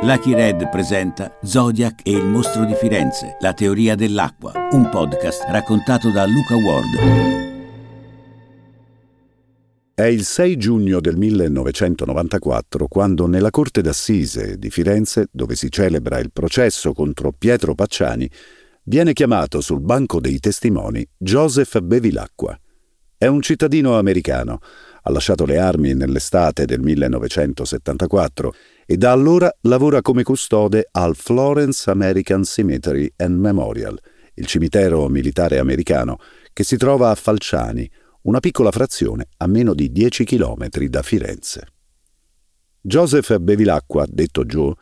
Lucky 0.00 0.32
Red 0.32 0.68
presenta 0.68 1.36
Zodiac 1.42 2.02
e 2.04 2.12
il 2.12 2.24
mostro 2.24 2.64
di 2.64 2.72
Firenze, 2.74 3.36
la 3.40 3.52
teoria 3.52 3.96
dell'acqua, 3.96 4.52
un 4.70 4.88
podcast 4.90 5.42
raccontato 5.48 6.12
da 6.12 6.24
Luca 6.24 6.54
Ward. 6.54 8.06
È 9.92 10.04
il 10.04 10.22
6 10.22 10.56
giugno 10.56 11.00
del 11.00 11.16
1994 11.16 12.86
quando 12.86 13.26
nella 13.26 13.50
Corte 13.50 13.80
d'Assise 13.80 14.56
di 14.56 14.70
Firenze, 14.70 15.26
dove 15.32 15.56
si 15.56 15.68
celebra 15.68 16.20
il 16.20 16.30
processo 16.30 16.92
contro 16.92 17.32
Pietro 17.36 17.74
Pacciani, 17.74 18.30
viene 18.84 19.12
chiamato 19.12 19.60
sul 19.60 19.80
banco 19.80 20.20
dei 20.20 20.38
testimoni 20.38 21.04
Joseph 21.16 21.80
Bevilacqua. 21.80 22.56
È 23.18 23.26
un 23.26 23.42
cittadino 23.42 23.98
americano, 23.98 24.60
ha 25.02 25.10
lasciato 25.10 25.44
le 25.44 25.58
armi 25.58 25.92
nell'estate 25.92 26.66
del 26.66 26.80
1974 26.80 28.54
e 28.90 28.96
da 28.96 29.12
allora 29.12 29.54
lavora 29.62 30.00
come 30.00 30.22
custode 30.22 30.88
al 30.92 31.14
Florence 31.14 31.90
American 31.90 32.44
Cemetery 32.44 33.12
and 33.16 33.38
Memorial, 33.38 34.00
il 34.32 34.46
cimitero 34.46 35.06
militare 35.08 35.58
americano 35.58 36.16
che 36.54 36.64
si 36.64 36.78
trova 36.78 37.10
a 37.10 37.14
Falciani, 37.14 37.86
una 38.22 38.40
piccola 38.40 38.70
frazione 38.70 39.26
a 39.36 39.46
meno 39.46 39.74
di 39.74 39.92
10 39.92 40.24
chilometri 40.24 40.88
da 40.88 41.02
Firenze. 41.02 41.66
Joseph 42.80 43.36
Bevilacqua, 43.36 44.06
detto 44.08 44.46
Joe, 44.46 44.72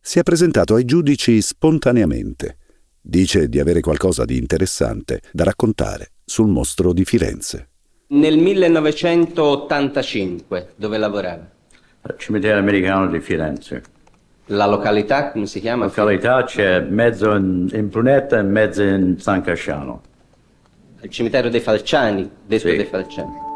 si 0.00 0.18
è 0.18 0.22
presentato 0.22 0.74
ai 0.74 0.86
giudici 0.86 1.42
spontaneamente. 1.42 2.56
Dice 2.98 3.50
di 3.50 3.60
avere 3.60 3.82
qualcosa 3.82 4.24
di 4.24 4.38
interessante 4.38 5.20
da 5.32 5.44
raccontare 5.44 6.12
sul 6.24 6.48
mostro 6.48 6.94
di 6.94 7.04
Firenze. 7.04 7.68
Nel 8.06 8.38
1985, 8.38 10.72
dove 10.76 10.96
lavorava? 10.96 11.58
Al 12.02 12.14
cimitero 12.16 12.58
americano 12.58 13.06
di 13.08 13.20
Firenze. 13.20 13.82
La 14.46 14.66
località, 14.66 15.30
come 15.30 15.46
si 15.46 15.60
chiama? 15.60 15.84
La 15.84 15.92
località 15.94 16.44
c'è 16.44 16.80
mezzo 16.80 17.34
in, 17.34 17.68
in 17.72 17.88
Brunetta 17.88 18.38
e 18.38 18.42
mezzo 18.42 18.82
in 18.82 19.16
San 19.18 19.42
Casciano. 19.42 20.00
Il 21.02 21.10
cimitero 21.10 21.48
dei 21.48 21.60
Falciani, 21.60 22.28
detto 22.46 22.68
Sì. 22.68 22.76
dei 22.76 22.84
Falciani. 22.86 23.48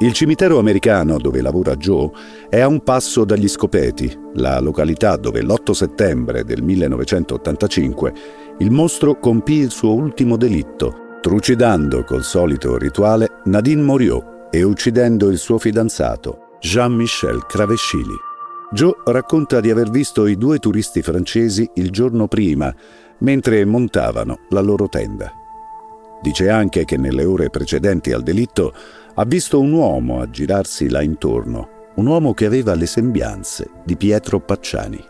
Il 0.00 0.12
cimitero 0.12 0.58
americano 0.58 1.16
dove 1.16 1.40
lavora 1.40 1.74
Joe 1.76 2.10
è 2.50 2.60
a 2.60 2.66
un 2.66 2.82
passo 2.82 3.24
dagli 3.24 3.48
Scopeti, 3.48 4.14
la 4.34 4.60
località 4.60 5.16
dove 5.16 5.40
l'8 5.40 5.70
settembre 5.70 6.44
del 6.44 6.62
1985 6.62 8.12
il 8.58 8.70
mostro 8.70 9.18
compì 9.18 9.54
il 9.54 9.70
suo 9.70 9.94
ultimo 9.94 10.36
delitto, 10.36 11.18
trucidando 11.22 12.04
col 12.04 12.24
solito 12.24 12.76
rituale 12.76 13.40
Nadine 13.44 13.80
Moriot 13.82 14.48
e 14.50 14.62
uccidendo 14.62 15.30
il 15.30 15.38
suo 15.38 15.56
fidanzato, 15.58 16.45
Jean-Michel 16.66 17.46
Cravescili. 17.46 18.16
Joe 18.72 18.96
racconta 19.04 19.60
di 19.60 19.70
aver 19.70 19.88
visto 19.88 20.26
i 20.26 20.36
due 20.36 20.58
turisti 20.58 21.00
francesi 21.00 21.70
il 21.74 21.92
giorno 21.92 22.26
prima, 22.26 22.74
mentre 23.18 23.64
montavano 23.64 24.40
la 24.48 24.60
loro 24.60 24.88
tenda. 24.88 25.30
Dice 26.20 26.50
anche 26.50 26.84
che 26.84 26.96
nelle 26.96 27.24
ore 27.24 27.50
precedenti 27.50 28.10
al 28.10 28.24
delitto 28.24 28.72
ha 29.14 29.24
visto 29.24 29.60
un 29.60 29.70
uomo 29.70 30.20
aggirarsi 30.20 30.88
là 30.88 31.02
intorno, 31.02 31.68
un 31.94 32.06
uomo 32.06 32.34
che 32.34 32.46
aveva 32.46 32.74
le 32.74 32.86
sembianze 32.86 33.70
di 33.84 33.96
Pietro 33.96 34.40
Pacciani. 34.40 35.04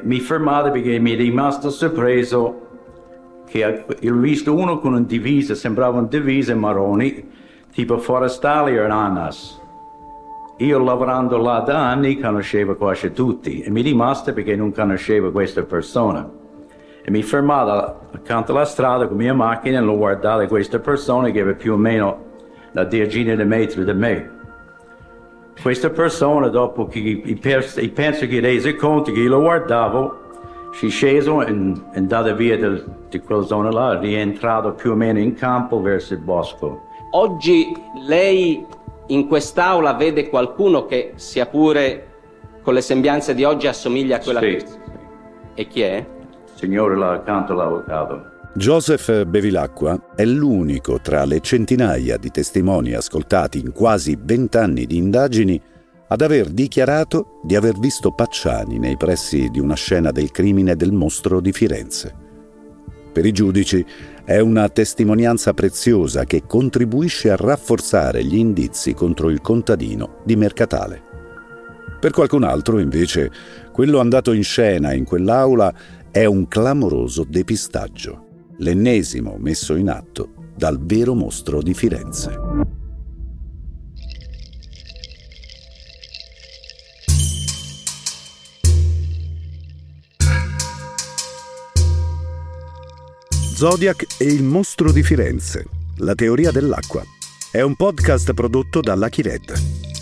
Mi 0.00 0.18
fermate 0.18 0.70
perché 0.70 0.98
mi 0.98 1.12
è 1.12 1.16
rimasto 1.16 1.68
sorpreso 1.68 2.68
che 3.46 3.84
ho 4.02 4.14
visto 4.14 4.54
uno 4.54 4.78
con 4.78 4.94
un 4.94 5.04
divisa, 5.04 5.54
sembrava 5.54 5.98
un 5.98 6.08
divisa 6.08 6.54
marroni, 6.54 7.28
tipo 7.70 7.98
forestali 7.98 8.78
o 8.78 8.88
ANAS. 8.90 9.60
Io 10.62 10.78
lavorando 10.78 11.38
là 11.38 11.58
da 11.58 11.90
anni 11.90 12.20
conoscevo 12.20 12.76
quasi 12.76 13.12
tutti 13.12 13.62
e 13.62 13.70
mi 13.70 13.80
è 13.80 13.84
rimasto 13.84 14.32
perché 14.32 14.54
non 14.54 14.72
conoscevo 14.72 15.32
questa 15.32 15.64
persona. 15.64 16.30
E 17.04 17.10
mi 17.10 17.20
fermavo 17.22 18.10
accanto 18.12 18.52
alla 18.52 18.64
strada 18.64 19.08
con 19.08 19.16
la 19.16 19.22
mia 19.24 19.34
macchina 19.34 19.78
e 19.78 19.82
lo 19.82 19.96
guardavo 19.96 20.46
questa 20.46 20.78
persona 20.78 21.30
che 21.30 21.40
aveva 21.40 21.56
più 21.56 21.72
o 21.72 21.76
meno 21.76 22.16
una 22.70 22.84
decina 22.84 23.34
di 23.34 23.44
metri 23.44 23.82
da 23.82 23.92
me. 23.92 24.30
Questa 25.60 25.90
persona, 25.90 26.46
dopo 26.46 26.86
che 26.86 27.36
penso 27.42 28.26
che 28.26 28.38
rese 28.38 28.76
conto 28.76 29.10
che 29.10 29.18
io 29.18 29.30
lo 29.30 29.40
guardavo, 29.40 30.20
si 30.74 30.86
è 30.86 30.90
sceso 30.90 31.42
e 31.42 31.72
andato 31.94 32.34
via 32.36 32.56
del- 32.56 32.84
di 33.08 33.18
quella 33.18 33.42
zona 33.42 33.70
là, 33.70 33.98
rientrato 33.98 34.74
più 34.74 34.92
o 34.92 34.94
meno 34.94 35.18
in 35.18 35.34
campo 35.34 35.80
verso 35.80 36.14
il 36.14 36.20
bosco. 36.20 36.82
Oggi 37.14 37.66
lei 38.06 38.64
in 39.08 39.26
quest'aula 39.26 39.94
vede 39.94 40.28
qualcuno 40.28 40.86
che, 40.86 41.12
sia 41.16 41.46
pure 41.46 42.06
con 42.62 42.74
le 42.74 42.80
sembianze 42.80 43.34
di 43.34 43.44
oggi, 43.44 43.66
assomiglia 43.66 44.16
a 44.16 44.20
quella 44.20 44.40
Sì, 44.40 44.46
persona. 44.46 44.82
E 45.54 45.66
chi 45.66 45.80
è? 45.82 46.06
signore 46.54 46.96
là 46.96 47.12
accanto 47.12 47.52
all'avvocato. 47.54 48.30
Joseph 48.54 49.24
Bevilacqua 49.24 50.12
è 50.14 50.24
l'unico 50.24 51.00
tra 51.00 51.24
le 51.24 51.40
centinaia 51.40 52.16
di 52.18 52.30
testimoni 52.30 52.92
ascoltati 52.92 53.58
in 53.58 53.72
quasi 53.72 54.16
vent'anni 54.20 54.86
di 54.86 54.96
indagini 54.96 55.60
ad 56.08 56.20
aver 56.20 56.50
dichiarato 56.50 57.40
di 57.42 57.56
aver 57.56 57.78
visto 57.78 58.12
Pacciani 58.12 58.78
nei 58.78 58.96
pressi 58.96 59.48
di 59.48 59.58
una 59.58 59.74
scena 59.74 60.12
del 60.12 60.30
crimine 60.30 60.76
del 60.76 60.92
mostro 60.92 61.40
di 61.40 61.50
Firenze. 61.50 62.14
Per 63.12 63.24
i 63.26 63.32
giudici 63.32 63.84
è 64.24 64.38
una 64.38 64.68
testimonianza 64.68 65.52
preziosa 65.52 66.24
che 66.24 66.44
contribuisce 66.46 67.30
a 67.30 67.36
rafforzare 67.36 68.24
gli 68.24 68.36
indizi 68.36 68.94
contro 68.94 69.30
il 69.30 69.40
contadino 69.40 70.20
di 70.24 70.36
Mercatale. 70.36 71.02
Per 71.98 72.12
qualcun 72.12 72.44
altro, 72.44 72.78
invece, 72.78 73.30
quello 73.72 74.00
andato 74.00 74.32
in 74.32 74.42
scena 74.42 74.92
in 74.92 75.04
quell'aula 75.04 75.72
è 76.10 76.24
un 76.24 76.46
clamoroso 76.46 77.24
depistaggio, 77.28 78.50
l'ennesimo 78.58 79.36
messo 79.38 79.74
in 79.74 79.88
atto 79.88 80.34
dal 80.56 80.78
vero 80.84 81.14
mostro 81.14 81.62
di 81.62 81.74
Firenze. 81.74 82.81
Zodiac 93.62 94.16
e 94.18 94.24
il 94.24 94.42
mostro 94.42 94.90
di 94.90 95.04
Firenze, 95.04 95.64
la 95.98 96.16
teoria 96.16 96.50
dell'acqua. 96.50 97.04
È 97.48 97.60
un 97.60 97.76
podcast 97.76 98.34
prodotto 98.34 98.80
da 98.80 98.96
Lucky 98.96 99.22
Red, 99.22 99.52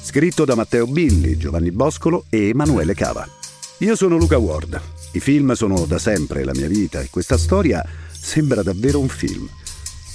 scritto 0.03 0.47
da 0.47 0.55
Matteo 0.55 0.87
Billi, 0.87 1.37
Giovanni 1.37 1.71
Boscolo 1.71 2.25
e 2.31 2.49
Emanuele 2.49 2.95
Cava. 2.95 3.29
Io 3.81 3.97
sono 3.97 4.17
Luca 4.17 4.39
Ward. 4.39 4.81
I 5.13 5.21
film 5.21 5.53
sono 5.53 5.85
da 5.85 5.99
sempre 5.99 6.43
la 6.43 6.55
mia 6.55 6.69
vita 6.69 7.03
e 7.03 7.11
questa 7.11 7.37
storia 7.37 7.85
sembra 8.11 8.63
davvero 8.63 8.99
un 8.99 9.09
film. 9.09 9.47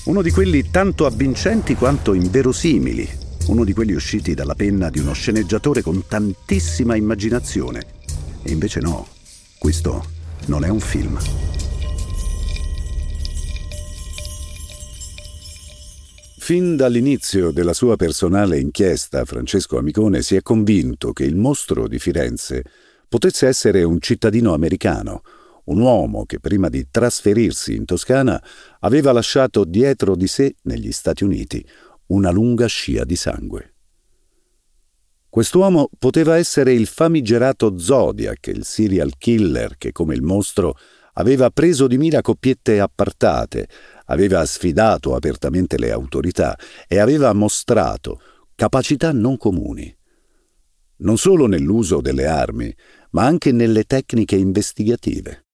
Uno 0.06 0.24
di 0.24 0.32
quelli 0.32 0.72
tanto 0.72 1.06
avvincenti 1.06 1.76
quanto 1.76 2.16
inverosimili, 2.16 3.08
uno 3.46 3.64
di 3.64 3.74
quelli 3.74 3.94
usciti 3.94 4.34
dalla 4.34 4.56
penna 4.56 4.90
di 4.90 4.98
uno 4.98 5.14
sceneggiatore 5.14 5.84
con 5.84 6.08
tantissima 6.08 6.96
immaginazione. 6.96 7.86
E 8.42 8.52
invece 8.52 8.80
no, 8.80 9.06
questo 9.60 10.04
non 10.48 10.64
è 10.64 10.70
un 10.70 10.80
film. 10.80 11.20
Fin 16.46 16.76
dall'inizio 16.76 17.50
della 17.50 17.74
sua 17.74 17.96
personale 17.96 18.60
inchiesta, 18.60 19.26
Francesco 19.26 19.80
Amicone 19.80 20.22
si 20.22 20.36
è 20.36 20.44
convinto 20.44 21.12
che 21.12 21.24
il 21.24 21.36
mostro 21.36 21.88
di 21.88 21.98
Firenze 21.98 22.64
potesse 23.10 23.48
essere 23.48 23.82
un 23.82 24.00
cittadino 24.00 24.54
americano, 24.54 25.24
un 25.64 25.80
uomo 25.80 26.24
che 26.28 26.40
prima 26.40 26.70
di 26.70 26.86
trasferirsi 26.92 27.74
in 27.74 27.86
Toscana 27.86 28.40
aveva 28.82 29.12
lasciato 29.12 29.66
dietro 29.66 30.16
di 30.16 30.28
sé, 30.28 30.54
negli 30.66 30.92
Stati 30.92 31.24
Uniti, 31.24 31.68
una 32.10 32.30
lunga 32.30 32.68
scia 32.68 33.06
di 33.06 33.16
sangue. 33.16 33.74
Quest'uomo 35.28 35.90
poteva 35.98 36.38
essere 36.38 36.74
il 36.74 36.86
famigerato 36.86 37.80
Zodiac, 37.80 38.46
il 38.54 38.66
serial 38.66 39.14
killer 39.18 39.78
che, 39.80 39.92
come 39.92 40.14
il 40.14 40.22
mostro, 40.22 40.78
aveva 41.18 41.50
preso 41.50 41.88
di 41.88 41.98
mira 41.98 42.22
coppiette 42.22 42.80
appartate, 42.80 43.68
aveva 44.06 44.46
sfidato 44.46 45.16
apertamente 45.16 45.78
le 45.78 45.92
autorità 45.92 46.58
e 46.88 47.00
aveva 47.00 47.34
mostrato 47.34 48.22
capacità 48.56 49.12
non 49.12 49.38
comuni. 49.38 49.96
Non 50.98 51.18
solo 51.18 51.46
nell'uso 51.46 52.02
delle 52.02 52.26
armi, 52.26 52.74
ma 53.12 53.26
anche 53.26 53.52
nelle 53.52 53.84
tecniche 53.84 54.36
investigative. 54.36 55.46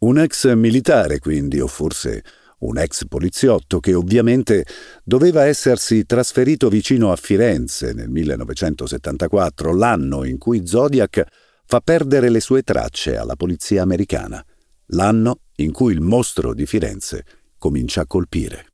Un 0.00 0.18
ex 0.18 0.52
militare, 0.54 1.18
quindi, 1.18 1.60
o 1.60 1.66
forse 1.66 2.22
un 2.62 2.78
ex 2.78 3.06
poliziotto 3.06 3.80
che 3.80 3.94
ovviamente 3.94 4.64
doveva 5.04 5.44
essersi 5.44 6.06
trasferito 6.06 6.68
vicino 6.68 7.12
a 7.12 7.16
Firenze 7.16 7.92
nel 7.92 8.08
1974, 8.08 9.74
l'anno 9.74 10.24
in 10.24 10.38
cui 10.38 10.66
Zodiac 10.66 11.24
fa 11.64 11.80
perdere 11.80 12.28
le 12.30 12.40
sue 12.40 12.62
tracce 12.62 13.16
alla 13.16 13.36
polizia 13.36 13.82
americana, 13.82 14.44
l'anno 14.92 15.40
in 15.56 15.72
cui 15.72 15.92
il 15.92 16.00
mostro 16.00 16.54
di 16.54 16.66
Firenze 16.66 17.24
comincia 17.58 18.02
a 18.02 18.06
colpire. 18.06 18.66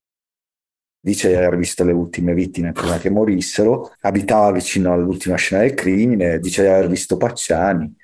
dice 1.01 1.29
di 1.29 1.35
aver 1.35 1.57
visto 1.57 1.85
le 1.85 1.93
ultime 1.93 2.35
vittime 2.35 2.73
prima 2.73 2.99
che 2.99 3.09
morissero, 3.09 3.93
abitava 4.01 4.51
vicino 4.53 4.93
all'ultima 4.93 5.37
scena 5.37 5.63
del 5.63 5.75
crimine, 5.75 6.39
dice 6.39 6.63
di 6.63 6.69
aver 6.69 6.89
visto 6.89 7.17
Pacciani. 7.17 7.95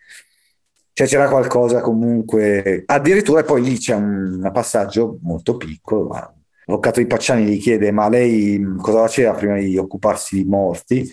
Cioè 0.93 1.07
c'era 1.07 1.29
qualcosa 1.29 1.81
comunque, 1.81 2.85
addirittura 2.87 3.43
poi 3.43 3.63
lì 3.63 3.79
c'è 3.79 3.95
un, 3.95 4.49
passaggio 4.53 5.19
molto 5.23 5.57
piccolo, 5.57 6.07
ma 6.07 6.33
l'avvocato 6.67 7.01
di 7.01 7.07
Pacciani 7.07 7.45
gli 7.45 7.61
chiede 7.61 7.91
ma 7.91 8.09
lei 8.09 8.63
cosa 8.79 9.01
faceva 9.01 9.33
prima 9.35 9.59
di 9.59 9.77
occuparsi 9.77 10.37
di 10.37 10.45
morti? 10.45 11.11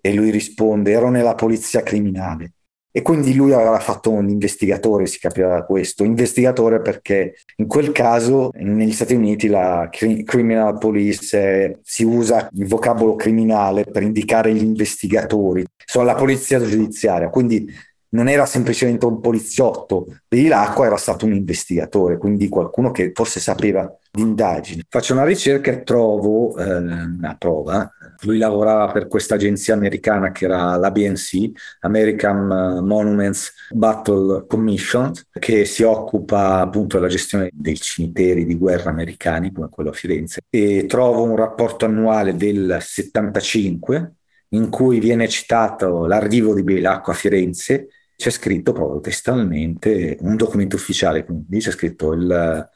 E 0.00 0.14
lui 0.14 0.30
risponde 0.30 0.92
ero 0.92 1.08
nella 1.10 1.34
polizia 1.34 1.82
criminale. 1.82 2.52
E 2.98 3.02
quindi 3.02 3.32
lui 3.32 3.52
aveva 3.52 3.78
fatto 3.78 4.10
un 4.10 4.28
investigatore, 4.28 5.06
si 5.06 5.20
capiva 5.20 5.62
questo, 5.62 6.02
investigatore 6.02 6.80
perché 6.80 7.36
in 7.58 7.68
quel 7.68 7.92
caso 7.92 8.50
negli 8.54 8.90
Stati 8.90 9.14
Uniti 9.14 9.46
la 9.46 9.88
criminal 9.88 10.78
police 10.78 11.38
eh, 11.38 11.78
si 11.84 12.02
usa 12.02 12.48
il 12.54 12.66
vocabolo 12.66 13.14
criminale 13.14 13.84
per 13.84 14.02
indicare 14.02 14.52
gli 14.52 14.64
investigatori, 14.64 15.64
sono 15.84 16.06
la 16.06 16.16
polizia 16.16 16.58
giudiziaria, 16.58 17.28
quindi 17.28 17.72
non 18.10 18.26
era 18.26 18.46
semplicemente 18.46 19.06
un 19.06 19.20
poliziotto 19.20 20.06
dell'acqua, 20.26 20.86
era 20.86 20.96
stato 20.96 21.24
un 21.24 21.34
investigatore, 21.34 22.16
quindi 22.16 22.48
qualcuno 22.48 22.90
che 22.90 23.12
forse 23.14 23.38
sapeva 23.38 23.88
di 24.10 24.22
indagini. 24.22 24.82
Faccio 24.88 25.12
una 25.12 25.24
ricerca 25.24 25.70
e 25.70 25.84
trovo 25.84 26.56
eh, 26.56 26.74
una 26.74 27.36
prova. 27.38 27.88
Lui 28.22 28.38
lavorava 28.38 28.90
per 28.90 29.06
questa 29.06 29.36
agenzia 29.36 29.74
americana 29.74 30.32
che 30.32 30.46
era 30.46 30.76
l'ABNC, 30.76 31.50
American 31.80 32.84
Monuments 32.84 33.52
Battle 33.70 34.44
Commission, 34.46 35.12
che 35.38 35.64
si 35.64 35.82
occupa 35.84 36.60
appunto 36.60 36.96
della 36.96 37.08
gestione 37.08 37.50
dei 37.52 37.76
cimiteri 37.76 38.44
di 38.44 38.56
guerra 38.56 38.90
americani, 38.90 39.52
come 39.52 39.68
quello 39.68 39.90
a 39.90 39.92
Firenze, 39.92 40.40
e 40.50 40.86
trovo 40.86 41.22
un 41.22 41.36
rapporto 41.36 41.84
annuale 41.84 42.34
del 42.34 42.78
75 42.80 44.14
in 44.50 44.68
cui 44.70 44.98
viene 44.98 45.28
citato 45.28 46.06
l'arrivo 46.06 46.54
di 46.54 46.62
Belacqua 46.62 47.12
a 47.12 47.16
Firenze. 47.16 47.88
C'è 48.16 48.30
scritto 48.30 48.72
proprio 48.72 49.00
testualmente 49.00 50.16
un 50.22 50.34
documento 50.34 50.74
ufficiale, 50.74 51.24
quindi 51.24 51.60
c'è 51.60 51.70
scritto 51.70 52.12
il 52.14 52.68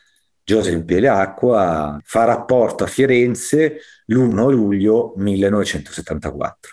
Giuseppe 0.44 0.85
Pieleacqua 0.85 2.00
fa 2.03 2.25
rapporto 2.25 2.85
a 2.85 2.87
Firenze 2.87 3.79
l'1 4.06 4.50
luglio 4.50 5.15
1974. 5.17 6.73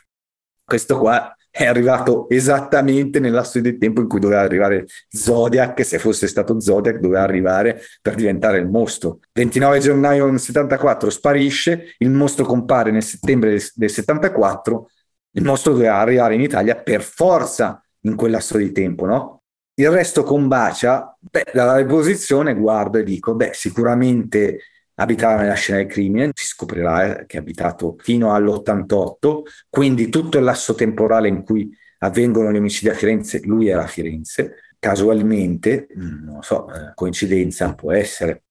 Questo 0.63 0.97
qua 0.97 1.33
è 1.51 1.65
arrivato 1.65 2.29
esattamente 2.29 3.19
nel 3.19 3.31
lasso 3.31 3.59
di 3.59 3.77
tempo 3.77 4.01
in 4.01 4.07
cui 4.07 4.19
doveva 4.19 4.41
arrivare 4.41 4.85
Zodiac, 5.07 5.83
se 5.83 5.99
fosse 5.99 6.27
stato 6.27 6.59
Zodiac 6.59 6.99
doveva 6.99 7.23
arrivare 7.23 7.81
per 8.01 8.15
diventare 8.15 8.59
il 8.59 8.67
mostro. 8.67 9.19
29 9.33 9.79
gennaio 9.79 10.29
del 10.29 10.39
74 10.39 11.09
sparisce, 11.09 11.95
il 11.97 12.11
mostro 12.11 12.45
compare 12.45 12.91
nel 12.91 13.03
settembre 13.03 13.59
del 13.73 13.89
74, 13.89 14.89
il 15.31 15.43
mostro 15.43 15.73
doveva 15.73 15.97
arrivare 15.97 16.35
in 16.35 16.41
Italia 16.41 16.75
per 16.75 17.01
forza 17.01 17.83
in 18.01 18.15
quel 18.15 18.31
lasso 18.31 18.57
di 18.57 18.71
tempo, 18.71 19.05
no? 19.05 19.38
Il 19.79 19.89
resto 19.89 20.23
combacia, 20.23 21.17
beh, 21.17 21.51
dalla 21.53 21.77
riposizione 21.77 22.53
guardo 22.53 22.97
e 22.97 23.03
dico, 23.03 23.33
beh, 23.33 23.51
sicuramente 23.53 24.59
abitava 24.95 25.39
nella 25.39 25.53
scena 25.53 25.77
del 25.77 25.87
crimine, 25.87 26.31
si 26.33 26.47
scoprirà 26.47 27.21
eh, 27.21 27.25
che 27.25 27.37
ha 27.37 27.39
abitato 27.39 27.95
fino 27.99 28.33
all'88, 28.33 29.41
quindi 29.69 30.09
tutto 30.09 30.37
il 30.37 30.43
lasso 30.43 30.75
temporale 30.75 31.29
in 31.29 31.43
cui 31.43 31.73
avvengono 31.99 32.51
gli 32.51 32.57
omicidi 32.57 32.89
a 32.89 32.93
Firenze, 32.93 33.39
lui 33.45 33.69
era 33.69 33.83
a 33.83 33.87
Firenze, 33.87 34.55
casualmente, 34.77 35.87
mm, 35.97 36.25
non 36.25 36.43
so, 36.43 36.67
eh, 36.73 36.91
coincidenza 36.93 37.73
può 37.73 37.93
essere. 37.93 38.43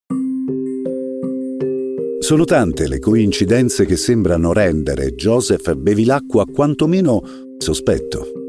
Sono 2.20 2.44
tante 2.46 2.88
le 2.88 2.98
coincidenze 3.00 3.84
che 3.84 3.96
sembrano 3.96 4.54
rendere 4.54 5.14
Joseph 5.14 5.75
Bevilacqua 5.75 6.46
quantomeno 6.46 7.20
sospetto. 7.58 8.48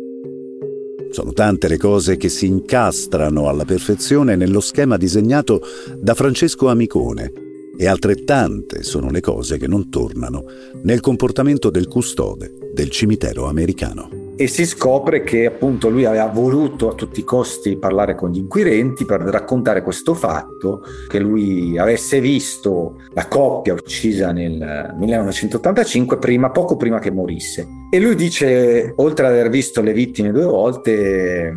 Sono 1.19 1.33
tante 1.33 1.67
le 1.67 1.75
cose 1.75 2.15
che 2.15 2.29
si 2.29 2.45
incastrano 2.45 3.49
alla 3.49 3.65
perfezione 3.65 4.37
nello 4.37 4.61
schema 4.61 4.95
disegnato 4.95 5.59
da 5.97 6.13
Francesco 6.13 6.69
Amicone 6.69 7.33
e 7.77 7.87
altrettante 7.87 8.83
sono 8.83 9.09
le 9.09 9.19
cose 9.19 9.57
che 9.57 9.67
non 9.67 9.89
tornano 9.89 10.45
nel 10.83 11.01
comportamento 11.01 11.69
del 11.69 11.89
custode 11.89 12.71
del 12.73 12.89
cimitero 12.89 13.49
americano 13.49 14.28
e 14.41 14.47
si 14.47 14.65
scopre 14.65 15.21
che 15.21 15.47
appunto 15.47 15.89
lui 15.89 16.05
aveva 16.05 16.27
voluto 16.27 16.89
a 16.89 16.93
tutti 16.93 17.19
i 17.19 17.25
costi 17.25 17.75
parlare 17.75 18.15
con 18.15 18.31
gli 18.31 18.37
inquirenti 18.37 19.03
per 19.03 19.19
raccontare 19.19 19.81
questo 19.81 20.13
fatto, 20.13 20.81
che 21.09 21.19
lui 21.19 21.77
avesse 21.77 22.21
visto 22.21 23.01
la 23.11 23.27
coppia 23.27 23.73
uccisa 23.73 24.31
nel 24.31 24.95
1985 24.97 26.19
prima, 26.19 26.51
poco 26.51 26.77
prima 26.77 26.99
che 26.99 27.11
morisse. 27.11 27.67
E 27.91 27.99
lui 27.99 28.15
dice, 28.15 28.93
oltre 28.95 29.25
ad 29.25 29.33
aver 29.33 29.49
visto 29.49 29.81
le 29.81 29.91
vittime 29.91 30.31
due 30.31 30.45
volte, 30.45 31.53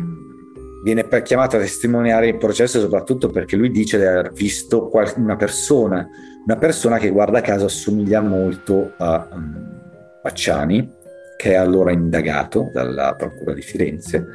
viene 0.83 1.07
chiamato 1.23 1.55
a 1.55 1.59
testimoniare 1.59 2.27
il 2.27 2.37
processo 2.37 2.81
soprattutto 2.81 3.29
perché 3.29 3.55
lui 3.55 3.71
dice 3.71 3.97
di 3.97 4.03
aver 4.03 4.33
visto 4.33 4.91
una 5.15 5.37
persona, 5.37 6.05
una 6.45 6.57
persona 6.57 6.97
che 6.97 7.11
guarda 7.11 7.39
caso 7.39 7.63
assomiglia 7.63 8.19
molto 8.19 8.91
a 8.97 9.25
um, 9.31 9.71
Pacciani 10.21 11.01
che 11.43 11.51
è 11.51 11.55
allora 11.55 11.91
indagato 11.91 12.69
dalla 12.71 13.15
Procura 13.15 13.51
di 13.51 13.61
Firenze. 13.61 14.25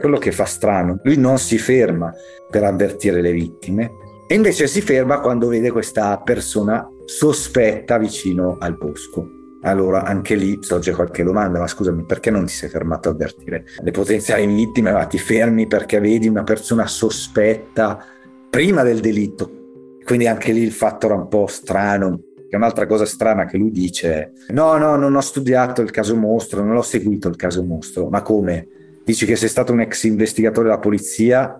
Quello 0.00 0.18
che 0.18 0.32
fa 0.32 0.46
strano, 0.46 0.98
lui 1.04 1.16
non 1.16 1.38
si 1.38 1.58
ferma 1.58 2.12
per 2.50 2.64
avvertire 2.64 3.20
le 3.20 3.30
vittime 3.30 3.92
e 4.26 4.34
invece 4.34 4.66
si 4.66 4.80
ferma 4.80 5.20
quando 5.20 5.46
vede 5.46 5.70
questa 5.70 6.18
persona 6.18 6.84
sospetta 7.04 7.98
vicino 7.98 8.56
al 8.58 8.76
bosco. 8.76 9.28
Allora 9.62 10.02
anche 10.02 10.34
lì 10.34 10.58
sorge 10.60 10.90
qualche 10.90 11.22
domanda, 11.22 11.60
ma 11.60 11.68
scusami, 11.68 12.04
perché 12.04 12.32
non 12.32 12.46
ti 12.46 12.52
sei 12.52 12.68
fermato 12.68 13.10
a 13.10 13.12
avvertire 13.12 13.64
le 13.80 13.90
potenziali 13.92 14.44
vittime? 14.46 14.90
Ma 14.90 15.04
ti 15.04 15.18
fermi 15.18 15.68
perché 15.68 16.00
vedi 16.00 16.26
una 16.26 16.42
persona 16.42 16.88
sospetta 16.88 18.04
prima 18.50 18.82
del 18.82 18.98
delitto. 18.98 19.58
Quindi 20.04 20.26
anche 20.26 20.50
lì 20.50 20.62
il 20.62 20.72
fatto 20.72 21.06
era 21.06 21.14
un 21.14 21.28
po' 21.28 21.46
strano, 21.46 22.22
che 22.50 22.56
un'altra 22.56 22.84
cosa 22.84 23.06
strana 23.06 23.44
che 23.44 23.56
lui 23.56 23.70
dice 23.70 24.32
no, 24.48 24.76
no, 24.76 24.96
non 24.96 25.14
ho 25.14 25.20
studiato 25.20 25.82
il 25.82 25.92
caso 25.92 26.16
mostro, 26.16 26.64
non 26.64 26.76
ho 26.76 26.82
seguito 26.82 27.28
il 27.28 27.36
caso 27.36 27.62
mostro, 27.62 28.08
ma 28.08 28.22
come? 28.22 28.66
Dici 29.04 29.24
che 29.24 29.36
sei 29.36 29.48
stato 29.48 29.72
un 29.72 29.80
ex 29.80 30.02
investigatore 30.02 30.66
della 30.66 30.80
polizia, 30.80 31.58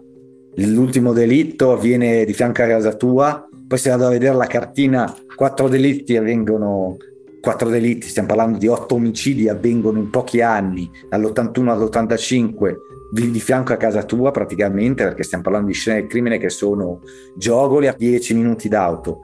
l'ultimo 0.57 1.13
delitto 1.13 1.71
avviene 1.73 2.25
di 2.25 2.33
fianco 2.33 2.63
a 2.63 2.67
casa 2.67 2.93
tua, 2.95 3.49
poi 3.69 3.79
sei 3.79 3.93
andato 3.93 4.11
a 4.11 4.15
vedere 4.15 4.35
la 4.35 4.47
cartina, 4.47 5.17
quattro 5.37 5.69
delitti 5.69 6.17
avvengono, 6.17 6.97
quattro 7.41 7.69
delitti, 7.69 8.09
stiamo 8.09 8.27
parlando 8.27 8.59
di 8.59 8.67
otto 8.67 8.97
omicidi, 8.97 9.49
avvengono 9.49 9.99
in 9.99 10.11
pochi 10.11 10.41
anni, 10.41 10.91
dall'81 11.09 11.69
all'85, 11.69 12.75
di, 13.13 13.31
di, 13.31 13.41
fianco 13.41 13.73
a 13.73 13.77
casa 13.77 14.03
tua 14.03 14.33
praticamente, 14.33 15.05
perché 15.05 15.23
stiamo 15.23 15.44
parlando 15.44 15.69
di 15.69 15.75
scene 15.75 16.01
del 16.01 16.09
crimine 16.09 16.39
che 16.39 16.51
sono 16.51 17.01
giogoli 17.37 17.87
a 17.87 17.94
10 17.97 18.35
minuti 18.35 18.69
d'auto 18.69 19.20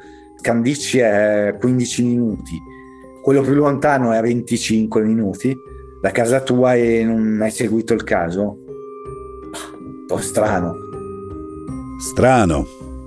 Candici 0.46 0.98
è 0.98 1.56
15 1.58 2.04
minuti, 2.04 2.62
quello 3.20 3.40
più 3.40 3.54
lontano 3.54 4.12
è 4.12 4.18
a 4.18 4.20
25 4.20 5.02
minuti, 5.02 5.52
da 6.00 6.12
casa 6.12 6.40
tua 6.40 6.76
e 6.76 7.02
non 7.02 7.40
hai 7.42 7.50
seguito 7.50 7.94
il 7.94 8.04
caso? 8.04 8.56
Un 9.80 10.04
po' 10.06 10.18
strano. 10.18 10.72
Strano. 11.98 12.64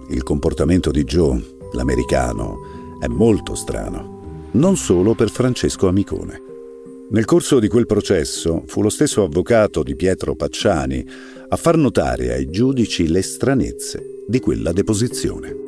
Il 0.10 0.22
comportamento 0.24 0.92
di 0.92 1.06
Joe, 1.06 1.42
l'americano, 1.72 2.58
è 3.00 3.08
molto 3.08 3.56
strano. 3.56 4.50
Non 4.52 4.76
solo 4.76 5.16
per 5.16 5.30
Francesco 5.30 5.88
Amicone. 5.88 6.42
Nel 7.12 7.24
corso 7.24 7.60
di 7.60 7.70
quel 7.70 7.86
processo 7.86 8.64
fu 8.66 8.82
lo 8.82 8.90
stesso 8.90 9.24
avvocato 9.24 9.82
di 9.82 9.96
Pietro 9.96 10.36
Pacciani 10.36 11.08
a 11.48 11.56
far 11.56 11.78
notare 11.78 12.34
ai 12.34 12.50
giudici 12.50 13.08
le 13.08 13.22
stranezze 13.22 14.26
di 14.28 14.42
quella 14.42 14.74
deposizione. 14.74 15.68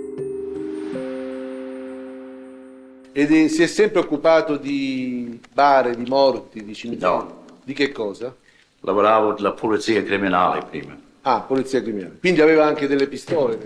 Ed 3.13 3.45
si 3.47 3.61
è 3.61 3.67
sempre 3.67 3.99
occupato 3.99 4.55
di 4.55 5.39
bare, 5.53 5.95
di 5.95 6.05
morti, 6.07 6.63
di 6.63 6.73
cimiteri? 6.73 7.11
No. 7.11 7.39
Di 7.63 7.73
che 7.73 7.91
cosa? 7.91 8.33
Lavoravo 8.79 9.33
per 9.33 9.41
la 9.41 9.51
polizia 9.51 10.01
criminale 10.01 10.61
prima. 10.69 10.97
Ah, 11.21 11.41
polizia 11.41 11.81
criminale. 11.81 12.17
Quindi 12.19 12.41
aveva 12.41 12.65
anche 12.65 12.87
delle 12.87 13.07
pistole? 13.07 13.59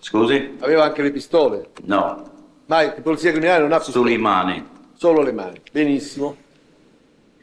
Scusi? 0.00 0.56
Aveva 0.58 0.84
anche 0.84 1.02
le 1.02 1.12
pistole? 1.12 1.68
No. 1.84 2.30
Ma 2.66 2.82
la 2.82 2.90
polizia 3.00 3.30
criminale 3.30 3.62
non 3.62 3.72
ha 3.72 3.78
pistole? 3.78 4.08
Sulle 4.08 4.18
mani. 4.18 4.66
Solo 4.94 5.22
le 5.22 5.32
mani. 5.32 5.60
Benissimo. 5.70 6.36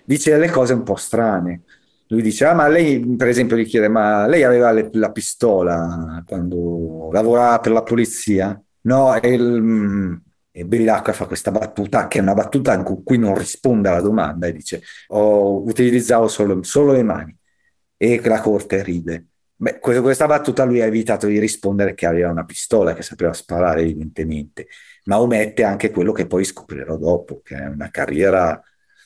Dice 0.03 0.31
delle 0.31 0.50
cose 0.50 0.74
un 0.74 0.83
po' 0.83 0.95
strane. 0.95 1.62
Lui 2.07 2.21
dice, 2.21 2.45
ah 2.45 2.53
ma 2.53 2.67
lei, 2.67 3.00
per 3.00 3.29
esempio, 3.29 3.55
gli 3.55 3.65
chiede, 3.65 3.88
ma 3.88 4.27
lei 4.27 4.43
aveva 4.43 4.71
le, 4.71 4.89
la 4.93 5.12
pistola 5.12 6.21
quando 6.27 7.09
lavorava 7.12 7.59
per 7.59 7.71
la 7.71 7.81
polizia? 7.81 8.62
No, 8.81 9.17
il, 9.24 10.21
e 10.57 10.65
Bevilacqua 10.65 11.12
fa 11.12 11.25
questa 11.25 11.51
battuta 11.51 12.07
che 12.07 12.19
è 12.19 12.21
una 12.21 12.33
battuta 12.33 12.81
con 12.81 13.03
cui 13.03 13.17
non 13.17 13.38
risponde 13.38 13.89
alla 13.89 14.00
domanda 14.00 14.47
e 14.47 14.53
dice 14.53 14.81
ho 15.07 15.62
utilizzato 15.62 16.29
solo, 16.29 16.63
solo 16.63 16.93
le 16.93 17.03
mani 17.03 17.38
e 17.97 18.21
la 18.24 18.39
corte 18.39 18.81
ride 18.81 19.25
Beh, 19.57 19.79
questa 19.79 20.25
battuta 20.27 20.65
lui 20.65 20.81
ha 20.81 20.85
evitato 20.85 21.27
di 21.27 21.39
rispondere 21.39 21.93
che 21.93 22.05
aveva 22.05 22.29
una 22.29 22.43
pistola, 22.43 22.93
che 22.93 23.01
sapeva 23.03 23.31
sparare 23.31 23.81
evidentemente, 23.81 24.67
ma 25.05 25.21
omette 25.21 25.63
anche 25.63 25.91
quello 25.91 26.12
che 26.12 26.27
poi 26.27 26.43
scoprirò 26.43 26.97
dopo, 26.97 27.39
che 27.41 27.55
è 27.55 27.65
una 27.67 27.89
carriera 27.89 28.62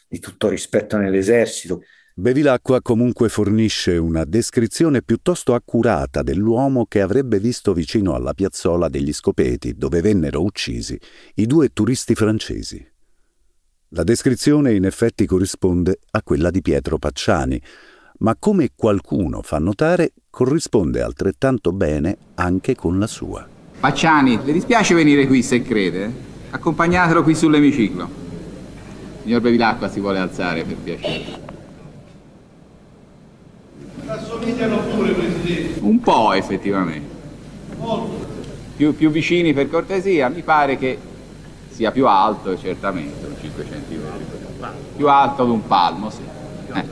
di 0.07 0.17
tutto 0.19 0.49
rispetto 0.49 0.97
nell'esercito. 0.97 1.83
Bevilacqua 2.19 2.81
comunque 2.81 3.29
fornisce 3.29 3.95
una 3.95 4.25
descrizione 4.25 5.01
piuttosto 5.01 5.53
accurata 5.53 6.21
dell'uomo 6.21 6.85
che 6.85 6.99
avrebbe 6.99 7.39
visto 7.39 7.71
vicino 7.71 8.13
alla 8.13 8.33
piazzola 8.33 8.89
degli 8.89 9.13
Scopeti, 9.13 9.75
dove 9.77 10.01
vennero 10.01 10.43
uccisi 10.43 10.99
i 11.35 11.45
due 11.45 11.69
turisti 11.69 12.15
francesi. 12.15 12.85
La 13.91 14.03
descrizione 14.03 14.73
in 14.73 14.83
effetti 14.83 15.25
corrisponde 15.25 15.99
a 16.11 16.21
quella 16.21 16.51
di 16.51 16.61
Pietro 16.61 16.97
Pacciani, 16.97 17.61
ma 18.17 18.35
come 18.37 18.71
qualcuno 18.75 19.41
fa 19.41 19.57
notare, 19.59 20.11
corrisponde 20.29 21.01
altrettanto 21.01 21.71
bene 21.71 22.17
anche 22.35 22.75
con 22.75 22.99
la 22.99 23.07
sua. 23.07 23.47
Pacciani, 23.79 24.41
le 24.43 24.51
dispiace 24.51 24.93
venire 24.93 25.25
qui 25.25 25.41
se 25.41 25.61
crede? 25.61 26.11
Accompagnatelo 26.49 27.23
qui 27.23 27.33
sull'emiciclo. 27.33 28.09
Signor 29.23 29.39
Bevilacqua 29.39 29.87
si 29.87 30.01
vuole 30.01 30.19
alzare 30.19 30.65
per 30.65 30.75
piacere. 30.75 31.48
Assomigliano 34.09 34.77
pure, 34.77 35.11
Presidente. 35.11 35.79
Un 35.81 35.99
po' 35.99 36.33
effettivamente. 36.33 37.15
Molto. 37.77 38.27
Più, 38.75 38.95
più 38.95 39.11
vicini 39.11 39.53
per 39.53 39.69
cortesia, 39.69 40.29
mi 40.29 40.41
pare 40.41 40.77
che 40.77 40.97
sia 41.69 41.91
più 41.91 42.07
alto, 42.07 42.57
certamente, 42.57 43.27
un 43.27 43.35
5 43.39 43.63
cm. 43.63 44.67
Più 44.95 45.07
alto 45.07 45.45
di 45.45 45.51
un 45.51 45.67
palmo, 45.67 46.09
sì. 46.09 46.23
Eh. 46.73 46.83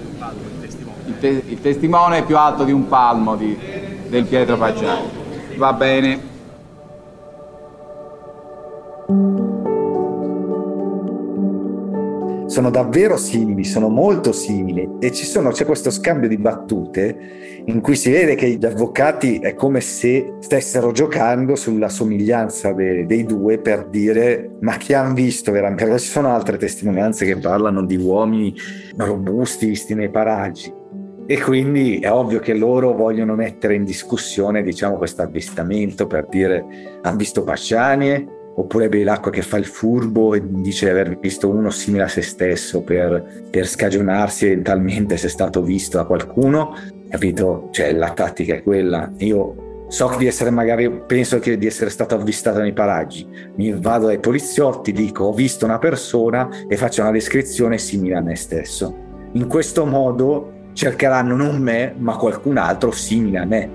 Il, 1.05 1.19
te- 1.19 1.43
il, 1.47 1.59
testimone 1.59 2.19
è 2.19 2.23
più 2.23 2.37
alto 2.37 2.63
di 2.63 2.71
un 2.71 2.87
palmo 2.87 3.35
di, 3.35 3.57
del 4.07 4.25
Pietro 4.25 4.57
Pacciani. 4.57 5.09
Va 5.55 5.73
bene. 5.73 6.35
Sono 12.57 12.71
davvero 12.71 13.17
simili, 13.17 13.63
sono 13.63 13.87
molto 13.87 14.31
simili. 14.31 14.89
E 14.99 15.13
sono, 15.13 15.51
c'è 15.51 15.63
questo 15.63 15.91
scambio 15.91 16.27
di 16.27 16.37
battute 16.37 17.61
in 17.65 17.81
cui 17.81 17.95
si 17.95 18.09
vede 18.09 18.33
che 18.33 18.49
gli 18.49 18.65
avvocati 18.65 19.37
è 19.37 19.53
come 19.53 19.79
se 19.79 20.37
stessero 20.39 20.91
giocando 20.91 21.55
sulla 21.55 21.87
somiglianza 21.87 22.71
de, 22.71 23.05
dei 23.05 23.25
due 23.25 23.59
per 23.59 23.89
dire 23.89 24.53
ma 24.61 24.75
chi 24.77 24.93
hanno 24.93 25.13
visto 25.13 25.51
veramente, 25.51 25.83
perché 25.83 25.99
ci 25.99 26.09
sono 26.09 26.33
altre 26.33 26.57
testimonianze 26.57 27.27
che 27.27 27.37
parlano 27.37 27.85
di 27.85 27.95
uomini 27.95 28.55
robusti 28.95 29.67
visti 29.67 29.93
nei 29.93 30.09
paraggi. 30.09 30.73
E 31.27 31.39
quindi 31.39 31.99
è 31.99 32.11
ovvio 32.11 32.39
che 32.39 32.55
loro 32.55 32.93
vogliono 32.93 33.35
mettere 33.35 33.75
in 33.75 33.83
discussione 33.83 34.63
diciamo 34.63 34.95
questo 34.95 35.21
avvistamento 35.21 36.07
per 36.07 36.25
dire 36.27 36.65
hanno 37.03 37.17
visto 37.17 37.43
Pasciani 37.43 38.35
oppure 38.59 38.89
Bevilacqua 38.89 39.31
che 39.31 39.43
fa 39.43 39.57
il 39.57 39.65
furbo 39.65 40.33
e 40.33 40.41
dice 40.43 40.85
di 40.85 40.91
aver 40.91 41.17
visto 41.19 41.47
uno 41.47 41.69
simile 41.69 42.03
a 42.03 42.07
se 42.07 42.21
stesso 42.21 42.81
per, 42.81 43.45
per 43.49 43.67
scagionarsi 43.67 44.47
eventualmente 44.47 45.15
se 45.17 45.27
è 45.27 45.29
stato 45.29 45.61
visto 45.61 45.97
da 45.97 46.05
qualcuno, 46.05 46.75
capito? 47.09 47.69
Cioè 47.71 47.93
la 47.93 48.11
tattica 48.11 48.55
è 48.55 48.63
quella. 48.63 49.11
Io 49.17 49.85
so 49.89 50.13
di 50.17 50.25
essere 50.25 50.49
magari, 50.49 50.89
penso 51.05 51.37
di 51.37 51.65
essere 51.65 51.91
stato 51.91 52.15
avvistato 52.15 52.59
nei 52.59 52.73
paraggi, 52.73 53.27
mi 53.55 53.71
vado 53.73 54.07
ai 54.07 54.19
poliziotti, 54.19 54.91
dico 54.91 55.25
ho 55.25 55.33
visto 55.33 55.65
una 55.65 55.77
persona 55.77 56.49
e 56.67 56.75
faccio 56.77 57.01
una 57.01 57.11
descrizione 57.11 57.77
simile 57.77 58.15
a 58.15 58.21
me 58.21 58.35
stesso. 58.35 59.05
In 59.33 59.47
questo 59.47 59.85
modo 59.85 60.71
cercheranno 60.73 61.35
non 61.35 61.61
me, 61.61 61.93
ma 61.95 62.15
qualcun 62.17 62.57
altro 62.57 62.89
simile 62.89 63.37
a 63.37 63.45
me. 63.45 63.69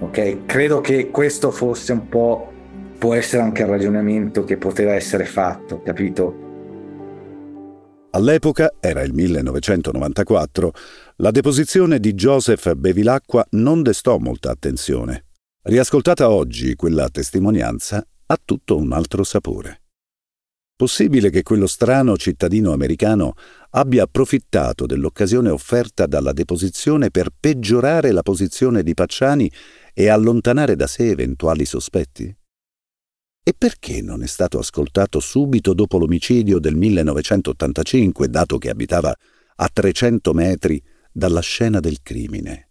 Ok? 0.00 0.46
Credo 0.46 0.80
che 0.80 1.10
questo 1.10 1.52
fosse 1.52 1.92
un 1.92 2.08
po' 2.08 2.54
può 2.98 3.14
essere 3.14 3.42
anche 3.42 3.62
il 3.62 3.68
ragionamento 3.68 4.44
che 4.44 4.56
poteva 4.56 4.94
essere 4.94 5.24
fatto, 5.24 5.82
capito? 5.82 6.44
All'epoca, 8.10 8.72
era 8.80 9.02
il 9.02 9.12
1994, 9.12 10.72
la 11.16 11.30
deposizione 11.30 12.00
di 12.00 12.14
Joseph 12.14 12.72
Bevilacqua 12.74 13.46
non 13.50 13.82
destò 13.82 14.16
molta 14.16 14.50
attenzione. 14.50 15.26
Riascoltata 15.62 16.30
oggi, 16.30 16.74
quella 16.76 17.10
testimonianza 17.10 18.02
ha 18.26 18.40
tutto 18.42 18.76
un 18.76 18.92
altro 18.92 19.22
sapore. 19.22 19.82
Possibile 20.76 21.30
che 21.30 21.42
quello 21.42 21.66
strano 21.66 22.16
cittadino 22.16 22.72
americano 22.72 23.32
abbia 23.70 24.04
approfittato 24.04 24.86
dell'occasione 24.86 25.48
offerta 25.48 26.06
dalla 26.06 26.32
deposizione 26.32 27.10
per 27.10 27.30
peggiorare 27.38 28.12
la 28.12 28.22
posizione 28.22 28.82
di 28.82 28.94
Pacciani 28.94 29.50
e 29.92 30.08
allontanare 30.08 30.76
da 30.76 30.86
sé 30.86 31.08
eventuali 31.08 31.64
sospetti? 31.64 32.34
E 33.48 33.54
perché 33.56 34.02
non 34.02 34.24
è 34.24 34.26
stato 34.26 34.58
ascoltato 34.58 35.20
subito 35.20 35.72
dopo 35.72 35.98
l'omicidio 35.98 36.58
del 36.58 36.74
1985, 36.74 38.28
dato 38.28 38.58
che 38.58 38.70
abitava 38.70 39.14
a 39.54 39.70
300 39.72 40.32
metri 40.32 40.82
dalla 41.12 41.38
scena 41.38 41.78
del 41.78 42.02
crimine? 42.02 42.70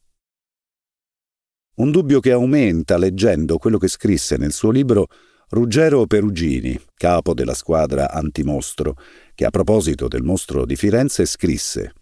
Un 1.76 1.92
dubbio 1.92 2.20
che 2.20 2.34
aumenta 2.34 2.98
leggendo 2.98 3.58
quello 3.58 3.78
che 3.78 3.88
scrisse 3.88 4.36
nel 4.36 4.52
suo 4.52 4.70
libro 4.70 5.08
Ruggero 5.48 6.06
Perugini, 6.08 6.78
capo 6.94 7.34
della 7.34 7.54
squadra 7.54 8.12
antimostro, 8.12 8.98
che 9.34 9.46
a 9.46 9.52
proposito 9.52 10.10
del 10.10 10.24
mostro 10.24 10.66
di 10.66 10.76
Firenze 10.76 11.26
scrisse 11.26 11.94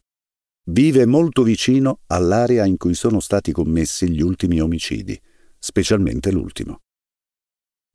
Vive 0.72 1.06
molto 1.06 1.44
vicino 1.44 2.00
all'area 2.08 2.65
in 2.65 2.77
cui 2.77 2.96
sono 2.96 3.20
stati 3.20 3.51
commessi 3.51 4.10
gli 4.10 4.22
ultimi 4.24 4.60
omicidi, 4.60 5.22
specialmente 5.60 6.32
l'ultimo. 6.32 6.80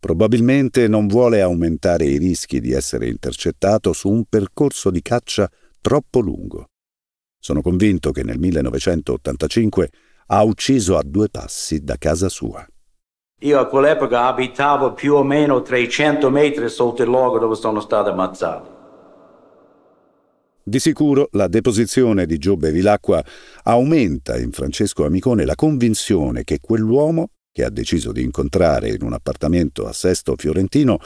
Probabilmente 0.01 0.87
non 0.87 1.09
vuole 1.09 1.41
aumentare 1.41 2.05
i 2.05 2.19
rischi 2.19 2.61
di 2.61 2.73
essere 2.73 3.09
intercettato 3.09 3.93
su 3.93 4.09
un 4.09 4.25
percorso 4.29 4.91
di 4.91 5.03
caccia 5.03 5.51
troppo 5.81 6.21
lungo. 6.21 6.67
Sono 7.37 7.63
convinto 7.63 8.13
che 8.13 8.23
nel 8.23 8.39
1985 8.39 9.91
ha 10.27 10.43
ucciso 10.45 10.97
a 10.97 11.03
due 11.05 11.29
passi 11.29 11.83
da 11.83 11.97
casa 11.97 12.29
sua. 12.29 12.65
Io 13.41 13.59
a 13.59 13.67
quell'epoca 13.67 14.27
abitavo 14.27 14.95
più 14.95 15.15
o 15.15 15.25
meno 15.25 15.63
300 15.63 16.31
metri 16.31 16.69
sotto 16.69 17.03
il 17.03 17.09
luogo 17.09 17.39
dove 17.39 17.55
sono 17.57 17.81
stato 17.81 18.11
ammazzato. 18.11 18.77
Di 20.63 20.79
sicuro 20.79 21.29
la 21.33 21.49
deposizione 21.49 22.27
di 22.27 22.39
Giobbe 22.39 22.71
Vilacqua 22.71 23.25
aumenta 23.65 24.39
in 24.39 24.53
Francesco 24.53 25.05
Amicone 25.05 25.45
la 25.45 25.55
convinzione 25.55 26.45
che 26.45 26.59
quell'uomo 26.61 27.31
che 27.53 27.65
ha 27.65 27.71
deciso 27.71 28.13
di 28.13 28.23
incontrare 28.23 28.91
in 28.91 29.03
un 29.03 29.13
appartamento 29.13 29.87
a 29.87 29.93
Sesto 29.93 30.35
Fiorentino, 30.37 30.99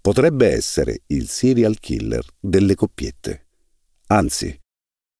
potrebbe 0.00 0.48
essere 0.48 1.02
il 1.06 1.28
serial 1.28 1.78
killer 1.78 2.24
delle 2.38 2.74
coppiette. 2.74 3.46
Anzi, 4.08 4.58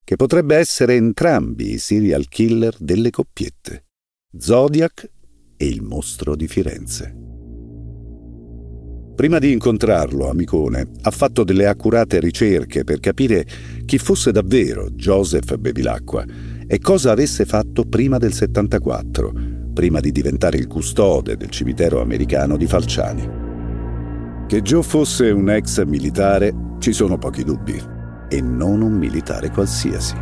che 0.02 0.16
potrebbe 0.16 0.56
essere 0.56 0.96
entrambi 0.96 1.72
i 1.72 1.78
serial 1.78 2.26
killer 2.28 2.74
delle 2.78 3.10
coppiette, 3.10 3.84
Zodiac 4.36 5.08
e 5.56 5.66
il 5.66 5.82
mostro 5.82 6.34
di 6.34 6.48
Firenze. 6.48 7.14
Prima 9.14 9.38
di 9.38 9.52
incontrarlo, 9.52 10.30
Amicone 10.30 10.90
ha 11.02 11.10
fatto 11.10 11.44
delle 11.44 11.66
accurate 11.66 12.20
ricerche 12.20 12.84
per 12.84 13.00
capire 13.00 13.46
chi 13.84 13.98
fosse 13.98 14.32
davvero 14.32 14.88
Joseph 14.90 15.56
Bevilacqua 15.56 16.24
e 16.66 16.78
cosa 16.78 17.10
avesse 17.10 17.44
fatto 17.44 17.84
prima 17.84 18.16
del 18.16 18.32
74, 18.32 19.59
prima 19.72 20.00
di 20.00 20.12
diventare 20.12 20.58
il 20.58 20.66
custode 20.66 21.36
del 21.36 21.50
cimitero 21.50 22.00
americano 22.00 22.56
di 22.56 22.66
Falciani. 22.66 23.30
Che 24.46 24.62
Joe 24.62 24.82
fosse 24.82 25.30
un 25.30 25.50
ex 25.50 25.84
militare 25.84 26.52
ci 26.78 26.92
sono 26.92 27.18
pochi 27.18 27.44
dubbi, 27.44 27.80
e 28.28 28.40
non 28.40 28.80
un 28.80 28.92
militare 28.92 29.50
qualsiasi. 29.50 30.14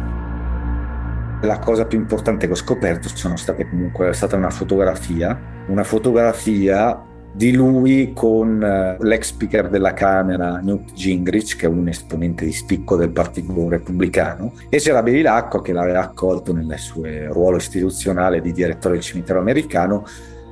La 1.43 1.59
cosa 1.61 1.85
più 1.85 1.99
importante 1.99 2.47
che 2.47 2.53
ho 2.53 2.57
scoperto 2.57 3.09
sono 3.09 3.37
state 3.37 3.69
comunque 3.69 4.09
è 4.09 4.13
stata 4.13 4.35
una 4.35 4.51
fotografia, 4.51 5.39
una 5.69 5.85
fotografia 5.85 7.01
di 7.33 7.53
lui 7.53 8.13
con 8.15 8.63
eh, 8.63 8.97
l'ex 9.01 9.29
speaker 9.29 9.69
della 9.69 9.93
Camera 9.93 10.59
Newt 10.59 10.93
Gingrich, 10.93 11.57
che 11.57 11.67
è 11.67 11.69
un 11.69 11.89
esponente 11.89 12.45
di 12.45 12.53
spicco 12.53 12.97
del 12.97 13.11
Partito 13.11 13.69
Repubblicano, 13.69 14.53
e 14.69 14.79
c'era 14.79 15.03
Bevilacqua 15.03 15.63
che 15.63 15.73
l'aveva 15.73 16.01
accolto 16.01 16.53
nel 16.53 16.79
suo 16.79 17.03
ruolo 17.31 17.59
istituzionale 17.59 18.41
di 18.41 18.53
direttore 18.53 18.95
del 18.95 19.03
cimitero 19.03 19.39
americano. 19.39 20.05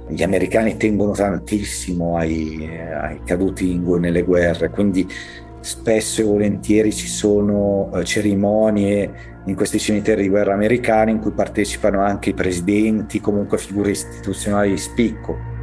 Gli 0.08 0.22
americani 0.22 0.76
tengono 0.76 1.12
tantissimo 1.12 2.16
ai, 2.16 2.68
ai 2.68 3.20
caduti 3.24 3.72
in, 3.72 3.82
nelle 3.98 4.22
guerre, 4.22 4.70
quindi 4.70 5.08
spesso 5.58 6.20
e 6.20 6.24
volentieri 6.24 6.92
ci 6.92 7.08
sono 7.08 7.88
uh, 7.90 8.02
cerimonie 8.04 9.34
in 9.46 9.56
questi 9.56 9.80
cimiteri 9.80 10.22
di 10.22 10.28
guerra 10.28 10.54
americani 10.54 11.10
in 11.10 11.18
cui 11.18 11.32
partecipano 11.32 12.00
anche 12.00 12.30
i 12.30 12.34
presidenti, 12.34 13.20
comunque 13.20 13.58
figure 13.58 13.90
istituzionali 13.90 14.70
di 14.70 14.78
spicco. 14.78 15.54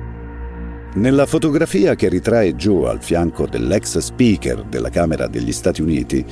Nella 0.96 1.26
fotografia 1.26 1.96
che 1.96 2.08
ritrae 2.08 2.54
Joe 2.54 2.88
al 2.88 3.02
fianco 3.02 3.48
dell'ex 3.48 3.98
speaker 3.98 4.64
della 4.66 4.90
Camera 4.90 5.26
degli 5.26 5.52
Stati 5.52 5.82
Uniti, 5.82 6.24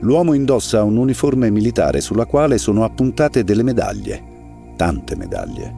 l'uomo 0.00 0.34
indossa 0.34 0.82
un 0.82 0.98
uniforme 0.98 1.48
militare 1.48 2.02
sulla 2.02 2.26
quale 2.26 2.58
sono 2.58 2.84
appuntate 2.84 3.44
delle 3.44 3.62
medaglie, 3.62 4.74
tante 4.76 5.16
medaglie. 5.16 5.74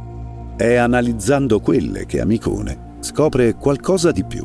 È 0.57 0.75
analizzando 0.75 1.61
quelle 1.61 2.05
che 2.05 2.21
Amicone 2.21 2.97
scopre 2.99 3.55
qualcosa 3.55 4.11
di 4.11 4.25
più. 4.25 4.45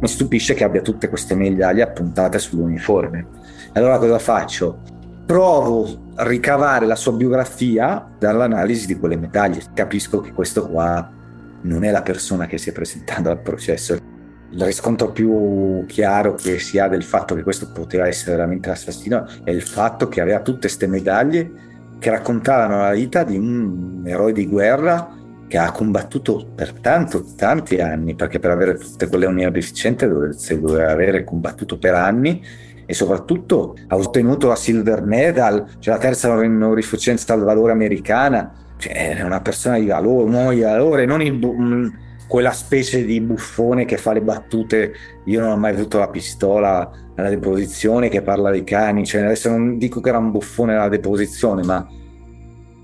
Mi 0.00 0.06
stupisce 0.06 0.54
che 0.54 0.62
abbia 0.62 0.80
tutte 0.80 1.08
queste 1.08 1.34
medaglie 1.34 1.82
appuntate 1.82 2.38
sull'uniforme. 2.38 3.26
Allora 3.72 3.98
cosa 3.98 4.20
faccio? 4.20 4.78
Provo 5.26 6.12
a 6.14 6.24
ricavare 6.24 6.86
la 6.86 6.94
sua 6.94 7.12
biografia 7.12 8.08
dall'analisi 8.16 8.86
di 8.86 8.96
quelle 8.96 9.16
medaglie. 9.16 9.64
Capisco 9.74 10.20
che 10.20 10.32
questo 10.32 10.68
qua 10.68 11.16
non 11.62 11.84
è 11.84 11.90
la 11.90 12.02
persona 12.02 12.46
che 12.46 12.58
si 12.58 12.70
è 12.70 12.72
presentata 12.72 13.30
al 13.30 13.40
processo. 13.40 13.94
Il 14.50 14.62
riscontro 14.64 15.10
più 15.12 15.84
chiaro 15.86 16.34
che 16.34 16.58
si 16.58 16.78
ha 16.78 16.88
del 16.88 17.02
fatto 17.02 17.34
che 17.34 17.42
questo 17.42 17.70
poteva 17.70 18.06
essere 18.06 18.36
veramente 18.36 18.68
l'assassino 18.68 19.26
è 19.44 19.50
il 19.50 19.62
fatto 19.62 20.08
che 20.08 20.20
aveva 20.20 20.40
tutte 20.40 20.60
queste 20.60 20.86
medaglie 20.86 21.50
che 21.98 22.10
raccontavano 22.10 22.80
la 22.80 22.92
vita 22.92 23.24
di 23.24 23.36
un 23.36 24.02
eroe 24.06 24.32
di 24.32 24.46
guerra 24.46 25.16
che 25.48 25.58
ha 25.58 25.72
combattuto 25.72 26.46
per 26.54 26.72
tanto, 26.74 27.24
tanti 27.34 27.80
anni, 27.80 28.14
perché 28.14 28.38
per 28.38 28.50
avere 28.50 28.76
tutte 28.76 29.08
quelle 29.08 29.26
onorificenze 29.26 30.06
doveva 30.06 30.90
avere 30.90 31.24
combattuto 31.24 31.78
per 31.78 31.94
anni 31.94 32.42
e 32.84 32.94
soprattutto 32.94 33.76
ha 33.88 33.96
ottenuto 33.96 34.48
la 34.48 34.56
Silver 34.56 35.02
Medal, 35.02 35.66
cioè 35.78 35.94
la 35.94 36.00
terza 36.00 36.30
onorificenza 36.30 37.32
al 37.32 37.42
valore 37.42 37.72
americana, 37.72 38.52
cioè 38.78 39.20
una 39.22 39.40
persona 39.40 39.78
di 39.78 39.86
valore, 39.86 40.24
un 40.24 40.32
uomo 40.32 40.52
di 40.52 40.60
valore, 40.60 41.04
non 41.04 41.20
il, 41.20 41.34
bu- 41.34 41.92
quella 42.26 42.52
specie 42.52 43.04
di 43.04 43.20
buffone 43.20 43.84
che 43.84 43.96
fa 43.96 44.12
le 44.12 44.20
battute, 44.20 44.92
io 45.24 45.40
non 45.40 45.50
ho 45.50 45.56
mai 45.56 45.74
avuto 45.74 45.98
la 45.98 46.08
pistola 46.08 46.90
alla 47.16 47.28
deposizione 47.30 48.08
che 48.08 48.22
parla 48.22 48.50
dei 48.50 48.64
cani, 48.64 49.04
cioè 49.04 49.22
adesso 49.22 49.50
non 49.50 49.78
dico 49.78 50.00
che 50.00 50.10
era 50.10 50.18
un 50.18 50.30
buffone 50.30 50.74
alla 50.74 50.88
deposizione, 50.88 51.64
ma 51.64 51.86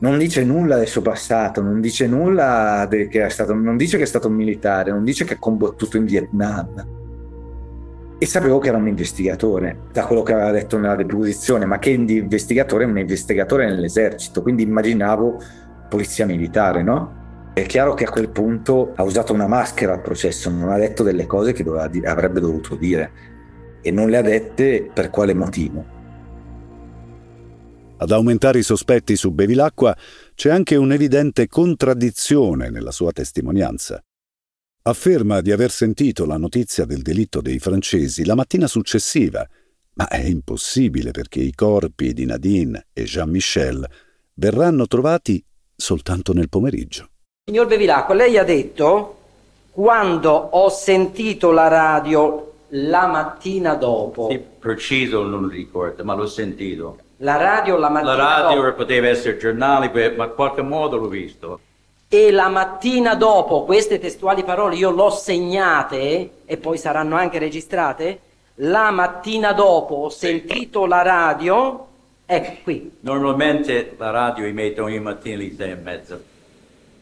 non 0.00 0.18
dice 0.18 0.44
nulla 0.44 0.76
del 0.76 0.88
suo 0.88 1.02
passato, 1.02 1.62
non 1.62 1.80
dice 1.80 2.06
nulla 2.06 2.88
che 2.90 3.08
è 3.08 3.28
stato, 3.28 3.54
non 3.54 3.76
dice 3.76 3.96
che 3.96 4.02
è 4.02 4.06
stato 4.06 4.28
un 4.28 4.34
militare, 4.34 4.90
non 4.90 5.04
dice 5.04 5.24
che 5.24 5.34
ha 5.34 5.38
combattuto 5.38 5.96
in 5.96 6.04
Vietnam. 6.04 7.02
E 8.16 8.26
sapevo 8.26 8.58
che 8.58 8.68
era 8.68 8.78
un 8.78 8.88
investigatore, 8.88 9.78
da 9.92 10.06
quello 10.06 10.22
che 10.22 10.32
aveva 10.32 10.50
detto 10.50 10.78
nella 10.78 10.94
deposizione, 10.94 11.66
ma 11.66 11.78
che 11.78 11.90
investigatore 11.90 12.84
è 12.84 12.86
un 12.86 12.98
investigatore 12.98 13.66
nell'esercito, 13.66 14.40
quindi 14.40 14.62
immaginavo 14.62 15.38
polizia 15.94 16.26
militare, 16.26 16.82
no? 16.82 17.52
È 17.54 17.64
chiaro 17.66 17.94
che 17.94 18.02
a 18.02 18.10
quel 18.10 18.28
punto 18.30 18.94
ha 18.96 19.04
usato 19.04 19.32
una 19.32 19.46
maschera 19.46 19.92
al 19.92 20.02
processo, 20.02 20.50
non 20.50 20.70
ha 20.70 20.76
detto 20.76 21.04
delle 21.04 21.24
cose 21.24 21.52
che 21.52 21.62
doveva, 21.62 21.88
avrebbe 22.10 22.40
dovuto 22.40 22.74
dire 22.74 23.12
e 23.80 23.92
non 23.92 24.10
le 24.10 24.16
ha 24.16 24.22
dette 24.22 24.90
per 24.92 25.08
quale 25.10 25.34
motivo. 25.34 25.92
Ad 27.98 28.10
aumentare 28.10 28.58
i 28.58 28.64
sospetti 28.64 29.14
su 29.14 29.30
Bevilacqua 29.30 29.96
c'è 30.34 30.50
anche 30.50 30.74
un'evidente 30.74 31.46
contraddizione 31.46 32.70
nella 32.70 32.90
sua 32.90 33.12
testimonianza. 33.12 34.02
Afferma 34.86 35.40
di 35.42 35.52
aver 35.52 35.70
sentito 35.70 36.26
la 36.26 36.38
notizia 36.38 36.84
del 36.86 37.02
delitto 37.02 37.40
dei 37.40 37.60
francesi 37.60 38.24
la 38.24 38.34
mattina 38.34 38.66
successiva, 38.66 39.48
ma 39.94 40.08
è 40.08 40.24
impossibile 40.24 41.12
perché 41.12 41.38
i 41.38 41.54
corpi 41.54 42.12
di 42.12 42.24
Nadine 42.24 42.88
e 42.92 43.04
Jean-Michel 43.04 43.88
verranno 44.34 44.88
trovati 44.88 45.42
soltanto 45.85 46.33
nel 46.33 46.49
pomeriggio. 46.49 47.09
Signor 47.45 47.67
Bevilacqua, 47.67 48.14
lei 48.14 48.38
ha 48.38 48.45
detto 48.45 49.17
quando 49.71 50.31
ho 50.31 50.71
sentito 50.71 51.50
la 51.50 51.69
radio 51.69 52.53
la 52.69 53.07
mattina 53.07 53.75
dopo. 53.75 54.29
Sì, 54.31 54.38
preciso 54.59 55.23
non 55.25 55.47
ricordo, 55.47 56.03
ma 56.03 56.14
l'ho 56.14 56.26
sentito. 56.26 56.99
La 57.19 57.37
radio 57.37 57.76
la 57.76 57.91
mattina 57.91 58.17
La 58.17 58.41
radio 58.41 58.62
dopo. 58.62 58.76
poteva 58.76 59.09
essere 59.09 59.37
giornali, 59.37 59.91
ma 60.17 60.25
in 60.25 60.33
qualche 60.35 60.62
modo 60.62 60.97
l'ho 60.97 61.09
visto. 61.09 61.61
E 62.09 62.31
la 62.31 62.49
mattina 62.49 63.14
dopo, 63.14 63.64
queste 63.64 63.99
testuali 63.99 64.43
parole 64.43 64.76
io 64.76 64.91
l'ho 64.91 65.11
segnate 65.11 66.31
e 66.47 66.57
poi 66.57 66.79
saranno 66.79 67.17
anche 67.17 67.38
registrate. 67.38 68.21
La 68.59 68.91
mattina 68.91 69.53
dopo 69.53 69.97
ho 69.97 70.09
sentito 70.09 70.87
la 70.87 71.03
radio, 71.03 71.87
ecco 72.26 72.62
qui. 72.62 72.90
Normalmente 73.00 73.95
la 73.99 74.11
radio 74.11 74.45
emette 74.45 74.81
ogni 74.81 75.00
mattina 75.00 75.37
alle 75.37 75.54
sei 75.57 75.71
e 75.71 75.76
mezza. 75.76 76.21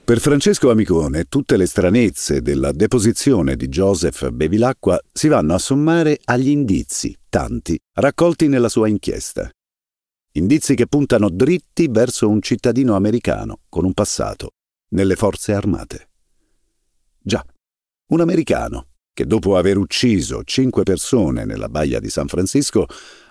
Per 0.05 0.19
Francesco 0.19 0.69
Amicone 0.71 1.25
tutte 1.25 1.57
le 1.57 1.67
stranezze 1.67 2.43
della 2.43 2.73
deposizione 2.73 3.55
di 3.55 3.69
Joseph 3.69 4.31
Bevilacqua 4.31 5.01
si 5.13 5.29
vanno 5.29 5.55
a 5.55 5.59
sommare 5.59 6.19
agli 6.25 6.49
indizi, 6.49 7.17
tanti, 7.29 7.79
raccolti 7.95 8.49
nella 8.49 8.69
sua 8.69 8.89
inchiesta. 8.89 9.49
Indizi 10.33 10.75
che 10.75 10.87
puntano 10.89 11.31
dritti 11.31 11.87
verso 11.89 12.29
un 12.29 12.43
cittadino 12.43 12.97
americano 12.97 13.61
con 13.69 13.85
un 13.85 13.93
passato 13.93 14.51
nelle 14.89 15.15
forze 15.15 15.53
armate. 15.53 16.09
Già, 17.21 17.45
un 18.11 18.21
americano 18.21 18.89
che 19.15 19.27
dopo 19.27 19.57
aver 19.57 19.77
ucciso 19.77 20.43
cinque 20.43 20.83
persone 20.83 21.45
nella 21.45 21.69
baia 21.69 22.01
di 22.01 22.09
San 22.09 22.27
Francisco 22.27 22.87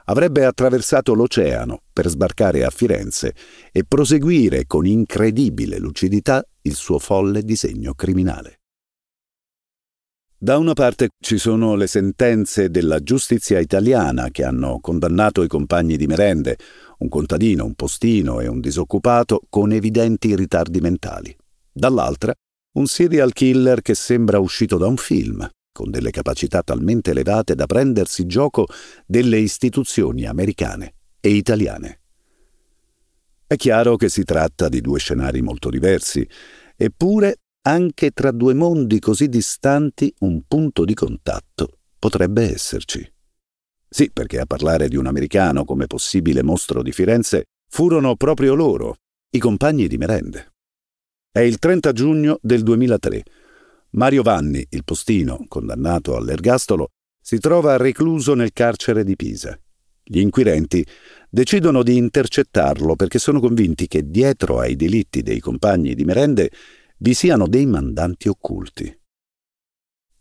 avrebbe 0.05 0.45
attraversato 0.45 1.13
l'oceano 1.13 1.81
per 1.91 2.07
sbarcare 2.07 2.63
a 2.63 2.69
Firenze 2.69 3.33
e 3.71 3.83
proseguire 3.85 4.65
con 4.65 4.85
incredibile 4.85 5.77
lucidità 5.77 6.43
il 6.63 6.75
suo 6.75 6.99
folle 6.99 7.43
disegno 7.43 7.93
criminale. 7.93 8.61
Da 10.43 10.57
una 10.57 10.73
parte 10.73 11.09
ci 11.19 11.37
sono 11.37 11.75
le 11.75 11.85
sentenze 11.85 12.71
della 12.71 13.03
giustizia 13.03 13.59
italiana 13.59 14.29
che 14.31 14.43
hanno 14.43 14.79
condannato 14.79 15.43
i 15.43 15.47
compagni 15.47 15.97
di 15.97 16.07
merende, 16.07 16.57
un 16.97 17.09
contadino, 17.09 17.63
un 17.63 17.75
postino 17.75 18.39
e 18.39 18.47
un 18.47 18.59
disoccupato 18.59 19.41
con 19.49 19.71
evidenti 19.71 20.35
ritardi 20.35 20.79
mentali. 20.79 21.35
Dall'altra, 21.71 22.33
un 22.73 22.87
serial 22.87 23.33
killer 23.33 23.83
che 23.83 23.93
sembra 23.93 24.39
uscito 24.39 24.79
da 24.79 24.87
un 24.87 24.97
film, 24.97 25.47
con 25.71 25.89
delle 25.89 26.11
capacità 26.11 26.61
talmente 26.61 27.11
elevate 27.11 27.55
da 27.55 27.65
prendersi 27.65 28.25
gioco 28.25 28.65
delle 29.05 29.37
istituzioni 29.37 30.25
americane 30.25 30.93
e 31.19 31.29
italiane. 31.29 31.99
È 33.47 33.55
chiaro 33.55 33.95
che 33.95 34.09
si 34.09 34.23
tratta 34.23 34.69
di 34.69 34.81
due 34.81 34.99
scenari 34.99 35.41
molto 35.41 35.69
diversi, 35.69 36.27
eppure 36.75 37.37
anche 37.63 38.11
tra 38.11 38.31
due 38.31 38.53
mondi 38.53 38.99
così 38.99 39.27
distanti 39.27 40.13
un 40.19 40.41
punto 40.47 40.85
di 40.85 40.93
contatto 40.93 41.79
potrebbe 41.99 42.51
esserci. 42.51 43.07
Sì, 43.87 44.09
perché 44.11 44.39
a 44.39 44.45
parlare 44.45 44.87
di 44.87 44.95
un 44.95 45.05
americano 45.05 45.65
come 45.65 45.85
possibile 45.85 46.43
mostro 46.43 46.81
di 46.81 46.91
Firenze 46.91 47.43
furono 47.69 48.15
proprio 48.15 48.55
loro, 48.55 48.95
i 49.31 49.37
compagni 49.39 49.87
di 49.87 49.97
merende. 49.97 50.53
È 51.29 51.39
il 51.39 51.59
30 51.59 51.91
giugno 51.91 52.39
del 52.41 52.63
2003 52.63 53.23
Mario 53.91 54.21
Vanni, 54.21 54.65
il 54.69 54.83
postino, 54.85 55.43
condannato 55.47 56.15
all'ergastolo, 56.15 56.91
si 57.21 57.39
trova 57.39 57.75
recluso 57.75 58.33
nel 58.35 58.53
carcere 58.53 59.03
di 59.03 59.17
Pisa. 59.17 59.59
Gli 60.01 60.19
inquirenti 60.19 60.85
decidono 61.29 61.83
di 61.83 61.97
intercettarlo 61.97 62.95
perché 62.95 63.19
sono 63.19 63.39
convinti 63.39 63.87
che 63.87 64.09
dietro 64.09 64.59
ai 64.59 64.75
delitti 64.75 65.21
dei 65.21 65.39
compagni 65.39 65.93
di 65.93 66.05
merende 66.05 66.51
vi 66.97 67.13
siano 67.13 67.47
dei 67.47 67.65
mandanti 67.65 68.29
occulti. 68.29 68.99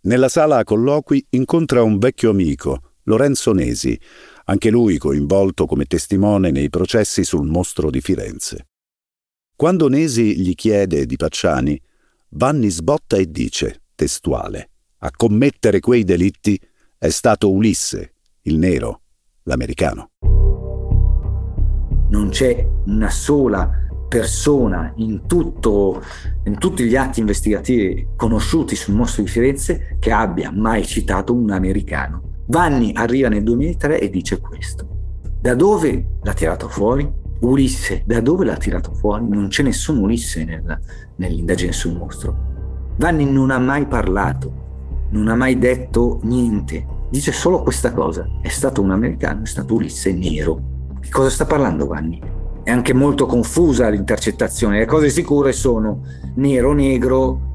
Nella 0.03 0.29
sala 0.29 0.59
a 0.59 0.65
colloqui 0.65 1.27
incontra 1.31 1.83
un 1.83 1.99
vecchio 1.99 2.31
amico, 2.31 2.95
Lorenzo 3.05 3.53
Nesi, 3.53 3.99
anche 4.47 4.71
lui 4.71 4.99
coinvolto 4.99 5.67
come 5.67 5.85
testimone 5.85 6.51
nei 6.51 6.71
processi 6.71 7.23
sul 7.23 7.47
mostro 7.47 7.91
di 7.91 8.01
Firenze. 8.01 8.69
Quando 9.55 9.89
Nesi 9.89 10.41
gli 10.41 10.55
chiede 10.55 11.07
di 11.07 11.17
Pacciani, 11.17 11.81
Vanni 12.33 12.71
sbotta 12.71 13.17
e 13.17 13.29
dice, 13.29 13.83
testuale, 13.97 14.71
a 14.99 15.11
commettere 15.11 15.81
quei 15.81 16.05
delitti 16.05 16.61
è 16.97 17.09
stato 17.09 17.51
Ulisse, 17.51 18.15
il 18.43 18.57
nero, 18.57 19.01
l'americano. 19.45 20.11
Non 22.11 22.29
c'è 22.31 22.65
una 22.87 23.11
sola 23.11 23.69
persona 24.09 24.93
in, 24.99 25.27
tutto, 25.27 26.05
in 26.45 26.57
tutti 26.59 26.85
gli 26.85 26.95
atti 26.95 27.19
investigativi 27.19 28.11
conosciuti 28.15 28.77
sul 28.77 28.95
mostro 28.95 29.25
di 29.25 29.29
Firenze 29.29 29.97
che 29.99 30.13
abbia 30.13 30.53
mai 30.53 30.87
citato 30.87 31.35
un 31.35 31.51
americano. 31.51 32.45
Vanni 32.47 32.93
arriva 32.95 33.29
nel 33.29 33.43
2003 33.43 34.01
e 34.01 34.09
dice 34.09 34.39
questo. 34.39 34.87
Da 35.41 35.57
dove 35.57 36.19
l'ha 36.23 36.35
tirato 36.35 36.69
fuori? 36.69 37.20
Ulisse, 37.41 38.03
da 38.05 38.21
dove 38.21 38.45
l'ha 38.45 38.57
tirato 38.57 38.93
fuori? 38.93 39.27
Non 39.27 39.49
c'è 39.49 39.63
nessun 39.63 39.99
Ulisse 39.99 40.45
nel, 40.45 40.79
nell'indagine 41.17 41.73
sul 41.73 41.97
mostro. 41.97 42.49
Vanni 42.97 43.25
non 43.25 43.51
ha 43.51 43.59
mai 43.59 43.87
parlato, 43.87 45.07
non 45.11 45.29
ha 45.29 45.35
mai 45.35 45.59
detto 45.59 46.21
niente, 46.23 46.87
dice 47.11 47.33
solo 47.33 47.63
questa 47.63 47.93
cosa. 47.93 48.27
È 48.43 48.49
stato 48.49 48.83
un 48.83 48.91
americano, 48.91 49.43
è 49.43 49.47
stato 49.47 49.75
Ulisse 49.75 50.13
nero. 50.13 50.61
Di 51.01 51.09
cosa 51.09 51.31
sta 51.31 51.47
parlando 51.47 51.87
Vanni? 51.87 52.21
È 52.63 52.71
anche 52.71 52.93
molto 52.93 53.25
confusa 53.25 53.89
l'intercettazione. 53.89 54.79
Le 54.79 54.87
cose 54.87 55.09
sicure 55.09 55.53
sono 55.53 56.03
nero, 56.35 56.75
negro, 56.75 57.49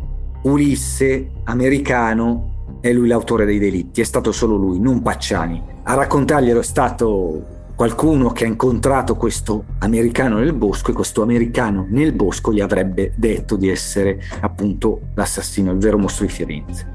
Ulisse, 0.44 1.30
americano, 1.44 2.80
è 2.82 2.92
lui 2.92 3.08
l'autore 3.08 3.46
dei 3.46 3.60
delitti, 3.60 4.02
è 4.02 4.04
stato 4.04 4.32
solo 4.32 4.56
lui, 4.56 4.80
non 4.80 5.02
Pacciani. 5.02 5.62
A 5.84 5.94
raccontarglielo 5.94 6.60
è 6.60 6.64
stato 6.64 7.46
qualcuno 7.76 8.32
che 8.32 8.46
ha 8.46 8.48
incontrato 8.48 9.16
questo 9.16 9.66
americano 9.80 10.38
nel 10.38 10.54
bosco 10.54 10.92
e 10.92 10.94
questo 10.94 11.22
americano 11.22 11.86
nel 11.90 12.14
bosco 12.14 12.54
gli 12.54 12.62
avrebbe 12.62 13.12
detto 13.16 13.58
di 13.58 13.70
essere 13.70 14.22
appunto 14.40 15.10
l'assassino, 15.14 15.72
il 15.72 15.78
vero 15.78 15.98
mostro 15.98 16.26
di 16.26 16.32
Firenze. 16.32 16.94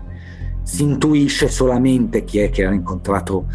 Si 0.63 0.83
intuisce 0.83 1.49
solamente 1.49 2.25
chi 2.25 2.39
è 2.39 2.51
che 2.51 2.65
ha 2.65 2.73
incontrato 2.73 3.47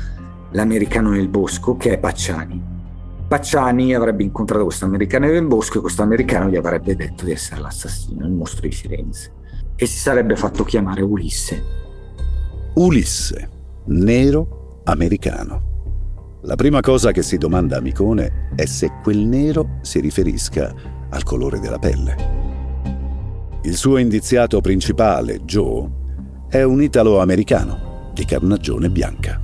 l'americano 0.52 1.10
nel 1.10 1.28
bosco, 1.28 1.76
che 1.78 1.94
è 1.94 1.98
Pacciani. 1.98 2.74
Pacciani 3.28 3.96
avrebbe 3.96 4.24
incontrato 4.24 4.66
questo 4.66 4.86
americano 4.86 5.26
nel 5.26 5.46
bosco 5.46 5.80
e 5.80 5.82
questo 5.82 6.04
americano 6.04 6.50
gli 6.50 6.56
avrebbe 6.56 6.96
detto 6.96 7.26
di 7.26 7.32
essere 7.32 7.60
l'assassino, 7.60 8.26
il 8.26 8.32
mostro 8.32 8.68
di 8.68 8.74
Firenze. 8.74 9.32
E 9.76 9.86
si 9.88 9.98
sarebbe 9.98 10.36
fatto 10.36 10.64
chiamare 10.64 11.02
Ulisse. 11.02 11.64
Ulisse, 12.76 13.50
nero 13.86 14.82
americano. 14.86 15.75
La 16.48 16.54
prima 16.54 16.80
cosa 16.80 17.12
che 17.12 17.24
si 17.24 17.40
domanda 17.40 17.78
a 17.78 17.82
Micone 17.82 18.50
è 18.56 18.66
se 18.66 19.00
quel 19.02 19.18
nero 19.18 19.80
si 19.82 20.00
riferisca 20.00 20.72
al 21.10 21.24
colore 21.24 21.60
della 21.60 21.80
pelle. 21.80 22.16
Il 23.64 23.76
suo 23.76 23.98
indiziato 23.98 24.62
principale, 24.62 25.40
Joe, 25.40 25.90
è 26.48 26.62
un 26.62 26.84
italo-americano 26.84 28.12
di 28.14 28.26
carnagione 28.26 28.92
bianca. 28.92 29.42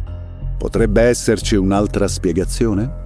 Potrebbe 0.55 1.01
esserci 1.01 1.55
un'altra 1.55 2.07
spiegazione? 2.07 2.99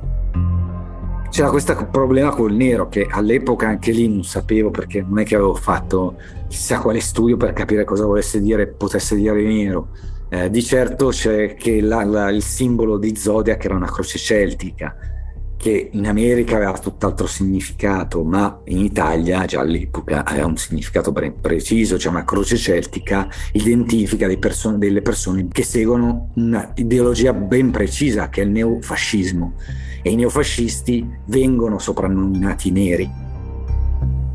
C'era 1.30 1.50
questo 1.50 1.88
problema 1.90 2.32
col 2.32 2.52
nero 2.52 2.90
che 2.90 3.08
all'epoca 3.10 3.70
anche 3.70 3.94
lì 3.94 4.10
non 4.10 4.26
sapevo 4.26 4.72
perché 4.72 5.06
non 5.08 5.20
è 5.20 5.24
che 5.24 5.36
avevo 5.36 5.56
fatto 5.56 6.18
chissà 6.50 6.80
quale 6.80 7.00
studio 7.00 7.38
per 7.38 7.54
capire 7.54 7.86
cosa 7.86 8.06
volesse 8.06 8.42
dire, 8.42 8.68
potesse 8.68 9.16
dire 9.16 9.42
nero 9.42 9.88
eh, 10.36 10.50
di 10.50 10.62
certo 10.62 11.08
c'è 11.08 11.56
che 11.56 11.80
la, 11.80 12.04
la, 12.04 12.30
il 12.30 12.44
simbolo 12.44 12.98
di 12.98 13.16
Zodiac 13.16 13.64
era 13.64 13.76
una 13.76 13.90
croce 13.90 14.18
celtica, 14.18 14.94
che 15.56 15.90
in 15.94 16.06
America 16.08 16.58
aveva 16.58 16.78
tutt'altro 16.78 17.26
significato, 17.26 18.22
ma 18.24 18.60
in 18.66 18.80
Italia 18.80 19.46
già 19.46 19.62
all'epoca 19.62 20.26
aveva 20.26 20.48
un 20.48 20.58
significato 20.58 21.14
ben 21.14 21.40
preciso, 21.40 21.98
cioè 21.98 22.12
una 22.12 22.26
croce 22.26 22.58
celtica 22.58 23.30
identifica 23.54 24.28
perso- 24.38 24.72
delle 24.72 25.02
persone 25.02 25.48
che 25.50 25.64
seguono 25.64 26.32
un'ideologia 26.36 27.32
ben 27.32 27.72
precisa, 27.72 28.28
che 28.28 28.42
è 28.42 28.44
il 28.44 28.52
neofascismo, 28.52 29.54
e 30.02 30.12
i 30.12 30.16
neofascisti 30.16 31.08
vengono 31.28 31.80
soprannominati 31.80 32.72
neri. 32.72 33.25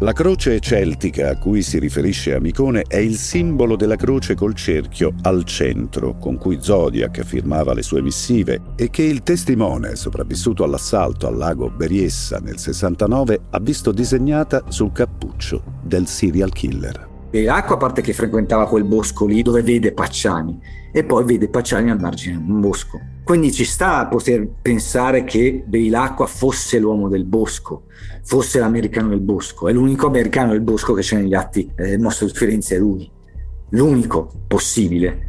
La 0.03 0.15
croce 0.15 0.61
celtica 0.61 1.29
a 1.29 1.37
cui 1.37 1.61
si 1.61 1.79
riferisce 1.79 2.33
Amicone 2.33 2.85
è 2.89 2.97
il 2.97 3.17
simbolo 3.17 3.77
della 3.77 3.97
croce 3.97 4.35
col 4.35 4.55
cerchio 4.55 5.13
al 5.21 5.45
centro, 5.45 6.17
con 6.17 6.39
cui 6.39 6.57
Zodiac 6.59 7.23
firmava 7.23 7.75
le 7.75 7.83
sue 7.83 8.01
missive 8.01 8.63
e 8.77 8.89
che 8.89 9.03
il 9.03 9.23
testimone, 9.23 9.97
sopravvissuto 9.97 10.65
all'assalto 10.65 11.27
al 11.27 11.37
lago 11.37 11.69
Beriessa 11.69 12.39
nel 12.39 12.57
69, 12.57 13.41
ha 13.51 13.61
visto 13.61 13.93
disegnata 13.93 14.63
sul 14.69 14.91
cappuccio 14.91 15.63
del 15.83 16.07
serial 16.07 16.51
killer. 16.51 17.09
E 17.31 17.47
Acqua, 17.51 17.75
a 17.75 17.79
parte 17.79 18.01
che 18.01 18.15
frequentava 18.15 18.67
quel 18.67 18.85
bosco 18.85 19.27
lì 19.27 19.43
dove 19.43 19.61
vede 19.61 19.93
Pacciani, 19.93 20.59
e 20.93 21.05
poi 21.05 21.25
vede 21.25 21.49
Pacciani 21.49 21.91
al 21.91 22.01
margine 22.01 22.43
di 22.43 22.51
un 22.51 22.61
bosco. 22.61 23.01
Quindi 23.23 23.53
ci 23.53 23.65
sta 23.65 23.99
a 23.99 24.09
poter 24.09 24.49
pensare 24.61 25.25
che 25.25 25.63
Beilacqua 25.65 26.27
fosse 26.27 26.79
l'uomo 26.79 27.09
del 27.09 27.25
bosco, 27.25 27.85
fosse 28.23 28.59
l'americano 28.59 29.11
del 29.11 29.21
bosco. 29.21 29.69
È 29.69 29.73
l'unico 29.73 30.07
americano 30.07 30.53
del 30.53 30.63
bosco 30.63 30.95
che 30.95 31.03
c'è 31.03 31.17
negli 31.17 31.35
atti 31.35 31.71
eh, 31.77 31.91
del 31.91 32.01
nostro 32.01 32.27
Firenze, 32.29 32.77
è 32.77 32.79
lui. 32.79 33.09
L'unico 33.71 34.33
possibile. 34.49 35.29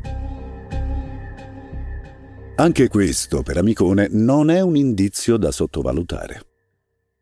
Anche 2.55 2.87
questo, 2.89 3.43
per 3.43 3.57
Amicone, 3.57 4.07
non 4.11 4.49
è 4.49 4.61
un 4.61 4.75
indizio 4.75 5.37
da 5.37 5.51
sottovalutare. 5.51 6.41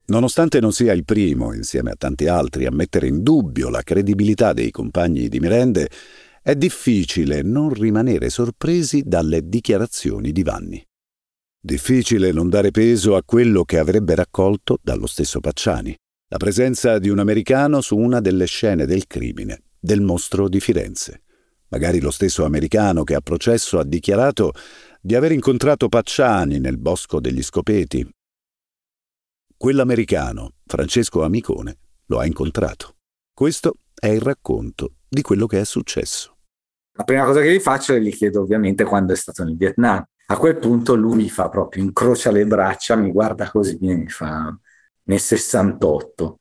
Nonostante 0.08 0.60
non 0.60 0.71
sia 0.71 0.91
il 0.93 1.06
primo, 1.06 1.54
insieme 1.54 1.91
a 1.91 1.95
tanti 1.95 2.28
altri, 2.28 2.65
a 2.65 2.71
mettere 2.71 3.08
in 3.08 3.21
dubbio 3.21 3.69
la 3.69 3.84
credibilità 3.84 4.54
dei 4.54 4.71
compagni 4.71 5.30
di 5.30 5.39
merende, 5.39 5.88
è 6.41 6.56
difficile 6.56 7.41
non 7.41 7.73
rimanere 7.73 8.30
sorpresi 8.30 9.04
dalle 9.06 9.47
dichiarazioni 9.47 10.32
di 10.32 10.43
Vanni. 10.43 10.84
Difficile 11.62 12.32
non 12.32 12.49
dare 12.49 12.71
peso 12.71 13.15
a 13.15 13.23
quello 13.23 13.65
che 13.65 13.78
avrebbe 13.78 14.15
raccolto 14.15 14.80
dallo 14.82 15.08
stesso 15.08 15.41
Pacciani, 15.41 15.95
la 16.30 16.38
presenza 16.38 16.99
di 16.99 17.10
un 17.10 17.19
americano 17.19 17.82
su 17.82 17.97
una 17.97 18.21
delle 18.21 18.45
scene 18.45 18.86
del 18.86 19.08
crimine, 19.08 19.63
del 19.78 20.02
mostro 20.02 20.47
di 20.47 20.60
Firenze. 20.60 21.23
Magari 21.67 21.99
lo 21.99 22.12
stesso 22.12 22.45
americano 22.45 23.04
che 23.04 23.15
a 23.15 23.21
processo 23.21 23.78
ha 23.78 23.84
dichiarato 23.84 24.54
di 25.02 25.15
aver 25.15 25.34
incontrato 25.34 25.89
Pacciani 25.89 26.60
nel 26.60 26.78
bosco 26.78 27.19
degli 27.19 27.43
Scopeti. 27.43 28.10
Quell'americano, 29.58 30.54
Francesco 30.65 31.23
Amicone, 31.23 31.78
lo 32.06 32.19
ha 32.19 32.25
incontrato. 32.25 32.95
Questo 33.34 33.80
è 33.93 34.08
il 34.08 34.21
racconto 34.21 34.93
di 35.10 35.22
quello 35.22 35.48
che 35.48 35.60
è 35.60 35.65
successo. 35.65 36.36
La 36.93 37.04
prima 37.04 37.24
cosa 37.24 37.41
che 37.41 37.54
gli 37.54 37.60
faccio 37.60 37.93
è 37.93 38.00
gli 38.00 38.13
chiedo 38.13 38.41
ovviamente 38.41 38.84
quando 38.84 39.13
è 39.13 39.15
stato 39.15 39.43
nel 39.43 39.58
Vietnam. 39.58 40.04
A 40.32 40.38
quel 40.38 40.58
punto 40.58 40.95
lui 40.95 41.30
fa 41.30 41.50
proprio, 41.50 41.84
incrocia 41.84 42.30
le 42.30 42.45
braccia, 42.45 42.95
mi 42.95 43.12
guarda 43.12 43.50
così 43.50 43.78
e 43.82 43.95
mi 43.95 44.10
fa 44.10 44.56
nel 45.04 45.19
68. 45.19 46.39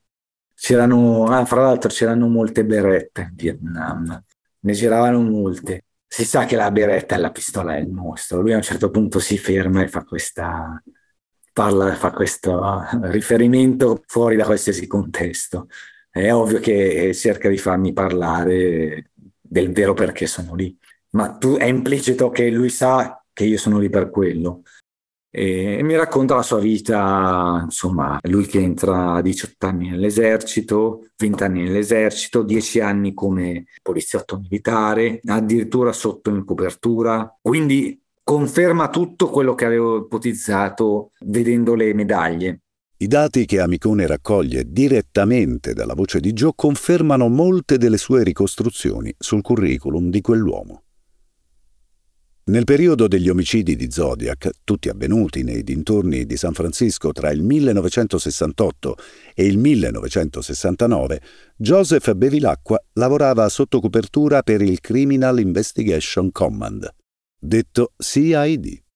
C'erano, 0.55 1.25
ah, 1.27 1.45
fra 1.45 1.63
l'altro 1.63 1.89
c'erano 1.89 2.29
molte 2.29 2.65
berette 2.65 3.21
in 3.23 3.35
Vietnam, 3.35 4.25
ne 4.61 4.73
giravano 4.73 5.23
molte. 5.23 5.85
Si 6.07 6.25
sa 6.25 6.45
che 6.45 6.57
la 6.57 6.71
beretta 6.71 7.15
è 7.15 7.19
la 7.19 7.31
pistola 7.31 7.75
del 7.75 7.89
mostro. 7.89 8.41
Lui 8.41 8.53
a 8.53 8.57
un 8.57 8.63
certo 8.63 8.91
punto 8.91 9.21
si 9.21 9.39
ferma 9.39 9.83
e 9.83 9.89
fa 9.89 10.05
questa, 10.05 10.83
parla, 11.53 11.95
fa 11.95 12.11
questo 12.11 12.85
riferimento 13.03 14.03
fuori 14.07 14.37
da 14.37 14.45
qualsiasi 14.45 14.87
contesto. 14.87 15.69
È 16.11 16.33
ovvio 16.33 16.59
che 16.61 17.13
cerca 17.15 17.49
di 17.49 17.59
farmi 17.59 17.93
parlare 17.93 19.11
del 19.41 19.73
vero 19.73 19.95
perché 19.95 20.27
sono 20.27 20.55
lì. 20.55 20.77
Ma 21.11 21.37
tu, 21.37 21.57
è 21.57 21.65
implicito 21.65 22.31
che 22.31 22.51
lui 22.51 22.69
sa 22.71 23.23
che 23.33 23.45
io 23.45 23.59
sono 23.59 23.79
lì 23.79 23.89
per 23.89 24.11
quello. 24.11 24.63
E, 25.31 25.83
mi 25.83 25.95
racconta 25.95 26.35
la 26.35 26.43
sua 26.43 26.59
vita, 26.59 27.61
insomma, 27.65 28.19
lui 28.23 28.47
che 28.47 28.61
entra 28.61 29.15
a 29.15 29.23
18 29.23 29.67
anni 29.67 29.91
nell'esercito, 29.91 31.09
20 31.17 31.43
anni 31.45 31.63
nell'esercito, 31.63 32.43
10 32.43 32.81
anni 32.81 33.15
come 33.15 33.67
poliziotto 33.83 34.39
militare, 34.39 35.21
addirittura 35.25 35.93
sotto 35.93 36.31
in 36.31 36.45
copertura. 36.45 37.37
Quindi 37.41 38.01
conferma 38.23 38.89
tutto 38.91 39.29
quello 39.31 39.55
che 39.55 39.65
avevo 39.65 39.99
ipotizzato 39.99 41.13
vedendo 41.21 41.75
le 41.75 41.95
medaglie. 41.95 42.61
I 43.01 43.07
dati 43.07 43.45
che 43.47 43.61
Amicone 43.61 44.09
raccoglie 44.09 44.65
direttamente 44.67 45.73
dalla 45.73 45.95
voce 45.95 46.19
di 46.19 46.33
Joe 46.33 46.51
confermano 46.57 47.29
molte 47.29 47.79
delle 47.79 47.97
sue 47.97 48.25
ricostruzioni 48.25 49.15
sul 49.17 49.41
curriculum 49.41 50.11
di 50.11 50.21
quell'uomo. 50.21 50.83
Nel 52.47 52.65
periodo 52.65 53.07
degli 53.07 53.29
omicidi 53.29 53.77
di 53.77 53.89
Zodiac, 53.93 54.51
tutti 54.65 54.89
avvenuti 54.89 55.45
nei 55.45 55.63
dintorni 55.63 56.27
di 56.27 56.37
San 56.37 56.55
Francisco 56.55 57.13
tra 57.13 57.31
il 57.31 57.41
1968 57.41 58.97
e 59.33 59.47
il 59.47 59.59
1969, 59.59 61.21
Joseph 61.57 62.15
Bevilacqua 62.15 62.83
lavorava 62.95 63.49
sotto 63.49 63.79
copertura 63.79 64.43
per 64.43 64.61
il 64.61 64.81
Criminal 64.81 65.39
Investigation 65.39 66.33
Command, 66.33 66.93
detto 67.39 67.93
CID 67.97 68.87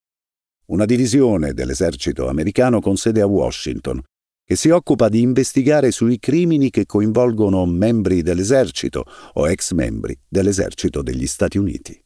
una 0.67 0.85
divisione 0.85 1.53
dell'esercito 1.53 2.29
americano 2.29 2.81
con 2.81 2.97
sede 2.97 3.21
a 3.21 3.27
Washington, 3.27 4.03
che 4.45 4.57
si 4.57 4.71
occupa 4.71 5.09
di 5.09 5.21
investigare 5.21 5.91
sui 5.91 6.19
crimini 6.19 6.71
che 6.71 6.87
coinvolgono 6.87 7.65
membri 7.67 8.23
dell'esercito 8.23 9.05
o 9.35 9.49
ex 9.49 9.73
membri 9.73 10.19
dell'esercito 10.29 11.03
degli 11.03 11.27
Stati 11.27 11.59
Uniti. 11.59 12.01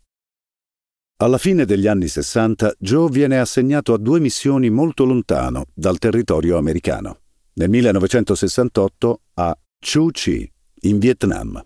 Alla 1.19 1.39
fine 1.39 1.65
degli 1.65 1.87
anni 1.87 2.09
60 2.09 2.75
Joe 2.79 3.09
viene 3.11 3.39
assegnato 3.39 3.95
a 3.95 3.99
due 3.99 4.21
missioni 4.21 4.69
molto 4.69 5.05
lontano 5.05 5.65
dal 5.73 5.99
territorio 5.99 6.59
americano. 6.59 7.21
Nel 7.55 7.71
1968 7.71 9.21
a 9.35 9.59
Chu 9.81 10.11
Chi, 10.11 10.53
in 10.83 10.99
Vietnam, 10.99 11.65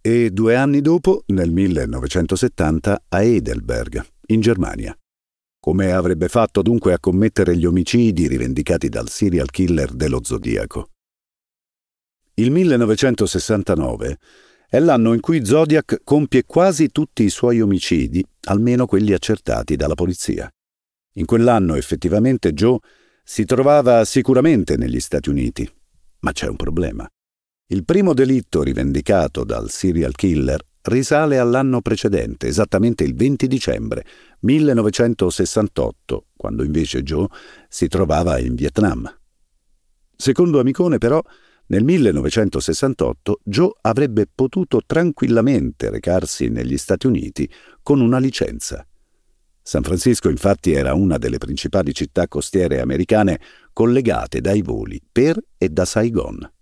e 0.00 0.30
due 0.30 0.54
anni 0.54 0.82
dopo, 0.82 1.24
nel 1.28 1.50
1970, 1.50 3.04
a 3.08 3.22
Heidelberg, 3.22 4.04
in 4.26 4.40
Germania. 4.40 4.96
Come 5.64 5.92
avrebbe 5.92 6.28
fatto 6.28 6.60
dunque 6.60 6.92
a 6.92 7.00
commettere 7.00 7.56
gli 7.56 7.64
omicidi 7.64 8.28
rivendicati 8.28 8.90
dal 8.90 9.08
serial 9.08 9.48
killer 9.48 9.94
dello 9.94 10.22
Zodiaco? 10.22 10.90
Il 12.34 12.50
1969 12.50 14.18
è 14.68 14.78
l'anno 14.78 15.14
in 15.14 15.20
cui 15.20 15.42
Zodiac 15.42 16.02
compie 16.04 16.44
quasi 16.44 16.88
tutti 16.88 17.22
i 17.24 17.30
suoi 17.30 17.62
omicidi, 17.62 18.22
almeno 18.42 18.84
quelli 18.84 19.14
accertati 19.14 19.74
dalla 19.76 19.94
polizia. 19.94 20.50
In 21.14 21.24
quell'anno 21.24 21.76
effettivamente 21.76 22.52
Joe 22.52 22.76
si 23.22 23.46
trovava 23.46 24.04
sicuramente 24.04 24.76
negli 24.76 25.00
Stati 25.00 25.30
Uniti, 25.30 25.66
ma 26.18 26.32
c'è 26.32 26.46
un 26.46 26.56
problema. 26.56 27.08
Il 27.68 27.86
primo 27.86 28.12
delitto 28.12 28.62
rivendicato 28.62 29.44
dal 29.44 29.70
serial 29.70 30.14
killer 30.14 30.62
risale 30.84 31.38
all'anno 31.38 31.80
precedente, 31.80 32.46
esattamente 32.46 33.04
il 33.04 33.14
20 33.14 33.46
dicembre 33.46 34.04
1968, 34.40 36.26
quando 36.36 36.62
invece 36.64 37.02
Joe 37.02 37.26
si 37.68 37.88
trovava 37.88 38.38
in 38.38 38.54
Vietnam. 38.54 39.10
Secondo 40.16 40.60
Amicone, 40.60 40.98
però, 40.98 41.22
nel 41.66 41.84
1968 41.84 43.40
Joe 43.42 43.72
avrebbe 43.82 44.26
potuto 44.32 44.82
tranquillamente 44.84 45.88
recarsi 45.88 46.48
negli 46.48 46.76
Stati 46.76 47.06
Uniti 47.06 47.50
con 47.82 48.00
una 48.00 48.18
licenza. 48.18 48.86
San 49.62 49.82
Francisco 49.82 50.28
infatti 50.28 50.72
era 50.72 50.92
una 50.92 51.16
delle 51.16 51.38
principali 51.38 51.94
città 51.94 52.28
costiere 52.28 52.80
americane 52.80 53.40
collegate 53.72 54.42
dai 54.42 54.60
voli 54.60 55.00
per 55.10 55.42
e 55.56 55.70
da 55.70 55.86
Saigon. 55.86 56.52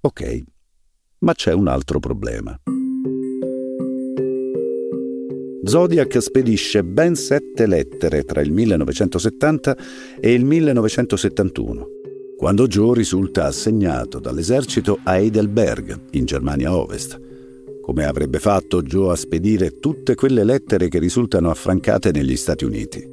Ok, 0.00 0.42
ma 1.18 1.34
c'è 1.34 1.52
un 1.52 1.68
altro 1.68 2.00
problema. 2.00 2.60
Zodiac 5.64 6.20
spedisce 6.20 6.84
ben 6.84 7.14
sette 7.14 7.66
lettere 7.66 8.24
tra 8.24 8.40
il 8.40 8.52
1970 8.52 9.76
e 10.20 10.32
il 10.32 10.44
1971 10.44 11.88
quando 12.36 12.66
Joe 12.66 12.94
risulta 12.94 13.46
assegnato 13.46 14.18
dall'esercito 14.18 14.98
a 15.04 15.16
Heidelberg, 15.16 15.98
in 16.10 16.24
Germania 16.24 16.76
Ovest. 16.76 17.18
Come 17.80 18.04
avrebbe 18.04 18.38
fatto 18.38 18.82
Joe 18.82 19.12
a 19.12 19.16
spedire 19.16 19.78
tutte 19.78 20.14
quelle 20.14 20.44
lettere 20.44 20.88
che 20.88 20.98
risultano 20.98 21.50
affrancate 21.50 22.10
negli 22.10 22.36
Stati 22.36 22.64
Uniti? 22.64 23.12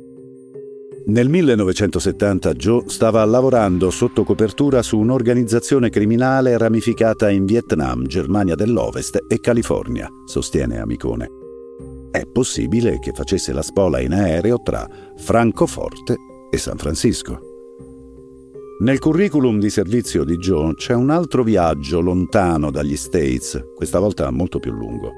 Nel 1.04 1.30
1970 1.30 2.54
Joe 2.54 2.84
stava 2.88 3.24
lavorando 3.26 3.90
sotto 3.90 4.24
copertura 4.24 4.82
su 4.82 5.00
un'organizzazione 5.00 5.90
criminale 5.90 6.58
ramificata 6.58 7.30
in 7.30 7.46
Vietnam, 7.46 8.06
Germania 8.06 8.56
dell'Ovest 8.56 9.26
e 9.28 9.40
California, 9.40 10.08
sostiene 10.26 10.80
Amicone. 10.80 11.41
È 12.12 12.26
possibile 12.26 13.00
che 13.00 13.14
facesse 13.14 13.54
la 13.54 13.62
spola 13.62 14.02
in 14.02 14.12
aereo 14.12 14.62
tra 14.62 14.86
Francoforte 15.16 16.18
e 16.52 16.58
San 16.58 16.76
Francisco. 16.76 17.40
Nel 18.82 19.00
curriculum 19.00 19.60
di 19.60 19.70
servizio 19.70 20.26
di 20.26 20.36
Joe 20.36 20.74
c'è 20.74 20.94
un 20.94 21.10
altro 21.10 21.42
viaggio 21.42 22.02
lontano 22.02 22.70
dagli 22.70 22.98
States, 22.98 23.64
questa 23.74 24.00
volta 24.00 24.30
molto 24.30 24.60
più 24.60 24.74
lungo. 24.74 25.14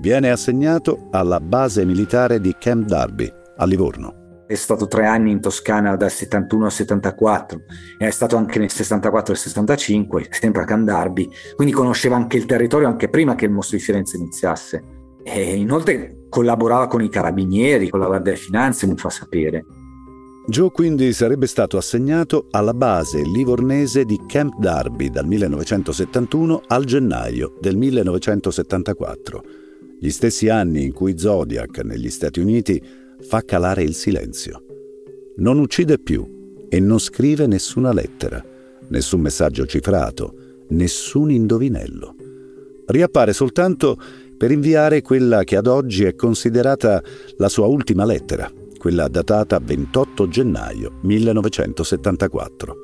Viene 0.00 0.32
assegnato 0.32 1.06
alla 1.12 1.38
base 1.38 1.84
militare 1.84 2.40
di 2.40 2.56
Camp 2.58 2.86
Darby, 2.86 3.30
a 3.58 3.64
Livorno. 3.64 4.44
È 4.48 4.54
stato 4.54 4.88
tre 4.88 5.06
anni 5.06 5.30
in 5.30 5.40
Toscana 5.40 5.94
dal 5.94 6.10
71 6.10 6.64
al 6.64 6.72
74 6.72 7.60
e 7.98 8.06
è 8.08 8.10
stato 8.10 8.36
anche 8.36 8.58
nel 8.58 8.70
64 8.70 9.32
e 9.32 9.36
65, 9.36 10.26
sempre 10.30 10.62
a 10.62 10.64
Camp 10.64 10.86
Darby, 10.86 11.28
quindi 11.54 11.72
conosceva 11.72 12.16
anche 12.16 12.36
il 12.36 12.46
territorio 12.46 12.88
anche 12.88 13.08
prima 13.08 13.36
che 13.36 13.44
il 13.44 13.52
mostro 13.52 13.76
di 13.76 13.82
Firenze 13.84 14.16
iniziasse. 14.16 14.95
E 15.28 15.56
inoltre 15.56 16.26
collaborava 16.28 16.86
con 16.86 17.02
i 17.02 17.08
carabinieri, 17.08 17.88
con 17.88 17.98
la 17.98 18.06
Guardia 18.06 18.32
di 18.32 18.38
Finanze, 18.38 18.86
mi 18.86 18.96
fa 18.96 19.10
sapere. 19.10 19.64
Joe 20.46 20.70
quindi 20.70 21.12
sarebbe 21.12 21.48
stato 21.48 21.76
assegnato 21.76 22.46
alla 22.52 22.72
base 22.72 23.22
livornese 23.22 24.04
di 24.04 24.20
Camp 24.28 24.56
Darby 24.60 25.10
dal 25.10 25.26
1971 25.26 26.62
al 26.68 26.84
gennaio 26.84 27.58
del 27.60 27.76
1974, 27.76 29.44
gli 29.98 30.10
stessi 30.10 30.48
anni 30.48 30.84
in 30.84 30.92
cui 30.92 31.18
Zodiac 31.18 31.80
negli 31.82 32.08
Stati 32.08 32.38
Uniti 32.38 32.80
fa 33.18 33.42
calare 33.42 33.82
il 33.82 33.94
silenzio. 33.94 34.62
Non 35.38 35.58
uccide 35.58 35.98
più 35.98 36.54
e 36.68 36.78
non 36.78 37.00
scrive 37.00 37.48
nessuna 37.48 37.92
lettera, 37.92 38.44
nessun 38.90 39.20
messaggio 39.20 39.66
cifrato, 39.66 40.34
nessun 40.68 41.32
indovinello. 41.32 42.14
Riappare 42.86 43.32
soltanto 43.32 43.98
per 44.36 44.50
inviare 44.50 45.02
quella 45.02 45.44
che 45.44 45.56
ad 45.56 45.66
oggi 45.66 46.04
è 46.04 46.14
considerata 46.14 47.02
la 47.36 47.48
sua 47.48 47.66
ultima 47.66 48.04
lettera, 48.04 48.50
quella 48.78 49.08
datata 49.08 49.58
28 49.58 50.28
gennaio 50.28 50.98
1974. 51.02 52.76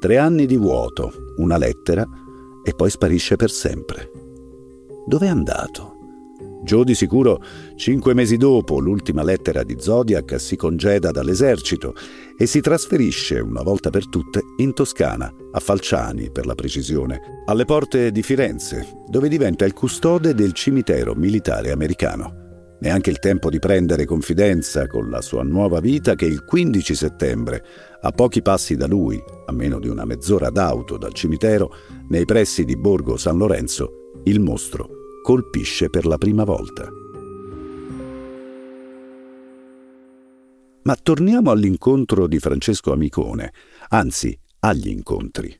Tre 0.00 0.18
anni 0.18 0.46
di 0.46 0.56
vuoto, 0.56 1.32
una 1.36 1.56
lettera 1.58 2.06
e 2.62 2.72
poi 2.74 2.90
sparisce 2.90 3.36
per 3.36 3.50
sempre. 3.50 4.10
Dov'è 5.06 5.28
andato? 5.28 5.95
Joe 6.66 6.82
di 6.82 6.96
sicuro, 6.96 7.40
cinque 7.76 8.12
mesi 8.12 8.36
dopo 8.36 8.80
l'ultima 8.80 9.22
lettera 9.22 9.62
di 9.62 9.76
Zodiac, 9.78 10.40
si 10.40 10.56
congeda 10.56 11.12
dall'esercito 11.12 11.94
e 12.36 12.46
si 12.46 12.60
trasferisce 12.60 13.38
una 13.38 13.62
volta 13.62 13.90
per 13.90 14.08
tutte 14.08 14.42
in 14.56 14.74
Toscana, 14.74 15.32
a 15.52 15.60
Falciani 15.60 16.32
per 16.32 16.44
la 16.44 16.56
precisione, 16.56 17.42
alle 17.44 17.64
porte 17.64 18.10
di 18.10 18.20
Firenze, 18.20 18.84
dove 19.06 19.28
diventa 19.28 19.64
il 19.64 19.74
custode 19.74 20.34
del 20.34 20.54
cimitero 20.54 21.14
militare 21.14 21.70
americano. 21.70 22.74
Neanche 22.80 23.10
il 23.10 23.20
tempo 23.20 23.48
di 23.48 23.60
prendere 23.60 24.04
confidenza 24.04 24.88
con 24.88 25.08
la 25.08 25.20
sua 25.20 25.44
nuova 25.44 25.78
vita 25.78 26.16
che 26.16 26.26
il 26.26 26.44
15 26.44 26.94
settembre, 26.96 27.64
a 28.00 28.10
pochi 28.10 28.42
passi 28.42 28.74
da 28.74 28.88
lui, 28.88 29.22
a 29.46 29.52
meno 29.52 29.78
di 29.78 29.86
una 29.86 30.04
mezz'ora 30.04 30.50
d'auto 30.50 30.98
dal 30.98 31.14
cimitero, 31.14 31.70
nei 32.08 32.24
pressi 32.24 32.64
di 32.64 32.76
Borgo 32.76 33.16
San 33.16 33.38
Lorenzo, 33.38 34.10
il 34.24 34.40
mostro 34.40 35.04
colpisce 35.26 35.90
per 35.90 36.06
la 36.06 36.18
prima 36.18 36.44
volta. 36.44 36.88
Ma 40.84 40.94
torniamo 41.02 41.50
all'incontro 41.50 42.28
di 42.28 42.38
Francesco 42.38 42.92
Amicone, 42.92 43.52
anzi 43.88 44.38
agli 44.60 44.86
incontri. 44.86 45.52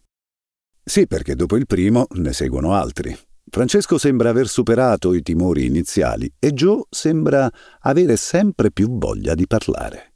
Sì, 0.84 1.08
perché 1.08 1.34
dopo 1.34 1.56
il 1.56 1.66
primo 1.66 2.06
ne 2.10 2.32
seguono 2.32 2.74
altri. 2.74 3.12
Francesco 3.50 3.98
sembra 3.98 4.28
aver 4.28 4.46
superato 4.46 5.12
i 5.12 5.22
timori 5.22 5.66
iniziali 5.66 6.32
e 6.38 6.52
Joe 6.52 6.84
sembra 6.88 7.50
avere 7.80 8.14
sempre 8.14 8.70
più 8.70 8.96
voglia 8.96 9.34
di 9.34 9.48
parlare. 9.48 10.12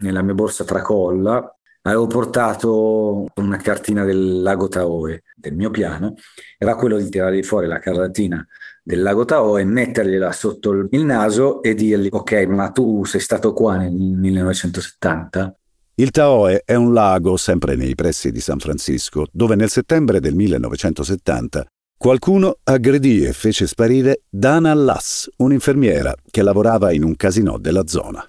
Nella 0.00 0.22
mia 0.22 0.32
borsa 0.32 0.64
tracolla 0.64 1.46
avevo 1.82 2.06
portato 2.06 3.26
una 3.34 3.58
cartina 3.58 4.04
del 4.04 4.40
lago 4.40 4.68
Taoe 4.68 5.24
del 5.36 5.54
mio 5.54 5.68
piano, 5.68 6.14
era 6.56 6.74
quello 6.74 6.96
di 6.96 7.10
tirare 7.10 7.42
fuori 7.42 7.66
la 7.66 7.78
cartina 7.78 8.42
del 8.88 9.02
lago 9.02 9.26
Taoe, 9.26 9.66
mettergliela 9.66 10.32
sotto 10.32 10.72
il 10.72 11.04
naso 11.04 11.62
e 11.62 11.74
dirgli 11.74 12.08
ok, 12.10 12.46
ma 12.46 12.70
tu 12.70 13.04
sei 13.04 13.20
stato 13.20 13.52
qua 13.52 13.76
nel 13.76 13.92
1970? 13.92 15.58
Il 15.96 16.10
Taoe 16.10 16.62
è 16.64 16.74
un 16.74 16.94
lago 16.94 17.36
sempre 17.36 17.76
nei 17.76 17.94
pressi 17.94 18.32
di 18.32 18.40
San 18.40 18.58
Francisco, 18.58 19.26
dove 19.30 19.56
nel 19.56 19.68
settembre 19.68 20.20
del 20.20 20.34
1970 20.34 21.66
Qualcuno 21.98 22.60
aggredì 22.62 23.24
e 23.24 23.32
fece 23.34 23.66
sparire 23.66 24.22
Dana 24.30 24.72
Lass, 24.72 25.28
un'infermiera 25.38 26.14
che 26.30 26.42
lavorava 26.42 26.90
in 26.92 27.02
un 27.02 27.14
casino 27.14 27.58
della 27.58 27.88
zona. 27.88 28.26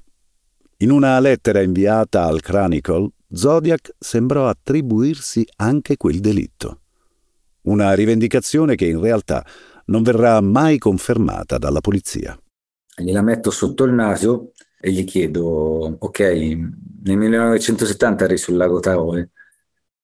In 0.77 0.91
una 0.91 1.17
lettera 1.19 1.61
inviata 1.61 2.25
al 2.25 2.41
Chronicle, 2.41 3.11
Zodiac 3.31 3.93
sembrò 3.97 4.49
attribuirsi 4.49 5.47
anche 5.57 5.95
quel 5.95 6.19
delitto. 6.19 6.79
Una 7.61 7.93
rivendicazione 7.93 8.75
che 8.75 8.87
in 8.87 8.99
realtà 8.99 9.45
non 9.89 10.03
verrà 10.03 10.39
mai 10.39 10.77
confermata 10.77 11.57
dalla 11.57 11.81
polizia. 11.81 12.39
Gliela 12.95 13.21
metto 13.21 13.49
sotto 13.49 13.83
il 13.83 13.93
naso 13.93 14.51
e 14.79 14.91
gli 14.91 15.03
chiedo, 15.03 15.97
ok, 15.99 16.19
nel 16.19 17.17
1970 17.17 18.23
eri 18.23 18.37
sul 18.37 18.55
lago 18.55 18.79
Taole, 18.79 19.31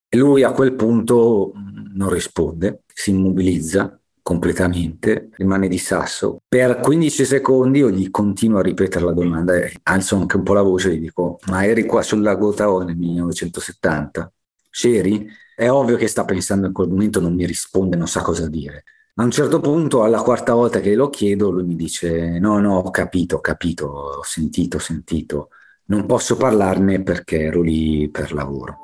e 0.08 0.16
lui 0.16 0.42
a 0.42 0.52
quel 0.52 0.74
punto 0.74 1.52
non 1.94 2.10
risponde, 2.10 2.82
si 2.92 3.10
immobilizza 3.10 3.98
completamente, 4.22 5.28
rimane 5.32 5.68
di 5.68 5.78
sasso. 5.78 6.42
Per 6.48 6.80
15 6.80 7.24
secondi 7.24 7.78
io 7.78 7.90
gli 7.90 8.10
continuo 8.10 8.58
a 8.58 8.62
ripetere 8.62 9.04
la 9.04 9.12
domanda, 9.12 9.54
alzo 9.84 10.16
anche 10.16 10.36
un 10.36 10.42
po' 10.42 10.54
la 10.54 10.62
voce 10.62 10.90
e 10.90 10.96
gli 10.96 11.00
dico, 11.00 11.38
ma 11.46 11.64
eri 11.64 11.84
qua 11.84 12.02
sul 12.02 12.22
lago 12.22 12.52
Tao 12.52 12.82
nel 12.82 12.96
1970? 12.96 14.32
C'eri? 14.68 15.28
È 15.54 15.70
ovvio 15.70 15.96
che 15.96 16.08
sta 16.08 16.24
pensando 16.24 16.66
in 16.66 16.72
quel 16.72 16.88
momento, 16.88 17.20
non 17.20 17.34
mi 17.34 17.46
risponde, 17.46 17.96
non 17.96 18.08
sa 18.08 18.22
cosa 18.22 18.48
dire. 18.48 18.82
A 19.18 19.24
un 19.24 19.30
certo 19.30 19.60
punto, 19.60 20.02
alla 20.02 20.20
quarta 20.20 20.52
volta 20.52 20.80
che 20.80 20.94
lo 20.94 21.08
chiedo, 21.08 21.50
lui 21.50 21.64
mi 21.64 21.74
dice, 21.74 22.38
no, 22.38 22.60
no, 22.60 22.80
ho 22.80 22.90
capito, 22.90 23.36
ho 23.36 23.40
capito, 23.40 23.86
ho 23.86 24.22
sentito, 24.22 24.76
ho 24.76 24.80
sentito, 24.80 25.48
non 25.86 26.04
posso 26.04 26.36
parlarne 26.36 27.02
perché 27.02 27.40
ero 27.44 27.62
lì 27.62 28.10
per 28.10 28.34
lavoro. 28.34 28.78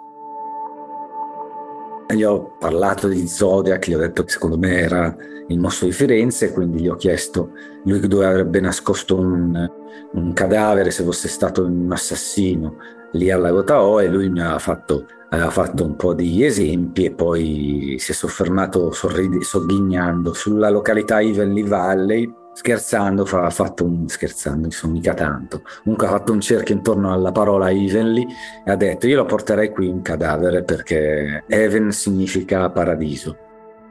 Gli 2.09 2.23
ho 2.23 2.57
parlato 2.59 3.09
di 3.09 3.27
Zodiac, 3.27 3.87
gli 3.87 3.93
ho 3.93 3.99
detto 3.99 4.25
che 4.25 4.31
secondo 4.31 4.57
me 4.57 4.79
era 4.79 5.15
il 5.49 5.59
mostro 5.59 5.87
di 5.87 5.93
Firenze, 5.93 6.51
quindi 6.55 6.81
gli 6.81 6.89
ho 6.89 6.97
chiesto 6.97 7.51
lui 7.85 8.01
dove 8.09 8.25
avrebbe 8.25 8.59
nascosto 8.61 9.19
un, 9.19 9.71
un 10.13 10.33
cadavere 10.33 10.91
se 10.91 11.05
fosse 11.05 11.29
stato 11.29 11.63
un 11.67 11.93
assassino 11.93 12.77
lì 13.13 13.31
al 13.31 13.43
Lago 13.43 13.65
Tao 13.65 14.01
e 14.01 14.09
lui 14.09 14.31
mi 14.31 14.41
aveva 14.41 14.59
fatto, 14.59 15.05
aveva 15.33 15.51
fatto 15.51 15.85
un 15.85 15.97
po' 15.97 16.13
di 16.13 16.45
esempi 16.45 17.07
e 17.07 17.13
poi 17.13 17.97
si 17.99 18.13
è 18.13 18.15
soffermato 18.15 18.93
sorridi, 18.93 19.43
sogghignando 19.43 20.35
sulla 20.35 20.69
località 20.69 21.21
Evenly 21.21 21.67
Valley 21.67 22.31
scherzando, 22.53 23.23
ha 23.23 23.49
fatto 23.49 23.85
un 23.85 24.07
scherzando, 24.09 24.67
insomma, 24.67 24.93
mica 24.93 25.15
tanto. 25.15 25.63
Comunque 25.83 26.07
ha 26.07 26.11
fatto 26.11 26.33
un 26.33 26.41
cerchio 26.41 26.75
intorno 26.75 27.13
alla 27.13 27.33
parola 27.33 27.71
Evenly 27.71 28.27
e 28.65 28.71
ha 28.71 28.77
detto: 28.77 29.07
Io 29.07 29.17
lo 29.17 29.25
porterei 29.25 29.71
qui 29.71 29.89
un 29.89 30.03
cadavere 30.03 30.65
perché 30.65 31.45
Even 31.49 31.93
significa 31.93 32.69
paradiso. 32.71 33.37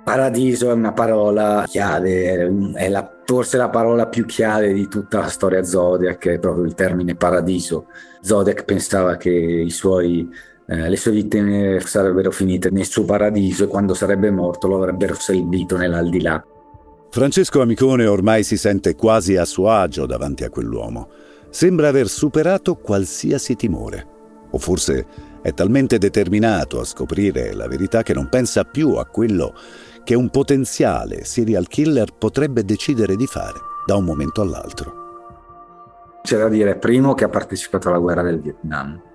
Paradiso 0.03 0.69
è 0.69 0.73
una 0.73 0.93
parola 0.93 1.63
chiave, 1.67 2.49
è 2.75 2.89
la, 2.89 3.19
forse 3.23 3.57
la 3.57 3.69
parola 3.69 4.07
più 4.07 4.25
chiave 4.25 4.73
di 4.73 4.87
tutta 4.87 5.19
la 5.19 5.27
storia 5.27 5.63
Zodiac, 5.63 6.27
è 6.27 6.39
proprio 6.39 6.65
il 6.65 6.73
termine 6.75 7.15
paradiso. 7.15 7.87
Zodiac 8.19 8.63
pensava 8.63 9.15
che 9.17 9.29
i 9.29 9.69
suoi 9.69 10.29
eh, 10.71 10.87
le 10.87 10.95
sue 10.95 11.11
vittime 11.11 11.81
sarebbero 11.81 12.31
finite 12.31 12.69
nel 12.69 12.85
suo 12.85 13.03
paradiso 13.03 13.65
e 13.65 13.67
quando 13.67 13.93
sarebbe 13.93 14.31
morto 14.31 14.67
lo 14.67 14.77
avrebbero 14.77 15.15
servito 15.15 15.75
nell'aldilà. 15.75 16.41
Francesco 17.09 17.59
Amicone 17.59 18.05
ormai 18.05 18.43
si 18.43 18.55
sente 18.55 18.95
quasi 18.95 19.35
a 19.35 19.43
suo 19.43 19.69
agio 19.69 20.05
davanti 20.05 20.45
a 20.45 20.49
quell'uomo. 20.49 21.09
Sembra 21.49 21.89
aver 21.89 22.07
superato 22.07 22.75
qualsiasi 22.75 23.57
timore. 23.57 24.07
O 24.51 24.57
forse 24.59 25.05
è 25.41 25.53
talmente 25.53 25.97
determinato 25.97 26.79
a 26.79 26.85
scoprire 26.85 27.53
la 27.53 27.67
verità 27.67 28.01
che 28.01 28.13
non 28.13 28.29
pensa 28.29 28.63
più 28.63 28.93
a 28.93 29.05
quello 29.05 29.53
che 30.05 30.15
un 30.15 30.29
potenziale 30.29 31.25
serial 31.25 31.67
killer 31.67 32.13
potrebbe 32.17 32.63
decidere 32.63 33.17
di 33.17 33.25
fare 33.27 33.59
da 33.85 33.97
un 33.97 34.05
momento 34.05 34.39
all'altro. 34.39 34.99
C'è 36.23 36.37
da 36.37 36.47
dire, 36.47 36.77
primo, 36.77 37.13
che 37.13 37.25
ha 37.25 37.29
partecipato 37.29 37.89
alla 37.89 37.97
guerra 37.97 38.21
del 38.21 38.39
Vietnam 38.39 39.09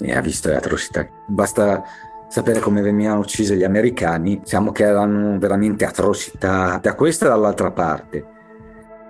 e 0.00 0.12
ha 0.14 0.20
visto 0.20 0.48
le 0.48 0.56
atrocità. 0.56 1.06
Basta 1.26 1.82
sapere 2.28 2.60
come 2.60 2.82
venivano 2.82 3.20
uccisi 3.20 3.56
gli 3.56 3.64
americani, 3.64 4.40
diciamo 4.40 4.70
che 4.70 4.84
erano 4.84 5.38
veramente 5.38 5.84
atrocità 5.84 6.78
da 6.80 6.94
questa 6.94 7.26
e 7.26 7.28
dall'altra 7.28 7.70
parte. 7.70 8.36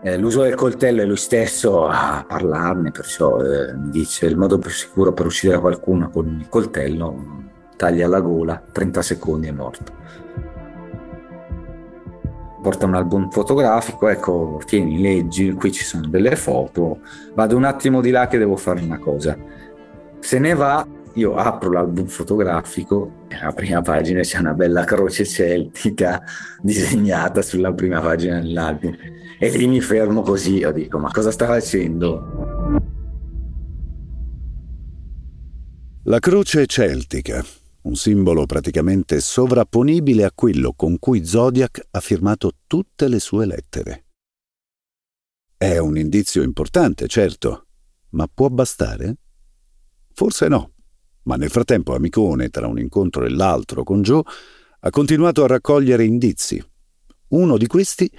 Eh, 0.01 0.17
l'uso 0.17 0.43
del 0.43 0.55
coltello 0.55 1.03
è 1.03 1.05
lui 1.05 1.17
stesso 1.17 1.89
a 1.89 2.25
parlarne, 2.27 2.93
perciò 2.93 3.41
eh, 3.41 3.75
mi 3.75 3.91
dice 3.91 4.27
il 4.27 4.37
modo 4.37 4.59
più 4.59 4.71
sicuro 4.71 5.13
per 5.13 5.27
uccidere 5.27 5.59
qualcuno 5.59 6.09
con 6.09 6.39
il 6.41 6.49
coltello, 6.49 7.47
taglia 7.77 8.07
la 8.07 8.21
gola, 8.21 8.63
30 8.71 9.03
secondi 9.03 9.49
è 9.49 9.53
morto. 9.53 9.97
Porta 12.63 12.87
un 12.87 12.95
album 12.95 13.31
fotografico, 13.31 14.09
ecco, 14.09 14.61
tieni, 14.65 15.01
leggi, 15.01 15.53
qui 15.53 15.73
ci 15.73 15.85
sono 15.85 16.07
delle 16.07 16.37
foto, 16.37 17.01
vado 17.35 17.57
un 17.57 17.65
attimo 17.65 18.01
di 18.01 18.11
là 18.11 18.29
che 18.29 18.39
devo 18.39 18.57
fare 18.57 18.81
una 18.81 18.99
cosa 18.99 19.37
Se 20.21 20.39
ne 20.39 20.55
va, 20.55 20.87
io 21.15 21.35
apro 21.37 21.71
l'album 21.71 22.07
fotografico 22.07 23.25
e 23.29 23.37
alla 23.37 23.53
prima 23.53 23.83
pagina 23.83 24.21
c'è 24.21 24.39
una 24.39 24.53
bella 24.53 24.85
croce 24.85 25.25
celtica 25.25 26.23
disegnata 26.61 27.43
sulla 27.43 27.73
prima 27.73 28.01
pagina 28.01 28.41
dell'album. 28.41 28.97
E 29.39 29.51
lì 29.57 29.67
mi 29.67 29.81
fermo 29.81 30.23
così, 30.23 30.57
io 30.59 30.73
dico, 30.73 30.99
ma 30.99 31.11
cosa 31.11 31.31
sta 31.31 31.47
facendo? 31.47 32.77
La 36.05 36.19
croce 36.19 36.67
celtica, 36.67 37.45
un 37.83 37.95
simbolo 37.95 38.47
praticamente 38.47 39.21
sovrapponibile 39.21 40.25
a 40.25 40.33
quello 40.35 40.73
con 40.75 40.99
cui 40.99 41.25
Zodiac 41.25 41.87
ha 41.91 42.01
firmato 42.01 42.53
tutte 42.67 43.09
le 43.09 43.21
sue 43.21 43.47
lettere. 43.47 44.05
È 45.57 45.79
un 45.79 45.99
indizio 45.99 46.43
importante, 46.43 47.09
certo, 47.09 47.67
ma 48.11 48.29
può 48.33 48.49
bastare? 48.49 49.17
Forse 50.19 50.49
no, 50.49 50.73
ma 51.27 51.37
nel 51.37 51.49
frattempo 51.49 51.95
Amicone, 51.95 52.49
tra 52.49 52.67
un 52.67 52.81
incontro 52.81 53.25
e 53.25 53.29
l'altro 53.29 53.85
con 53.85 54.03
Joe, 54.03 54.25
ha 54.81 54.91
continuato 54.91 55.45
a 55.45 55.47
raccogliere 55.47 56.05
indizi. 56.05 56.61
Uno 57.29 57.57
di 57.57 57.69
questi 57.69 58.11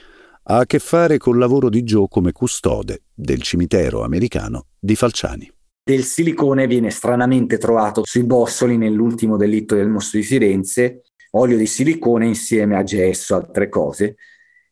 ha 0.44 0.60
a 0.60 0.66
che 0.66 0.80
fare 0.80 1.18
col 1.18 1.38
lavoro 1.38 1.68
di 1.68 1.84
Joe 1.84 2.08
come 2.08 2.32
custode 2.32 3.02
del 3.14 3.42
cimitero 3.42 4.02
americano 4.06 4.68
di 4.80 4.96
Falciani. 4.96 5.52
Del 5.84 6.06
silicone 6.06 6.68
viene 6.68 6.90
stranamente 6.90 7.58
trovato 7.58 8.06
sui 8.06 8.24
bossoli 8.24 8.78
nell'ultimo 8.78 9.36
delitto 9.36 9.76
del 9.76 9.90
mostro 9.90 10.20
di 10.20 10.26
Firenze, 10.26 11.02
olio 11.32 11.58
di 11.58 11.66
silicone 11.66 12.28
insieme 12.28 12.78
a 12.78 12.84
gesso, 12.84 13.36
altre 13.36 13.68
cose, 13.68 14.16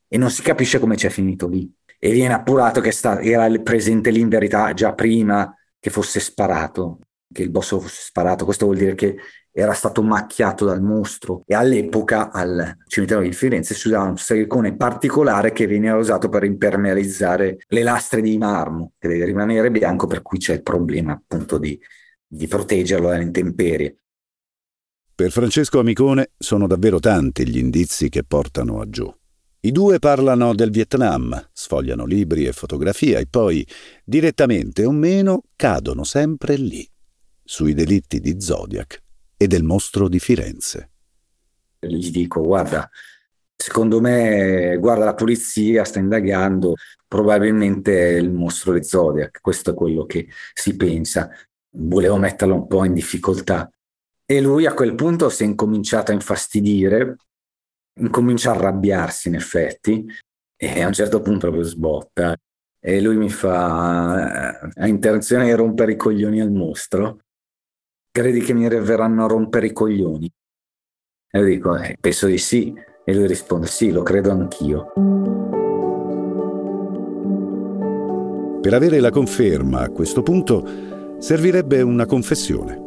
e 0.07 0.17
non 0.17 0.31
si 0.31 0.41
capisce 0.41 0.79
come 0.79 0.95
c'è 0.95 1.09
finito 1.09 1.49
lì. 1.49 1.69
E 1.99 2.09
viene 2.09 2.35
appurato 2.35 2.79
che 2.79 2.91
sta, 2.91 3.19
era 3.19 3.49
presente 3.59 4.11
lì 4.11 4.21
in 4.21 4.29
verità 4.29 4.73
già 4.73 4.93
prima 4.93 5.53
che 5.77 5.89
fosse 5.89 6.21
sparato 6.21 6.99
che 7.37 7.43
il 7.43 7.51
boss 7.51 7.69
fosse 7.79 8.01
sparato, 8.01 8.45
questo 8.45 8.65
vuol 8.65 8.77
dire 8.77 8.95
che 8.95 9.15
era 9.51 9.73
stato 9.73 10.01
macchiato 10.01 10.65
dal 10.65 10.81
mostro 10.81 11.43
e 11.45 11.53
all'epoca 11.53 12.31
al 12.31 12.77
cimitero 12.87 13.21
di 13.21 13.31
Firenze 13.31 13.75
si 13.75 13.87
usava 13.87 14.09
un 14.09 14.17
silicone 14.17 14.75
particolare 14.75 15.51
che 15.51 15.67
veniva 15.67 15.95
usato 15.95 16.29
per 16.29 16.43
impermeabilizzare 16.43 17.57
le 17.67 17.83
lastre 17.83 18.21
di 18.21 18.37
marmo, 18.39 18.93
che 18.97 19.07
deve 19.07 19.25
rimanere 19.25 19.69
bianco, 19.69 20.07
per 20.07 20.23
cui 20.23 20.39
c'è 20.39 20.53
il 20.53 20.63
problema 20.63 21.13
appunto 21.13 21.59
di, 21.59 21.79
di 22.25 22.47
proteggerlo 22.47 23.09
dalle 23.09 23.23
intemperie. 23.23 23.97
Per 25.13 25.31
Francesco 25.31 25.79
Amicone 25.79 26.31
sono 26.37 26.65
davvero 26.65 26.99
tanti 26.99 27.47
gli 27.47 27.57
indizi 27.57 28.09
che 28.09 28.23
portano 28.23 28.81
a 28.81 28.89
giù. 28.89 29.11
I 29.59 29.71
due 29.71 29.99
parlano 29.99 30.55
del 30.55 30.71
Vietnam, 30.71 31.49
sfogliano 31.51 32.05
libri 32.05 32.45
e 32.45 32.51
fotografie 32.51 33.19
e 33.19 33.27
poi, 33.27 33.67
direttamente 34.03 34.85
o 34.85 34.91
meno, 34.91 35.43
cadono 35.55 36.03
sempre 36.03 36.55
lì 36.55 36.87
sui 37.47 37.73
delitti 37.73 38.19
di 38.19 38.41
Zodiac 38.41 39.01
e 39.37 39.47
del 39.47 39.63
mostro 39.63 40.09
di 40.09 40.19
Firenze. 40.19 40.89
Gli 41.79 42.11
dico, 42.11 42.41
guarda, 42.41 42.89
secondo 43.55 44.01
me, 44.01 44.75
guarda, 44.77 45.05
la 45.05 45.13
polizia 45.13 45.85
sta 45.85 45.99
indagando, 45.99 46.73
probabilmente 47.07 48.15
è 48.15 48.17
il 48.17 48.31
mostro 48.31 48.73
di 48.73 48.83
Zodiac, 48.83 49.39
questo 49.39 49.71
è 49.71 49.73
quello 49.73 50.05
che 50.05 50.27
si 50.53 50.75
pensa. 50.75 51.29
Volevo 51.69 52.17
metterlo 52.17 52.55
un 52.55 52.67
po' 52.67 52.83
in 52.83 52.93
difficoltà. 52.93 53.71
E 54.25 54.41
lui 54.41 54.65
a 54.65 54.73
quel 54.73 54.95
punto 54.95 55.29
si 55.29 55.43
è 55.43 55.45
incominciato 55.45 56.11
a 56.11 56.15
infastidire, 56.15 57.15
incomincia 58.01 58.51
a 58.51 58.55
arrabbiarsi 58.55 59.29
in 59.29 59.35
effetti, 59.35 60.05
e 60.57 60.81
a 60.81 60.87
un 60.87 60.93
certo 60.93 61.21
punto 61.21 61.47
proprio 61.47 61.63
sbotta. 61.63 62.35
E 62.77 62.99
lui 62.99 63.15
mi 63.15 63.29
fa, 63.29 64.59
ha 64.59 64.87
intenzione 64.87 65.45
di 65.45 65.53
rompere 65.53 65.93
i 65.93 65.95
coglioni 65.95 66.41
al 66.41 66.51
mostro 66.51 67.21
credi 68.17 68.39
che 68.39 68.55
mi 68.55 68.67
verranno 68.67 69.25
a 69.25 69.27
rompere 69.27 69.67
i 69.67 69.73
coglioni? 69.73 70.27
E 71.29 71.39
io 71.39 71.45
dico, 71.45 71.75
eh, 71.77 71.97
penso 71.99 72.25
di 72.25 72.39
sì. 72.39 72.73
E 73.05 73.13
lui 73.13 73.27
risponde, 73.27 73.67
sì, 73.67 73.91
lo 73.91 74.01
credo 74.01 74.31
anch'io. 74.31 74.91
Per 78.59 78.73
avere 78.73 78.99
la 78.99 79.11
conferma 79.11 79.81
a 79.81 79.89
questo 79.89 80.23
punto 80.23 81.15
servirebbe 81.19 81.81
una 81.83 82.07
confessione. 82.07 82.85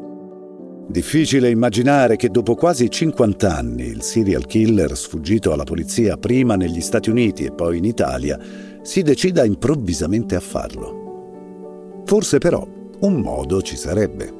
Difficile 0.88 1.48
immaginare 1.48 2.16
che 2.16 2.28
dopo 2.28 2.56
quasi 2.56 2.90
50 2.90 3.56
anni 3.56 3.84
il 3.84 4.02
serial 4.02 4.46
killer 4.46 4.96
sfuggito 4.96 5.52
alla 5.52 5.62
polizia 5.62 6.16
prima 6.16 6.56
negli 6.56 6.80
Stati 6.80 7.08
Uniti 7.08 7.44
e 7.44 7.52
poi 7.52 7.78
in 7.78 7.84
Italia 7.84 8.36
si 8.82 9.02
decida 9.02 9.44
improvvisamente 9.44 10.34
a 10.34 10.40
farlo. 10.40 12.02
Forse 12.04 12.38
però 12.38 12.66
un 13.02 13.20
modo 13.20 13.62
ci 13.62 13.76
sarebbe. 13.76 14.39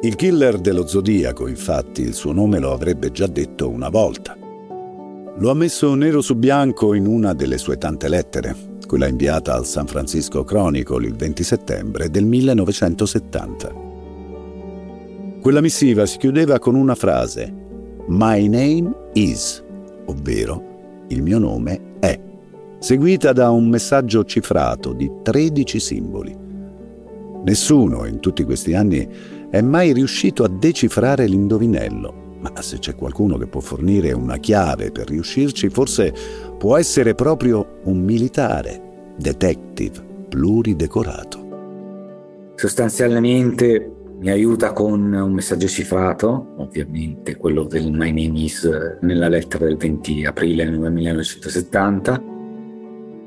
Il 0.00 0.14
killer 0.14 0.58
dello 0.58 0.86
zodiaco, 0.86 1.48
infatti, 1.48 2.02
il 2.02 2.14
suo 2.14 2.30
nome 2.30 2.60
lo 2.60 2.72
avrebbe 2.72 3.10
già 3.10 3.26
detto 3.26 3.68
una 3.68 3.88
volta. 3.88 4.36
Lo 5.38 5.50
ha 5.50 5.54
messo 5.54 5.92
nero 5.96 6.20
su 6.20 6.36
bianco 6.36 6.94
in 6.94 7.04
una 7.04 7.34
delle 7.34 7.58
sue 7.58 7.78
tante 7.78 8.08
lettere, 8.08 8.54
quella 8.86 9.08
inviata 9.08 9.54
al 9.54 9.66
San 9.66 9.88
Francisco 9.88 10.44
Chronicle 10.44 11.04
il 11.04 11.16
20 11.16 11.42
settembre 11.42 12.10
del 12.10 12.26
1970. 12.26 13.74
Quella 15.40 15.60
missiva 15.60 16.06
si 16.06 16.18
chiudeva 16.18 16.60
con 16.60 16.76
una 16.76 16.94
frase 16.94 17.52
My 18.06 18.46
name 18.46 19.10
is, 19.14 19.64
ovvero 20.06 21.06
il 21.08 21.22
mio 21.22 21.40
nome 21.40 21.96
è, 21.98 22.16
seguita 22.78 23.32
da 23.32 23.50
un 23.50 23.68
messaggio 23.68 24.24
cifrato 24.24 24.92
di 24.92 25.10
13 25.24 25.80
simboli. 25.80 26.46
Nessuno 27.44 28.04
in 28.04 28.20
tutti 28.20 28.44
questi 28.44 28.74
anni 28.74 29.08
è 29.50 29.60
mai 29.60 29.92
riuscito 29.92 30.44
a 30.44 30.48
decifrare 30.48 31.26
l'indovinello. 31.26 32.26
Ma 32.40 32.52
se 32.62 32.78
c'è 32.78 32.94
qualcuno 32.94 33.36
che 33.36 33.46
può 33.46 33.60
fornire 33.60 34.12
una 34.12 34.36
chiave 34.36 34.92
per 34.92 35.08
riuscirci, 35.08 35.68
forse 35.70 36.12
può 36.56 36.76
essere 36.76 37.14
proprio 37.14 37.80
un 37.84 37.98
militare, 37.98 39.14
detective, 39.16 40.04
pluridecorato. 40.28 41.46
Sostanzialmente 42.54 43.92
mi 44.20 44.30
aiuta 44.30 44.72
con 44.72 45.12
un 45.12 45.32
messaggio 45.32 45.66
cifrato, 45.66 46.54
ovviamente 46.56 47.36
quello 47.36 47.64
del 47.64 47.90
My 47.90 48.10
Name 48.10 48.38
Is 48.40 48.68
nella 49.00 49.28
lettera 49.28 49.64
del 49.64 49.76
20 49.76 50.24
aprile 50.24 50.68
1970. 50.68 52.22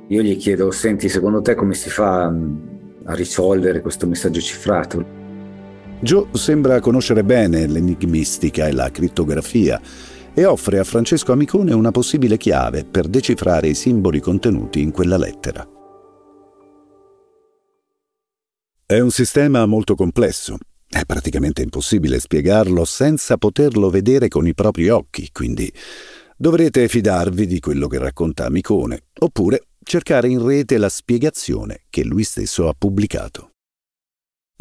Io 0.07 0.21
gli 0.21 0.37
chiedo, 0.37 0.71
senti, 0.71 1.09
secondo 1.09 1.41
te 1.41 1.55
come 1.55 1.73
si 1.73 1.89
fa 1.89 2.25
a 2.25 3.13
risolvere 3.13 3.81
questo 3.81 4.07
messaggio 4.07 4.41
cifrato? 4.41 5.20
Joe 6.01 6.27
sembra 6.33 6.79
conoscere 6.79 7.23
bene 7.23 7.67
l'enigmistica 7.67 8.67
e 8.67 8.71
la 8.71 8.89
crittografia 8.91 9.79
e 10.33 10.45
offre 10.45 10.79
a 10.79 10.83
Francesco 10.83 11.31
Amicone 11.31 11.73
una 11.73 11.91
possibile 11.91 12.37
chiave 12.37 12.83
per 12.83 13.07
decifrare 13.07 13.69
i 13.69 13.75
simboli 13.75 14.19
contenuti 14.19 14.81
in 14.81 14.91
quella 14.91 15.17
lettera. 15.17 15.67
È 18.85 18.99
un 18.99 19.11
sistema 19.11 19.65
molto 19.65 19.95
complesso. 19.95 20.57
È 20.87 21.05
praticamente 21.05 21.61
impossibile 21.61 22.19
spiegarlo 22.19 22.83
senza 22.83 23.37
poterlo 23.37 23.89
vedere 23.89 24.27
con 24.27 24.45
i 24.45 24.53
propri 24.53 24.89
occhi, 24.89 25.29
quindi 25.31 25.71
Dovrete 26.41 26.87
fidarvi 26.87 27.45
di 27.45 27.59
quello 27.59 27.85
che 27.85 27.99
racconta 27.99 28.47
Amicone, 28.47 29.03
oppure 29.19 29.67
cercare 29.83 30.27
in 30.27 30.43
rete 30.43 30.79
la 30.79 30.89
spiegazione 30.89 31.81
che 31.87 32.03
lui 32.03 32.23
stesso 32.23 32.67
ha 32.67 32.73
pubblicato. 32.75 33.50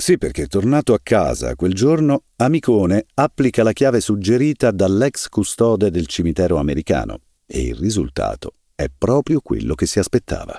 Sì, 0.01 0.17
perché 0.17 0.47
tornato 0.47 0.95
a 0.95 0.99
casa 1.03 1.55
quel 1.55 1.75
giorno, 1.75 2.23
Amicone 2.37 3.05
applica 3.17 3.63
la 3.63 3.73
chiave 3.73 4.01
suggerita 4.01 4.71
dall'ex 4.71 5.29
custode 5.29 5.91
del 5.91 6.07
cimitero 6.07 6.57
americano 6.57 7.19
e 7.45 7.67
il 7.67 7.75
risultato 7.75 8.55
è 8.75 8.87
proprio 8.97 9.41
quello 9.41 9.75
che 9.75 9.85
si 9.85 9.99
aspettava. 9.99 10.59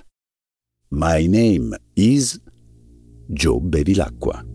My 0.90 1.26
name 1.26 1.76
is 1.94 2.40
Joe 3.26 3.60
Bevilacqua. 3.62 4.46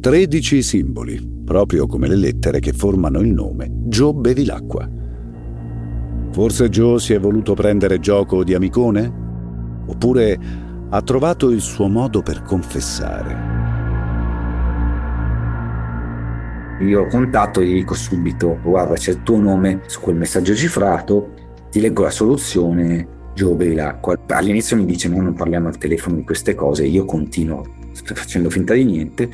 13 0.00 0.62
simboli, 0.62 1.42
proprio 1.44 1.88
come 1.88 2.06
le 2.06 2.14
lettere 2.14 2.60
che 2.60 2.72
formano 2.72 3.18
il 3.18 3.32
nome 3.32 3.72
Joe 3.86 4.14
Bevilacqua. 4.14 4.88
Forse 6.30 6.68
Joe 6.68 7.00
si 7.00 7.12
è 7.12 7.18
voluto 7.18 7.54
prendere 7.54 7.98
gioco 7.98 8.44
di 8.44 8.54
Amicone? 8.54 9.82
Oppure 9.88 10.68
ha 10.92 11.02
trovato 11.02 11.50
il 11.50 11.60
suo 11.60 11.88
modo 11.88 12.20
per 12.20 12.42
confessare? 12.42 13.58
Io 16.80 17.06
contatto 17.06 17.60
e 17.60 17.66
gli 17.66 17.74
dico 17.74 17.94
subito, 17.94 18.58
guarda 18.62 18.94
c'è 18.94 19.12
il 19.12 19.22
tuo 19.22 19.38
nome 19.38 19.82
su 19.86 20.00
quel 20.00 20.16
messaggio 20.16 20.54
cifrato, 20.54 21.34
ti 21.70 21.80
leggo 21.80 22.02
la 22.02 22.10
soluzione, 22.10 23.18
Giove 23.32 23.72
l'acqua. 23.72 24.18
All'inizio 24.26 24.76
mi 24.76 24.84
dice 24.84 25.08
no, 25.08 25.22
non 25.22 25.34
parliamo 25.34 25.68
al 25.68 25.78
telefono 25.78 26.16
di 26.16 26.24
queste 26.24 26.54
cose, 26.54 26.84
io 26.84 27.04
continuo, 27.04 27.64
facendo 27.92 28.50
finta 28.50 28.74
di 28.74 28.84
niente, 28.84 29.30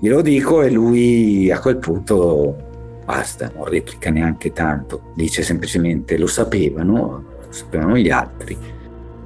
glielo 0.00 0.20
dico 0.20 0.62
e 0.62 0.70
lui 0.70 1.50
a 1.50 1.58
quel 1.58 1.78
punto 1.78 2.56
basta, 3.04 3.50
non 3.54 3.64
replica 3.64 4.10
neanche 4.10 4.52
tanto, 4.52 5.12
dice 5.16 5.42
semplicemente 5.42 6.18
lo 6.18 6.26
sapevano, 6.26 7.24
lo 7.40 7.46
sapevano 7.48 7.96
gli 7.96 8.10
altri. 8.10 8.56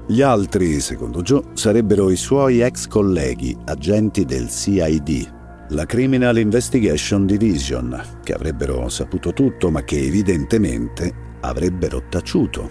Gli 0.06 0.20
altri, 0.20 0.80
secondo 0.80 1.22
Joe, 1.22 1.44
sarebbero 1.52 2.10
i 2.10 2.16
suoi 2.16 2.60
ex 2.60 2.88
colleghi, 2.88 3.56
agenti 3.66 4.24
del 4.24 4.48
CID, 4.50 5.32
la 5.68 5.86
Criminal 5.86 6.38
Investigation 6.38 7.24
Division, 7.24 8.18
che 8.24 8.32
avrebbero 8.32 8.88
saputo 8.88 9.32
tutto 9.32 9.70
ma 9.70 9.84
che 9.84 10.00
evidentemente 10.00 11.14
avrebbero 11.40 12.02
taciuto. 12.08 12.68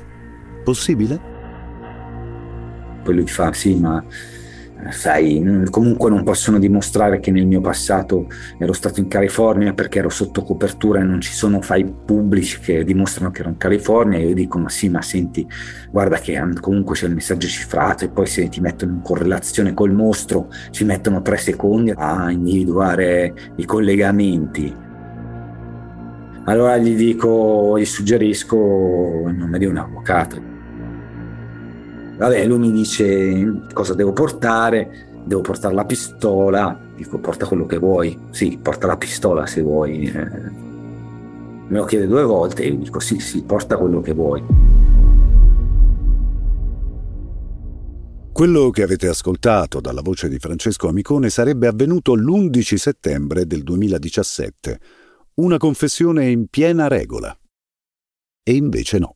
Possibile? 0.63 1.19
Poi 3.01 3.15
lui 3.15 3.27
fa, 3.27 3.53
sì, 3.53 3.75
ma 3.75 4.03
sai, 4.89 5.65
comunque 5.69 6.09
non 6.09 6.23
possono 6.23 6.57
dimostrare 6.57 7.19
che 7.19 7.31
nel 7.31 7.45
mio 7.45 7.61
passato 7.61 8.27
ero 8.57 8.73
stato 8.73 8.99
in 8.99 9.07
California 9.07 9.73
perché 9.73 9.99
ero 9.99 10.09
sotto 10.09 10.43
copertura 10.43 10.99
e 10.99 11.03
non 11.03 11.21
ci 11.21 11.31
sono 11.31 11.61
file 11.61 11.93
pubblici 12.05 12.59
che 12.59 12.83
dimostrano 12.83 13.31
che 13.31 13.41
ero 13.41 13.49
in 13.49 13.57
California. 13.57 14.17
E 14.17 14.27
io 14.27 14.33
dico, 14.33 14.57
ma 14.57 14.69
sì, 14.69 14.89
ma 14.89 15.01
senti, 15.01 15.47
guarda 15.91 16.17
che 16.17 16.41
comunque 16.59 16.95
c'è 16.95 17.07
il 17.07 17.13
messaggio 17.13 17.47
cifrato 17.47 18.05
e 18.05 18.09
poi 18.09 18.25
se 18.25 18.49
ti 18.49 18.59
mettono 18.59 18.93
in 18.93 19.01
correlazione 19.01 19.73
col 19.73 19.91
mostro 19.91 20.49
ci 20.71 20.83
mettono 20.83 21.21
tre 21.21 21.37
secondi 21.37 21.93
a 21.95 22.31
individuare 22.31 23.33
i 23.57 23.65
collegamenti. 23.65 24.75
Allora 26.45 26.77
gli 26.77 26.95
dico, 26.95 27.77
gli 27.77 27.85
suggerisco 27.85 28.55
il 29.27 29.35
nome 29.35 29.59
di 29.59 29.65
un 29.65 29.77
avvocato 29.77 30.50
Vabbè, 32.21 32.45
lui 32.45 32.59
mi 32.59 32.71
dice 32.71 33.63
cosa 33.73 33.95
devo 33.95 34.13
portare, 34.13 35.23
devo 35.25 35.41
portare 35.41 35.73
la 35.73 35.85
pistola, 35.85 36.79
dico 36.95 37.17
porta 37.17 37.47
quello 37.47 37.65
che 37.65 37.79
vuoi, 37.79 38.15
sì, 38.29 38.59
porta 38.61 38.85
la 38.85 38.95
pistola 38.95 39.47
se 39.47 39.61
vuoi. 39.63 40.05
Eh. 40.05 40.29
Me 41.67 41.77
lo 41.79 41.83
chiede 41.85 42.05
due 42.05 42.21
volte 42.21 42.61
e 42.61 42.67
io 42.67 42.77
dico 42.77 42.99
sì, 42.99 43.17
sì, 43.17 43.41
porta 43.41 43.75
quello 43.75 44.01
che 44.01 44.13
vuoi. 44.13 44.43
Quello 48.31 48.69
che 48.69 48.83
avete 48.83 49.07
ascoltato 49.07 49.81
dalla 49.81 50.01
voce 50.01 50.29
di 50.29 50.37
Francesco 50.37 50.89
Amicone 50.89 51.31
sarebbe 51.31 51.65
avvenuto 51.65 52.13
l'11 52.13 52.75
settembre 52.75 53.47
del 53.47 53.63
2017, 53.63 54.79
una 55.37 55.57
confessione 55.57 56.29
in 56.29 56.45
piena 56.49 56.87
regola. 56.87 57.35
E 58.43 58.53
invece 58.53 58.99
no. 58.99 59.15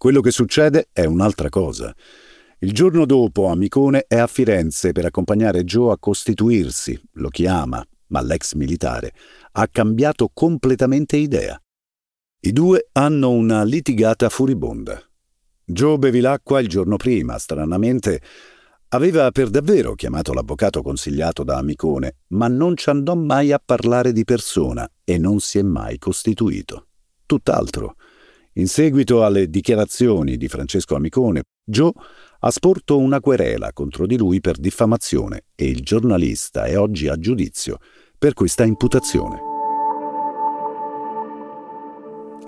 Quello 0.00 0.22
che 0.22 0.30
succede 0.30 0.88
è 0.94 1.04
un'altra 1.04 1.50
cosa. 1.50 1.94
Il 2.60 2.72
giorno 2.72 3.04
dopo 3.04 3.48
Amicone 3.48 4.06
è 4.08 4.16
a 4.16 4.26
Firenze 4.26 4.92
per 4.92 5.04
accompagnare 5.04 5.62
Joe 5.62 5.92
a 5.92 5.98
costituirsi, 5.98 6.98
lo 7.16 7.28
chiama, 7.28 7.86
ma 8.06 8.22
l'ex 8.22 8.54
militare 8.54 9.12
ha 9.52 9.68
cambiato 9.68 10.30
completamente 10.32 11.18
idea. 11.18 11.60
I 12.40 12.50
due 12.50 12.88
hanno 12.92 13.28
una 13.28 13.62
litigata 13.62 14.30
furibonda. 14.30 14.98
Joe 15.66 15.98
Bevilacqua 15.98 16.60
il 16.60 16.68
giorno 16.68 16.96
prima, 16.96 17.36
stranamente, 17.36 18.22
aveva 18.88 19.30
per 19.32 19.50
davvero 19.50 19.94
chiamato 19.96 20.32
l'avvocato 20.32 20.80
consigliato 20.80 21.44
da 21.44 21.58
Amicone, 21.58 22.20
ma 22.28 22.48
non 22.48 22.74
ci 22.74 22.88
andò 22.88 23.14
mai 23.14 23.52
a 23.52 23.60
parlare 23.62 24.12
di 24.12 24.24
persona 24.24 24.90
e 25.04 25.18
non 25.18 25.40
si 25.40 25.58
è 25.58 25.62
mai 25.62 25.98
costituito. 25.98 26.86
Tutt'altro. 27.26 27.96
In 28.60 28.68
seguito 28.68 29.24
alle 29.24 29.48
dichiarazioni 29.48 30.36
di 30.36 30.46
Francesco 30.46 30.94
Amicone, 30.94 31.44
Joe 31.64 31.92
ha 32.40 32.50
sporto 32.50 32.98
una 32.98 33.18
querela 33.18 33.72
contro 33.72 34.04
di 34.04 34.18
lui 34.18 34.40
per 34.40 34.58
diffamazione 34.58 35.44
e 35.54 35.64
il 35.64 35.80
giornalista 35.80 36.64
è 36.64 36.78
oggi 36.78 37.08
a 37.08 37.16
giudizio 37.16 37.78
per 38.18 38.34
questa 38.34 38.64
imputazione. 38.64 39.40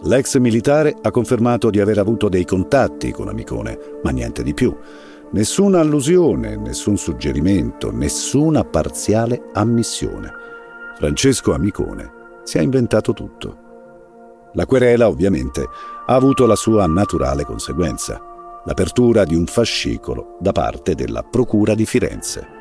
L'ex 0.02 0.36
militare 0.36 0.94
ha 1.00 1.10
confermato 1.10 1.70
di 1.70 1.80
aver 1.80 1.96
avuto 1.96 2.28
dei 2.28 2.44
contatti 2.44 3.10
con 3.10 3.28
Amicone, 3.28 3.78
ma 4.02 4.10
niente 4.10 4.42
di 4.42 4.52
più. 4.52 4.76
Nessuna 5.30 5.80
allusione, 5.80 6.56
nessun 6.56 6.98
suggerimento, 6.98 7.90
nessuna 7.90 8.64
parziale 8.64 9.44
ammissione. 9.54 10.30
Francesco 10.94 11.54
Amicone 11.54 12.12
si 12.44 12.58
è 12.58 12.60
inventato 12.60 13.14
tutto. 13.14 13.62
La 14.54 14.66
querela, 14.66 15.08
ovviamente, 15.08 15.66
ha 16.06 16.14
avuto 16.14 16.46
la 16.46 16.56
sua 16.56 16.86
naturale 16.86 17.44
conseguenza, 17.44 18.20
l'apertura 18.64 19.24
di 19.24 19.34
un 19.34 19.46
fascicolo 19.46 20.36
da 20.40 20.52
parte 20.52 20.94
della 20.94 21.22
Procura 21.22 21.74
di 21.74 21.86
Firenze. 21.86 22.60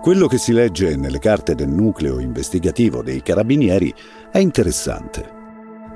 Quello 0.00 0.26
che 0.28 0.38
si 0.38 0.52
legge 0.52 0.96
nelle 0.96 1.18
carte 1.18 1.54
del 1.54 1.68
nucleo 1.68 2.20
investigativo 2.20 3.02
dei 3.02 3.20
carabinieri 3.22 3.92
è 4.30 4.38
interessante. 4.38 5.36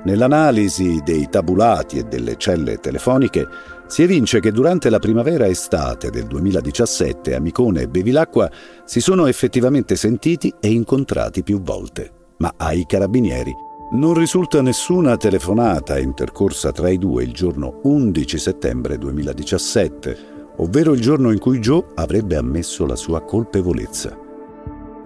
Nell'analisi 0.03 1.01
dei 1.03 1.29
tabulati 1.29 1.97
e 1.97 2.03
delle 2.03 2.35
celle 2.35 2.77
telefoniche 2.77 3.47
si 3.87 4.03
evince 4.03 4.41
che 4.41 4.51
durante 4.51 4.89
la 4.89 4.99
primavera-estate 4.99 6.09
del 6.09 6.27
2017 6.27 7.33
Amicone 7.33 7.83
e 7.83 7.87
Bevilacqua 7.87 8.51
si 8.83 8.99
sono 8.99 9.27
effettivamente 9.27 9.95
sentiti 9.95 10.53
e 10.59 10.69
incontrati 10.69 11.41
più 11.41 11.61
volte 11.61 12.21
ma 12.37 12.53
ai 12.57 12.85
carabinieri 12.85 13.53
non 13.93 14.15
risulta 14.15 14.59
nessuna 14.63 15.17
telefonata 15.17 15.99
intercorsa 15.99 16.71
tra 16.71 16.89
i 16.89 16.97
due 16.97 17.23
il 17.23 17.31
giorno 17.31 17.79
11 17.83 18.39
settembre 18.39 18.97
2017, 18.97 20.17
ovvero 20.57 20.93
il 20.93 21.01
giorno 21.01 21.31
in 21.31 21.37
cui 21.37 21.59
Joe 21.59 21.85
avrebbe 21.95 22.35
ammesso 22.35 22.87
la 22.87 22.95
sua 22.95 23.21
colpevolezza. 23.21 24.17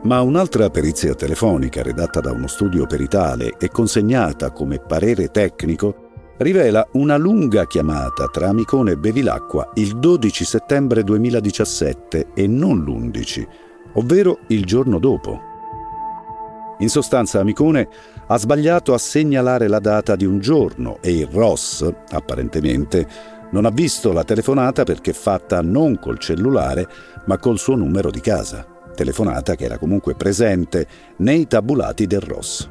Ma 0.03 0.21
un'altra 0.21 0.69
perizia 0.69 1.15
telefonica 1.15 1.81
redatta 1.81 2.21
da 2.21 2.31
uno 2.31 2.47
studio 2.47 2.85
peritale 2.85 3.55
e 3.59 3.67
consegnata 3.67 4.51
come 4.51 4.79
parere 4.79 5.31
tecnico 5.31 6.05
rivela 6.37 6.87
una 6.93 7.17
lunga 7.17 7.67
chiamata 7.67 8.27
tra 8.27 8.47
Amicone 8.47 8.91
e 8.91 8.97
Bevilacqua 8.97 9.71
il 9.73 9.97
12 9.97 10.45
settembre 10.45 11.03
2017 11.03 12.27
e 12.33 12.47
non 12.47 12.85
l'11, 12.85 13.47
ovvero 13.95 14.39
il 14.47 14.63
giorno 14.63 14.97
dopo. 14.97 15.55
In 16.79 16.89
sostanza 16.89 17.39
Amicone 17.39 17.89
ha 18.27 18.37
sbagliato 18.37 18.93
a 18.93 18.97
segnalare 18.97 19.67
la 19.67 19.79
data 19.79 20.15
di 20.15 20.25
un 20.25 20.39
giorno 20.39 20.97
e 21.01 21.11
il 21.11 21.27
Ross, 21.27 21.89
apparentemente, 22.09 23.07
non 23.51 23.65
ha 23.65 23.69
visto 23.69 24.11
la 24.11 24.23
telefonata 24.23 24.83
perché 24.83 25.13
fatta 25.13 25.61
non 25.61 25.97
col 25.99 26.19
cellulare 26.19 26.87
ma 27.25 27.37
col 27.37 27.57
suo 27.57 27.75
numero 27.75 28.11
di 28.11 28.19
casa, 28.19 28.65
telefonata 28.93 29.55
che 29.55 29.63
era 29.63 29.77
comunque 29.77 30.15
presente 30.15 30.87
nei 31.17 31.47
tabulati 31.47 32.05
del 32.05 32.19
Ross. 32.19 32.69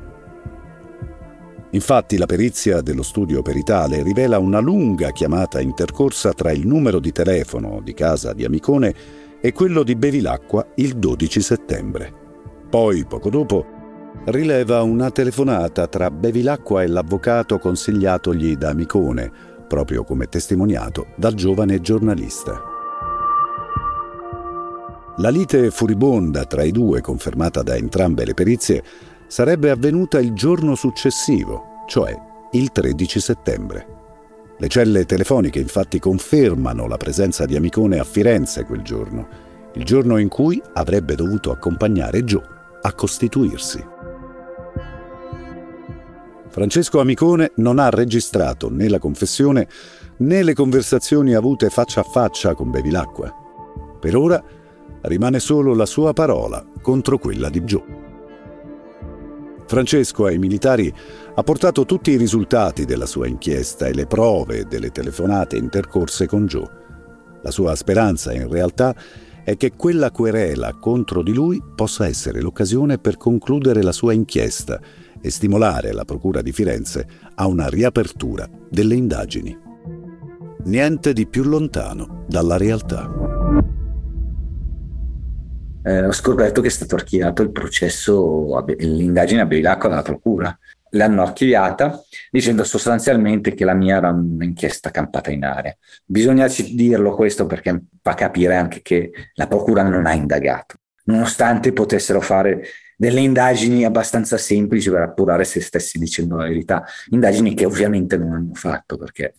Infatti 1.71 2.17
la 2.17 2.27
perizia 2.27 2.81
dello 2.81 3.03
studio 3.03 3.43
peritale 3.43 4.03
rivela 4.03 4.39
una 4.39 4.61
lunga 4.61 5.11
chiamata 5.11 5.61
intercorsa 5.61 6.33
tra 6.33 6.53
il 6.53 6.67
numero 6.67 7.01
di 7.01 7.13
telefono 7.13 7.81
di 7.83 7.93
casa 7.93 8.33
di 8.33 8.45
Amicone 8.45 8.95
e 9.41 9.53
quello 9.53 9.83
di 9.83 9.97
Bevilacqua 9.97 10.67
il 10.77 10.97
12 10.97 11.41
settembre. 11.41 12.13
Poi, 12.69 13.05
poco 13.05 13.31
dopo, 13.31 13.76
rileva 14.25 14.83
una 14.83 15.11
telefonata 15.11 15.87
tra 15.87 16.11
Bevilacqua 16.11 16.83
e 16.83 16.89
l'avvocato 16.89 17.59
consigliatogli 17.59 18.57
da 18.57 18.71
Amicone, 18.71 19.31
proprio 19.69 20.05
come 20.05 20.27
testimoniato 20.29 21.09
dal 21.17 21.35
giovane 21.35 21.81
giornalista. 21.81 22.61
La 25.19 25.29
lite 25.31 25.71
furibonda 25.71 26.45
tra 26.45 26.63
i 26.63 26.73
due, 26.73 27.01
confermata 27.01 27.63
da 27.63 27.75
entrambe 27.75 28.25
le 28.25 28.35
perizie, 28.35 28.83
sarebbe 29.27 29.71
avvenuta 29.71 30.21
il 30.21 30.33
giorno 30.33 30.75
successivo, 30.75 31.85
cioè 31.87 32.15
il 32.53 32.71
13 32.71 33.21
settembre. 33.21 33.87
Le 34.59 34.69
celle 34.69 35.05
telefoniche 35.05 35.59
infatti 35.59 35.99
confermano 35.99 36.87
la 36.87 36.97
presenza 36.97 37.45
di 37.45 37.57
Amicone 37.57 37.99
a 37.99 38.05
Firenze 38.05 38.65
quel 38.65 38.83
giorno, 38.83 39.29
il 39.75 39.85
giorno 39.85 40.19
in 40.19 40.29
cui 40.29 40.61
avrebbe 40.75 41.15
dovuto 41.15 41.51
accompagnare 41.51 42.25
Joe 42.25 42.55
a 42.83 42.93
costituirsi. 42.93 43.96
Francesco 46.57 47.01
Amicone 47.01 47.53
non 47.57 47.79
ha 47.79 47.91
registrato 47.91 48.71
né 48.71 48.89
la 48.89 48.99
confessione 48.99 49.69
né 50.21 50.43
le 50.43 50.55
conversazioni 50.55 51.35
avute 51.35 51.69
faccia 51.69 52.01
a 52.01 52.03
faccia 52.03 52.55
con 52.55 52.71
Bevilacqua. 52.71 53.31
Per 54.01 54.17
ora 54.17 54.43
rimane 55.03 55.39
solo 55.39 55.75
la 55.75 55.85
sua 55.85 56.15
parola 56.15 56.67
contro 56.81 57.19
quella 57.19 57.51
di 57.51 57.61
Joe. 57.61 57.85
Francesco 59.67 60.25
ai 60.25 60.39
militari 60.39 60.91
ha 61.35 61.43
portato 61.43 61.85
tutti 61.85 62.13
i 62.13 62.17
risultati 62.17 62.87
della 62.87 63.05
sua 63.05 63.27
inchiesta 63.27 63.87
e 63.87 63.93
le 63.93 64.07
prove 64.07 64.65
delle 64.65 64.91
telefonate 64.91 65.59
intercorse 65.59 66.27
con 66.27 66.47
Joe. 66.47 66.71
La 67.43 67.51
sua 67.51 67.75
speranza 67.75 68.33
in 68.33 68.49
realtà 68.49 68.97
è 69.45 69.59
che 69.59 69.73
quella 69.77 70.11
querela 70.11 70.73
contro 70.81 71.23
di 71.23 71.35
lui 71.35 71.63
possa 71.75 72.07
essere 72.07 72.41
l'occasione 72.41 72.97
per 72.97 73.19
concludere 73.19 73.83
la 73.83 73.93
sua 73.93 74.15
inchiesta 74.15 74.81
e 75.21 75.31
stimolare 75.31 75.93
la 75.93 76.05
Procura 76.05 76.43
di 76.43 76.53
Firenze 76.53 77.07
a 77.35 77.47
una 77.47 77.69
riapertura 77.69 78.49
delle 78.69 78.95
indagini. 78.95 79.57
Niente 80.65 81.13
di 81.13 81.27
più 81.27 81.45
lontano 81.45 82.25
dalla 82.29 82.57
realtà 82.57 83.27
eh, 85.87 86.05
ho 86.05 86.13
scoperto 86.13 86.61
che 86.61 86.67
è 86.67 86.71
stato 86.71 86.97
archiviato 86.97 87.43
il 87.43 87.53
processo, 87.53 88.65
l'indagine 88.79 89.43
a 89.43 89.47
Bevilacqua 89.47 89.89
dalla 89.89 90.03
procura. 90.03 90.59
L'hanno 90.91 91.23
archiviata 91.23 92.03
dicendo 92.29 92.65
sostanzialmente 92.65 93.55
che 93.55 93.65
la 93.65 93.75
mia 93.75 93.99
era 93.99 94.11
un'inchiesta 94.11 94.91
campata 94.91 95.31
in 95.31 95.45
aria. 95.45 95.77
Bisogna 96.05 96.49
dirlo 96.49 97.15
questo 97.15 97.47
perché 97.47 97.85
fa 98.03 98.15
capire 98.15 98.57
anche 98.57 98.83
che 98.83 99.13
la 99.35 99.47
procura 99.47 99.85
non 99.85 100.07
ha 100.07 100.13
indagato, 100.13 100.75
nonostante 101.05 101.73
potessero 101.73 102.21
fare 102.21 102.65
delle 102.97 103.21
indagini 103.21 103.85
abbastanza 103.85 104.39
semplici 104.39 104.91
per 104.91 105.03
appurare 105.03 105.45
se 105.45 105.61
stessi 105.61 105.99
dicendo 105.99 106.37
la 106.37 106.45
verità, 106.45 106.85
indagini 107.11 107.55
che 107.55 107.67
ovviamente 107.67 108.17
non 108.17 108.33
hanno 108.33 108.55
fatto 108.55 108.97
perché 108.97 109.35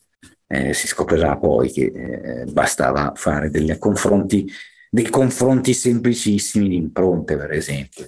eh, 0.48 0.74
si 0.74 0.88
scoprirà 0.88 1.38
poi 1.38 1.72
che 1.72 1.92
eh, 1.94 2.46
bastava 2.46 3.14
fare 3.16 3.50
confronti 3.78 4.50
dei 4.90 5.10
confronti 5.10 5.74
semplicissimi 5.74 6.70
di 6.70 6.76
impronte, 6.76 7.36
per 7.36 7.52
esempio. 7.52 8.08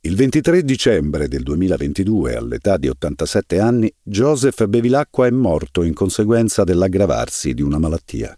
Il 0.00 0.16
23 0.16 0.62
dicembre 0.64 1.28
del 1.28 1.42
2022, 1.42 2.34
all'età 2.34 2.76
di 2.76 2.88
87 2.88 3.58
anni, 3.58 3.92
Joseph 4.02 4.66
Bevilacqua 4.66 5.26
è 5.26 5.30
morto 5.30 5.82
in 5.82 5.94
conseguenza 5.94 6.62
dell'aggravarsi 6.62 7.54
di 7.54 7.62
una 7.62 7.78
malattia. 7.78 8.36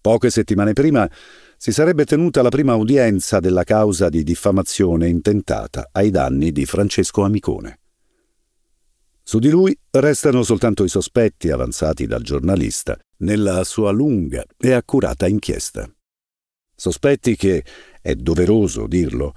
Poche 0.00 0.30
settimane 0.30 0.72
prima 0.72 1.08
si 1.56 1.72
sarebbe 1.72 2.04
tenuta 2.04 2.42
la 2.42 2.48
prima 2.48 2.74
udienza 2.74 3.40
della 3.40 3.64
causa 3.64 4.08
di 4.08 4.22
diffamazione 4.22 5.08
intentata 5.08 5.88
ai 5.92 6.10
danni 6.10 6.52
di 6.52 6.66
Francesco 6.66 7.22
Amicone. 7.22 7.78
Su 9.22 9.38
di 9.38 9.48
lui 9.48 9.76
restano 9.90 10.42
soltanto 10.42 10.84
i 10.84 10.88
sospetti 10.88 11.50
avanzati 11.50 12.06
dal 12.06 12.22
giornalista 12.22 12.98
nella 13.18 13.64
sua 13.64 13.90
lunga 13.90 14.44
e 14.58 14.72
accurata 14.72 15.26
inchiesta. 15.26 15.90
Sospetti 16.76 17.34
che, 17.34 17.64
è 18.02 18.14
doveroso 18.14 18.86
dirlo, 18.86 19.32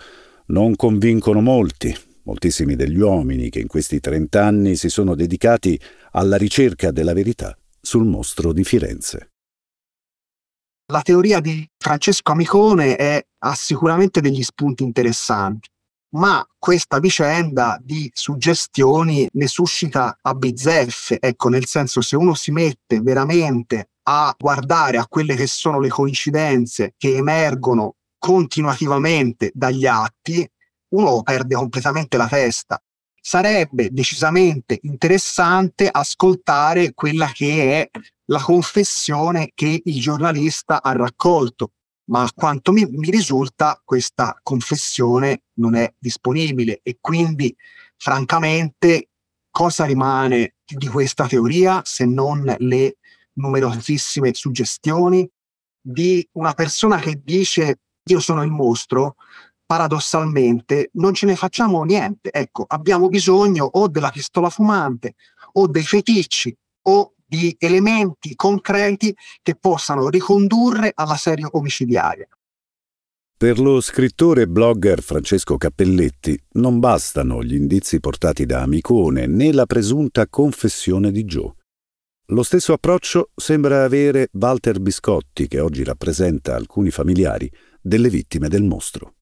non 0.47 0.75
convincono 0.75 1.39
molti, 1.39 1.95
moltissimi 2.23 2.75
degli 2.75 2.99
uomini 2.99 3.49
che 3.49 3.59
in 3.59 3.67
questi 3.67 4.01
trent'anni 4.01 4.75
si 4.75 4.89
sono 4.89 5.15
dedicati 5.15 5.79
alla 6.11 6.35
ricerca 6.35 6.91
della 6.91 7.13
verità 7.13 7.57
sul 7.79 8.05
mostro 8.05 8.51
di 8.51 8.65
Firenze. 8.65 9.29
La 10.89 11.01
teoria 11.01 11.41
di 11.41 11.69
Francesco 11.77 12.31
Amicone 12.31 12.95
è, 12.95 13.21
ha 13.39 13.55
sicuramente 13.55 14.21
degli 14.21 14.41
spunti 14.41 14.83
interessanti, 14.83 15.67
ma 16.11 16.41
questa 16.57 16.99
vicenda 16.99 17.77
di 17.83 18.09
suggestioni 18.13 19.27
ne 19.33 19.47
suscita 19.47 20.17
a 20.21 20.33
bizzeffe, 20.33 21.17
ecco, 21.19 21.49
nel 21.49 21.65
senso 21.65 21.99
se 21.99 22.15
uno 22.15 22.33
si 22.35 22.51
mette 22.51 23.01
veramente 23.01 23.89
a 24.03 24.33
guardare 24.39 24.95
a 24.97 25.07
quelle 25.07 25.35
che 25.35 25.45
sono 25.45 25.81
le 25.81 25.89
coincidenze 25.89 26.93
che 26.95 27.17
emergono 27.17 27.95
continuativamente 28.17 29.51
dagli 29.53 29.85
atti, 29.85 30.49
uno 30.93 31.21
perde 31.21 31.55
completamente 31.55 32.15
la 32.15 32.29
testa. 32.29 32.81
Sarebbe 33.19 33.89
decisamente 33.91 34.79
interessante 34.83 35.89
ascoltare 35.91 36.93
quella 36.93 37.29
che 37.33 37.81
è 37.81 37.99
la 38.29 38.41
confessione 38.41 39.51
che 39.53 39.81
il 39.83 39.99
giornalista 39.99 40.81
ha 40.81 40.91
raccolto, 40.93 41.71
ma 42.05 42.23
a 42.23 42.31
quanto 42.33 42.71
mi, 42.71 42.85
mi 42.85 43.09
risulta 43.09 43.81
questa 43.83 44.37
confessione 44.41 45.43
non 45.55 45.75
è 45.75 45.93
disponibile 45.97 46.79
e 46.83 46.97
quindi 46.99 47.55
francamente 47.97 49.09
cosa 49.49 49.85
rimane 49.85 50.55
di 50.65 50.87
questa 50.87 51.27
teoria 51.27 51.81
se 51.83 52.05
non 52.05 52.43
le 52.59 52.97
numerosissime 53.33 54.33
suggestioni 54.33 55.29
di 55.81 56.27
una 56.33 56.53
persona 56.53 56.99
che 56.99 57.21
dice 57.23 57.79
io 58.03 58.19
sono 58.19 58.43
il 58.43 58.51
mostro, 58.51 59.15
paradossalmente 59.65 60.89
non 60.93 61.13
ce 61.13 61.25
ne 61.25 61.35
facciamo 61.35 61.83
niente. 61.83 62.31
Ecco, 62.31 62.65
abbiamo 62.67 63.09
bisogno 63.09 63.65
o 63.65 63.87
della 63.87 64.11
pistola 64.11 64.49
fumante 64.49 65.15
o 65.53 65.67
dei 65.67 65.83
feticci 65.83 66.55
o 66.83 67.13
di 67.27 67.55
elementi 67.59 68.35
concreti 68.35 69.13
che 69.41 69.55
possano 69.55 70.09
ricondurre 70.09 70.91
alla 70.95 71.17
serie 71.17 71.47
omicidiaria. 71.51 72.27
Per 73.37 73.59
lo 73.59 73.81
scrittore 73.81 74.43
e 74.43 74.47
blogger 74.47 75.03
Francesco 75.03 75.57
Cappelletti 75.57 76.41
non 76.53 76.79
bastano 76.79 77.43
gli 77.43 77.53
indizi 77.53 77.99
portati 77.99 78.47
da 78.47 78.61
Amicone 78.61 79.27
né 79.27 79.51
la 79.51 79.67
presunta 79.67 80.27
confessione 80.27 81.11
di 81.11 81.23
Joe. 81.23 81.53
Lo 82.31 82.41
stesso 82.41 82.73
approccio 82.73 83.29
sembra 83.35 83.83
avere 83.83 84.29
Walter 84.31 84.79
Biscotti, 84.79 85.47
che 85.47 85.59
oggi 85.59 85.83
rappresenta 85.83 86.55
alcuni 86.55 86.89
familiari 86.89 87.49
delle 87.79 88.09
vittime 88.09 88.47
del 88.49 88.63
mostro. 88.63 89.13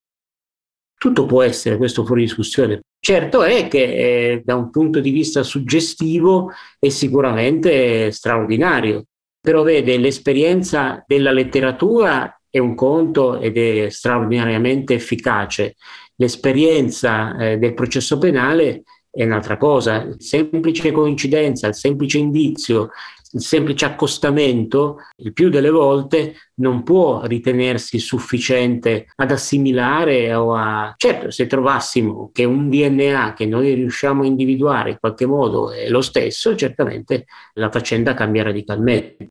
Tutto 0.97 1.25
può 1.25 1.43
essere 1.43 1.75
questo 1.75 2.05
fuori 2.05 2.21
discussione. 2.21 2.79
Certo 3.05 3.43
è 3.43 3.67
che 3.67 3.83
eh, 3.83 4.41
da 4.43 4.55
un 4.55 4.71
punto 4.71 4.99
di 4.99 5.11
vista 5.11 5.43
suggestivo 5.43 6.49
è 6.79 6.89
sicuramente 6.89 8.09
straordinario, 8.09 9.05
però 9.39 9.61
vede 9.61 9.99
l'esperienza 9.99 11.03
della 11.05 11.31
letteratura 11.31 12.35
è 12.49 12.57
un 12.57 12.73
conto 12.73 13.39
ed 13.39 13.57
è 13.59 13.89
straordinariamente 13.91 14.95
efficace. 14.95 15.75
L'esperienza 16.15 17.37
eh, 17.37 17.57
del 17.59 17.75
processo 17.75 18.17
penale 18.17 18.81
è 19.11 19.23
un'altra 19.23 19.57
cosa. 19.57 20.07
Semplice 20.17 20.91
coincidenza, 20.91 21.71
semplice 21.73 22.17
indizio, 22.17 22.89
il 23.35 23.41
semplice 23.41 23.85
accostamento, 23.85 24.99
il 25.17 25.33
più 25.33 25.49
delle 25.49 25.69
volte 25.69 26.35
non 26.55 26.83
può 26.83 27.25
ritenersi 27.25 27.99
sufficiente 27.99 29.07
ad 29.15 29.31
assimilare 29.31 30.33
o 30.33 30.55
a... 30.55 30.93
Certo, 30.97 31.29
se 31.31 31.45
trovassimo 31.45 32.29
che 32.33 32.45
un 32.45 32.69
DNA 32.69 33.33
che 33.33 33.45
noi 33.45 33.73
riusciamo 33.73 34.23
a 34.23 34.25
individuare 34.25 34.91
in 34.91 34.97
qualche 34.99 35.25
modo 35.25 35.71
è 35.71 35.89
lo 35.89 36.01
stesso, 36.01 36.55
certamente 36.55 37.25
la 37.55 37.69
faccenda 37.69 38.13
cambia 38.13 38.43
radicalmente. 38.43 39.27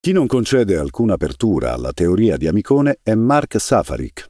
Chi 0.00 0.10
non 0.10 0.26
concede 0.26 0.76
alcuna 0.76 1.14
apertura 1.14 1.72
alla 1.72 1.92
teoria 1.92 2.36
di 2.36 2.48
Amicone 2.48 2.98
è 3.04 3.14
Mark 3.14 3.60
Safarik, 3.60 4.26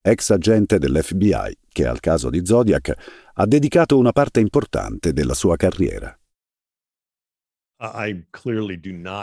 ex 0.00 0.30
agente 0.30 0.78
dell'FBI, 0.78 1.58
che 1.70 1.86
al 1.86 2.00
caso 2.00 2.30
di 2.30 2.46
Zodiac 2.46 2.94
ha 3.34 3.44
dedicato 3.44 3.98
una 3.98 4.12
parte 4.12 4.40
importante 4.40 5.12
della 5.12 5.34
sua 5.34 5.56
carriera. 5.56 6.18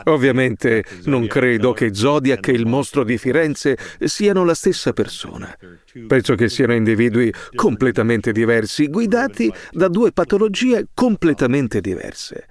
Ovviamente 0.06 0.84
non 1.06 1.28
credo 1.28 1.74
che 1.74 1.94
Zodiac 1.94 2.48
e 2.48 2.54
il 2.54 2.66
mostro 2.66 3.04
di 3.04 3.18
Firenze 3.18 3.78
siano 4.06 4.46
la 4.46 4.54
stessa 4.54 4.94
persona. 4.94 5.54
Penso 6.08 6.36
che 6.36 6.48
siano 6.48 6.74
individui 6.74 7.34
completamente 7.54 8.32
diversi, 8.32 8.88
guidati 8.88 9.52
da 9.72 9.90
due 9.90 10.14
patologie 10.14 10.88
completamente 10.94 11.82
diverse. 11.82 12.48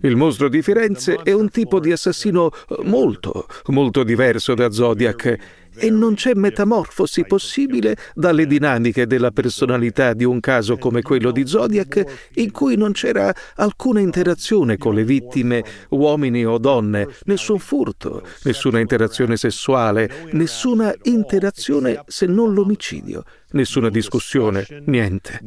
Il 0.00 0.16
mostro 0.16 0.48
di 0.48 0.62
Firenze 0.62 1.16
è 1.16 1.32
un 1.32 1.50
tipo 1.50 1.78
di 1.78 1.92
assassino 1.92 2.50
molto, 2.82 3.46
molto 3.66 4.02
diverso 4.04 4.54
da 4.54 4.70
Zodiac 4.70 5.61
e 5.74 5.90
non 5.90 6.14
c'è 6.14 6.34
metamorfosi 6.34 7.24
possibile 7.24 7.96
dalle 8.14 8.46
dinamiche 8.46 9.06
della 9.06 9.30
personalità 9.30 10.12
di 10.12 10.24
un 10.24 10.40
caso 10.40 10.76
come 10.76 11.02
quello 11.02 11.30
di 11.30 11.46
Zodiac 11.46 12.30
in 12.34 12.50
cui 12.50 12.76
non 12.76 12.92
c'era 12.92 13.34
alcuna 13.56 14.00
interazione 14.00 14.76
con 14.76 14.94
le 14.94 15.04
vittime, 15.04 15.64
uomini 15.90 16.44
o 16.44 16.58
donne, 16.58 17.08
nessun 17.24 17.58
furto, 17.58 18.22
nessuna 18.44 18.80
interazione 18.80 19.36
sessuale, 19.36 20.28
nessuna 20.32 20.94
interazione 21.02 22.02
se 22.06 22.26
non 22.26 22.52
l'omicidio, 22.52 23.24
nessuna 23.50 23.88
discussione, 23.88 24.66
niente. 24.86 25.40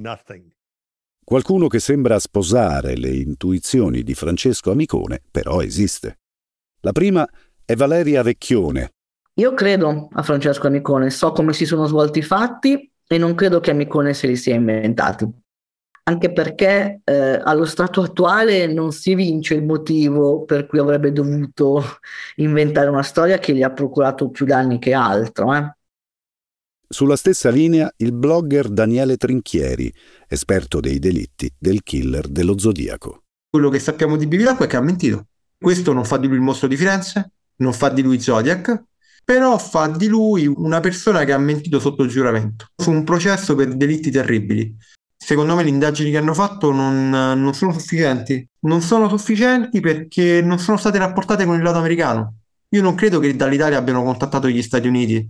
Qualcuno 1.23 1.67
che 1.67 1.79
sembra 1.79 2.19
sposare 2.19 2.95
le 2.95 3.09
intuizioni 3.09 4.03
di 4.03 4.13
Francesco 4.13 4.69
Amicone, 4.69 5.21
però 5.31 5.61
esiste. 5.61 6.19
La 6.81 6.91
prima 6.91 7.27
è 7.65 7.75
Valeria 7.75 8.21
Vecchione. 8.21 8.94
Io 9.37 9.53
credo 9.53 10.07
a 10.13 10.23
Francesco 10.23 10.67
Amicone, 10.67 11.09
so 11.09 11.33
come 11.33 11.51
si 11.51 11.65
sono 11.65 11.87
svolti 11.87 12.19
i 12.19 12.21
fatti 12.23 12.89
e 13.05 13.17
non 13.17 13.35
credo 13.35 13.59
che 13.59 13.71
Amicone 13.71 14.13
se 14.13 14.27
li 14.27 14.37
sia 14.37 14.55
inventati. 14.55 15.29
Anche 16.03 16.31
perché 16.31 17.01
eh, 17.03 17.41
allo 17.43 17.65
stato 17.65 18.01
attuale 18.01 18.67
non 18.67 18.93
si 18.93 19.13
vince 19.13 19.55
il 19.55 19.65
motivo 19.65 20.45
per 20.45 20.67
cui 20.67 20.79
avrebbe 20.79 21.11
dovuto 21.11 21.83
inventare 22.37 22.89
una 22.89 23.03
storia 23.03 23.37
che 23.37 23.53
gli 23.53 23.61
ha 23.61 23.71
procurato 23.71 24.29
più 24.29 24.45
danni 24.45 24.79
che 24.79 24.93
altro. 24.93 25.53
Eh. 25.53 25.75
Sulla 26.87 27.17
stessa 27.17 27.49
linea 27.49 27.91
il 27.97 28.13
blogger 28.13 28.69
Daniele 28.69 29.17
Trinchieri, 29.17 29.93
esperto 30.29 30.79
dei 30.79 30.99
delitti 30.99 31.53
del 31.57 31.83
killer 31.83 32.27
dello 32.29 32.57
Zodiaco. 32.57 33.23
Quello 33.49 33.69
che 33.69 33.79
sappiamo 33.79 34.15
di 34.15 34.27
Bivilacqua 34.27 34.63
è 34.63 34.67
che 34.69 34.77
ha 34.77 34.81
mentito. 34.81 35.25
Questo 35.57 35.91
non 35.91 36.05
fa 36.05 36.15
di 36.17 36.27
lui 36.27 36.37
il 36.37 36.41
mostro 36.41 36.69
di 36.69 36.77
Firenze, 36.77 37.31
non 37.57 37.73
fa 37.73 37.89
di 37.89 38.01
lui 38.01 38.21
Zodiac, 38.21 38.81
però 39.25 39.57
fa 39.57 39.87
di 39.87 40.07
lui 40.07 40.47
una 40.47 40.79
persona 40.79 41.25
che 41.25 41.33
ha 41.33 41.37
mentito 41.37 41.79
sotto 41.79 42.05
giuramento 42.05 42.67
su 42.75 42.91
un 42.91 43.03
processo 43.03 43.55
per 43.55 43.75
delitti 43.75 44.11
terribili. 44.11 44.73
Secondo 45.17 45.55
me 45.55 45.63
le 45.63 45.69
indagini 45.69 46.11
che 46.11 46.17
hanno 46.17 46.35
fatto 46.35 46.71
non, 46.71 47.09
non 47.09 47.53
sono 47.53 47.73
sufficienti. 47.73 48.47
Non 48.61 48.81
sono 48.81 49.09
sufficienti 49.09 49.79
perché 49.79 50.41
non 50.41 50.59
sono 50.59 50.77
state 50.77 50.99
rapportate 50.99 51.45
con 51.45 51.55
il 51.55 51.63
lato 51.63 51.79
americano. 51.79 52.35
Io 52.69 52.81
non 52.81 52.95
credo 52.95 53.19
che 53.19 53.35
dall'Italia 53.35 53.77
abbiano 53.77 54.03
contattato 54.03 54.47
gli 54.47 54.61
Stati 54.61 54.87
Uniti 54.87 55.27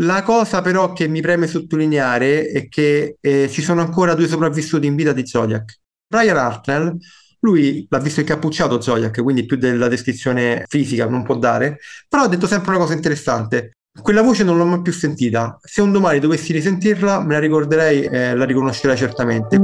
la 0.00 0.22
cosa 0.22 0.62
però 0.62 0.92
che 0.92 1.08
mi 1.08 1.20
preme 1.20 1.46
sottolineare 1.46 2.46
è 2.46 2.68
che 2.68 3.16
eh, 3.20 3.48
ci 3.50 3.60
sono 3.60 3.82
ancora 3.82 4.14
due 4.14 4.28
sopravvissuti 4.28 4.86
in 4.86 4.94
vita 4.94 5.12
di 5.12 5.26
Zodiac. 5.26 5.78
Brian 6.06 6.38
Hartnell, 6.38 6.96
lui 7.40 7.86
l'ha 7.88 7.98
visto 7.98 8.20
incappucciato 8.20 8.80
Zodiac, 8.80 9.22
quindi 9.22 9.46
più 9.46 9.56
della 9.56 9.88
descrizione 9.88 10.64
fisica 10.68 11.06
non 11.06 11.22
può 11.22 11.36
dare, 11.36 11.78
però 12.08 12.24
ha 12.24 12.28
detto 12.28 12.46
sempre 12.46 12.70
una 12.70 12.80
cosa 12.80 12.94
interessante. 12.94 13.72
Quella 14.00 14.22
voce 14.22 14.44
non 14.44 14.56
l'ho 14.56 14.64
mai 14.64 14.82
più 14.82 14.92
sentita. 14.92 15.58
Se 15.62 15.80
un 15.80 15.90
domani 15.90 16.20
dovessi 16.20 16.52
risentirla, 16.52 17.24
me 17.24 17.34
la 17.34 17.40
ricorderei 17.40 18.02
e 18.04 18.34
la 18.34 18.44
riconoscerei 18.44 18.96
certamente. 18.96 19.56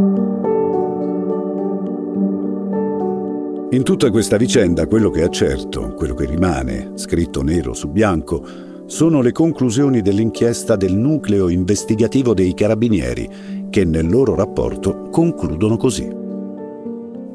In 3.71 3.83
tutta 3.83 4.11
questa 4.11 4.37
vicenda, 4.37 4.87
quello 4.87 5.11
che 5.11 5.25
è 5.25 5.29
certo, 5.29 5.93
quello 5.95 6.15
che 6.15 6.25
rimane, 6.25 6.93
scritto 6.95 7.43
nero 7.43 7.75
su 7.75 7.89
bianco, 7.89 8.45
sono 8.87 9.21
le 9.21 9.33
conclusioni 9.33 10.03
dell'inchiesta 10.03 10.77
del 10.77 10.95
nucleo 10.95 11.49
investigativo 11.49 12.33
dei 12.35 12.55
carabinieri, 12.55 13.67
che 13.69 13.85
nel 13.85 14.09
loro 14.09 14.35
rapporto 14.35 15.09
concludono 15.11 15.77
così. 15.77 16.25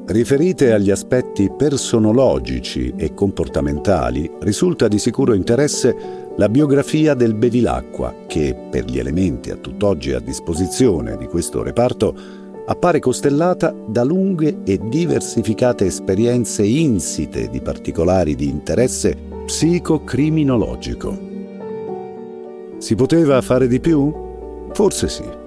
Riferite 0.03 0.73
agli 0.73 0.91
aspetti 0.91 1.49
personologici 1.55 2.93
e 2.97 3.13
comportamentali, 3.13 4.29
risulta 4.39 4.87
di 4.87 4.99
sicuro 4.99 5.33
interesse 5.33 5.95
la 6.35 6.49
biografia 6.49 7.13
del 7.13 7.33
Bevilacqua, 7.35 8.13
che, 8.27 8.55
per 8.69 8.85
gli 8.85 8.99
elementi 8.99 9.51
a 9.51 9.55
tutt'oggi 9.55 10.11
a 10.13 10.19
disposizione 10.19 11.15
di 11.17 11.27
questo 11.27 11.63
reparto, 11.63 12.13
appare 12.65 12.99
costellata 12.99 13.73
da 13.87 14.03
lunghe 14.03 14.59
e 14.65 14.79
diversificate 14.83 15.85
esperienze 15.85 16.63
insite 16.63 17.49
di 17.49 17.61
particolari 17.61 18.35
di 18.35 18.49
interesse 18.49 19.15
psicocriminologico. 19.45 21.29
Si 22.79 22.95
poteva 22.95 23.41
fare 23.41 23.67
di 23.67 23.79
più? 23.79 24.11
Forse 24.73 25.07
sì. 25.07 25.40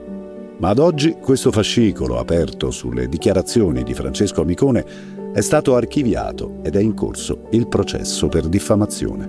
Ma 0.57 0.68
ad 0.68 0.78
oggi 0.78 1.16
questo 1.20 1.50
fascicolo 1.50 2.18
aperto 2.18 2.70
sulle 2.70 3.09
dichiarazioni 3.09 3.82
di 3.82 3.92
Francesco 3.92 4.42
Amicone 4.42 4.84
è 5.32 5.40
stato 5.40 5.74
archiviato 5.74 6.59
ed 6.62 6.76
è 6.76 6.80
in 6.80 6.94
corso 6.94 7.48
il 7.50 7.66
processo 7.66 8.28
per 8.28 8.46
diffamazione. 8.46 9.28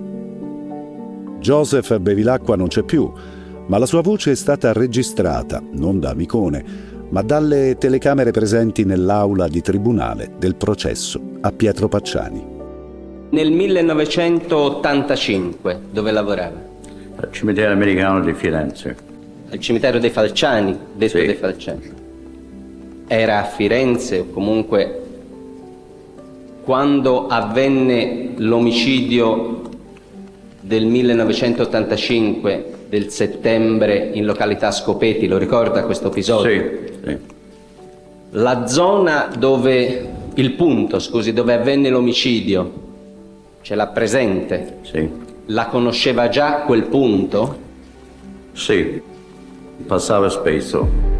Joseph 1.40 1.98
Bevilacqua 1.98 2.54
non 2.54 2.68
c'è 2.68 2.84
più, 2.84 3.12
ma 3.66 3.78
la 3.78 3.86
sua 3.86 4.02
voce 4.02 4.30
è 4.30 4.36
stata 4.36 4.72
registrata 4.72 5.60
non 5.72 5.98
da 5.98 6.10
Amicone, 6.10 6.64
ma 7.08 7.22
dalle 7.22 7.76
telecamere 7.78 8.30
presenti 8.30 8.84
nell'aula 8.84 9.48
di 9.48 9.60
tribunale 9.60 10.34
del 10.38 10.54
processo 10.54 11.20
a 11.40 11.50
Pietro 11.50 11.88
Pacciani. 11.88 12.54
Nel 13.30 13.50
1985, 13.50 15.80
dove 15.90 16.12
lavorava? 16.12 16.62
Al 17.16 17.32
cimitero 17.32 17.72
americano 17.72 18.20
di 18.20 18.32
Firenze. 18.32 19.05
Al 19.56 19.62
cimitero 19.62 19.98
dei 19.98 20.10
Falciani, 20.10 20.76
detto 20.94 21.18
Sì. 21.18 21.24
dei 21.24 21.34
Falciani. 21.34 21.90
Era 23.08 23.38
a 23.38 23.44
Firenze 23.44 24.18
o 24.18 24.26
comunque 24.30 25.02
quando 26.62 27.26
avvenne 27.26 28.34
l'omicidio 28.36 29.62
del 30.60 30.84
1985 30.84 32.74
del 32.88 33.08
settembre 33.08 34.10
in 34.12 34.26
località 34.26 34.70
Scopeti, 34.70 35.26
lo 35.26 35.38
ricorda 35.38 35.84
questo 35.84 36.08
episodio? 36.08 36.50
Sì, 36.50 36.92
sì. 37.04 37.16
La 38.32 38.66
zona 38.66 39.30
dove, 39.38 40.08
il 40.34 40.52
punto, 40.52 40.98
scusi, 40.98 41.32
dove 41.32 41.54
avvenne 41.54 41.88
l'omicidio, 41.88 42.72
ce 43.62 43.74
l'ha 43.74 43.86
presente? 43.86 44.78
Sì. 44.82 45.08
La 45.46 45.66
conosceva 45.66 46.28
già 46.28 46.62
quel 46.66 46.82
punto? 46.82 47.58
Sì, 48.52 49.00
passava 49.84 50.28
spesso. 50.28 51.14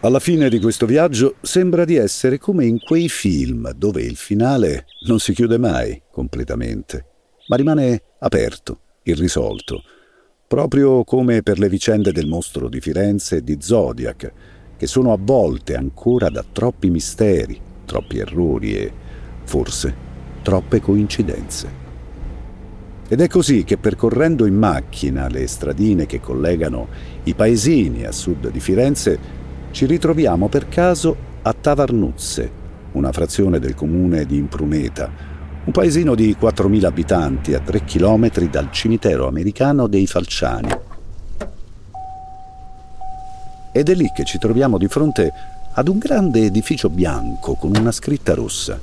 Alla 0.00 0.20
fine 0.20 0.48
di 0.48 0.60
questo 0.60 0.86
viaggio 0.86 1.34
sembra 1.42 1.84
di 1.84 1.96
essere 1.96 2.38
come 2.38 2.64
in 2.64 2.78
quei 2.78 3.08
film 3.08 3.72
dove 3.72 4.00
il 4.00 4.14
finale 4.16 4.86
non 5.06 5.18
si 5.18 5.34
chiude 5.34 5.58
mai 5.58 6.00
completamente, 6.10 7.04
ma 7.48 7.56
rimane 7.56 8.02
aperto, 8.20 8.78
irrisolto, 9.02 9.82
proprio 10.46 11.02
come 11.02 11.42
per 11.42 11.58
le 11.58 11.68
vicende 11.68 12.12
del 12.12 12.28
mostro 12.28 12.68
di 12.68 12.80
Firenze 12.80 13.36
e 13.36 13.42
di 13.42 13.58
Zodiac, 13.60 14.32
che 14.76 14.86
sono 14.86 15.12
avvolte 15.12 15.74
ancora 15.74 16.30
da 16.30 16.44
troppi 16.50 16.90
misteri, 16.90 17.60
troppi 17.88 18.18
errori 18.18 18.76
e, 18.76 18.92
forse, 19.44 19.94
troppe 20.42 20.82
coincidenze. 20.82 21.86
Ed 23.08 23.22
è 23.22 23.26
così 23.26 23.64
che 23.64 23.78
percorrendo 23.78 24.44
in 24.44 24.54
macchina 24.54 25.28
le 25.28 25.46
stradine 25.46 26.04
che 26.04 26.20
collegano 26.20 26.88
i 27.22 27.32
paesini 27.32 28.04
a 28.04 28.12
sud 28.12 28.50
di 28.50 28.60
Firenze, 28.60 29.18
ci 29.70 29.86
ritroviamo 29.86 30.48
per 30.48 30.68
caso 30.68 31.16
a 31.40 31.54
Tavarnuzze, 31.54 32.50
una 32.92 33.10
frazione 33.10 33.58
del 33.58 33.74
comune 33.74 34.26
di 34.26 34.36
Impruneta, 34.36 35.10
un 35.64 35.72
paesino 35.72 36.14
di 36.14 36.36
4.000 36.38 36.84
abitanti 36.84 37.54
a 37.54 37.60
3 37.60 37.84
chilometri 37.84 38.50
dal 38.50 38.70
cimitero 38.70 39.26
americano 39.26 39.86
dei 39.86 40.06
Falciani. 40.06 40.68
Ed 43.72 43.88
è 43.88 43.94
lì 43.94 44.10
che 44.14 44.24
ci 44.24 44.36
troviamo 44.36 44.76
di 44.76 44.88
fronte 44.88 45.32
ad 45.78 45.86
un 45.86 45.98
grande 45.98 46.44
edificio 46.44 46.90
bianco 46.90 47.54
con 47.54 47.76
una 47.76 47.92
scritta 47.92 48.34
rossa. 48.34 48.80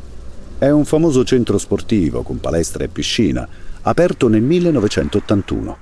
È 0.57 0.69
un 0.69 0.85
famoso 0.85 1.25
centro 1.25 1.57
sportivo 1.57 2.23
con 2.23 2.39
palestra 2.39 2.85
e 2.85 2.87
piscina, 2.87 3.45
aperto 3.81 4.29
nel 4.29 4.41
1981. 4.41 5.77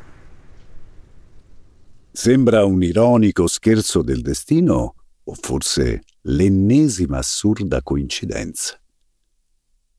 Sembra 2.11 2.65
un 2.65 2.81
ironico 2.81 3.45
scherzo 3.45 4.01
del 4.01 4.21
destino 4.21 4.95
o 5.23 5.33
forse 5.39 6.01
l'ennesima 6.21 7.19
assurda 7.19 7.83
coincidenza. 7.83 8.81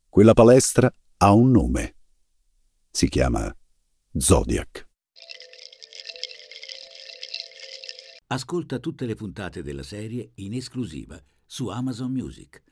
Quella 0.08 0.32
palestra 0.32 0.92
ha 1.18 1.32
un 1.32 1.52
nome. 1.52 1.94
Si 2.90 3.08
chiama 3.08 3.54
Zodiac. 4.16 4.93
Ascolta 8.34 8.80
tutte 8.80 9.06
le 9.06 9.14
puntate 9.14 9.62
della 9.62 9.84
serie 9.84 10.32
in 10.38 10.54
esclusiva 10.54 11.16
su 11.46 11.68
Amazon 11.68 12.10
Music. 12.10 12.64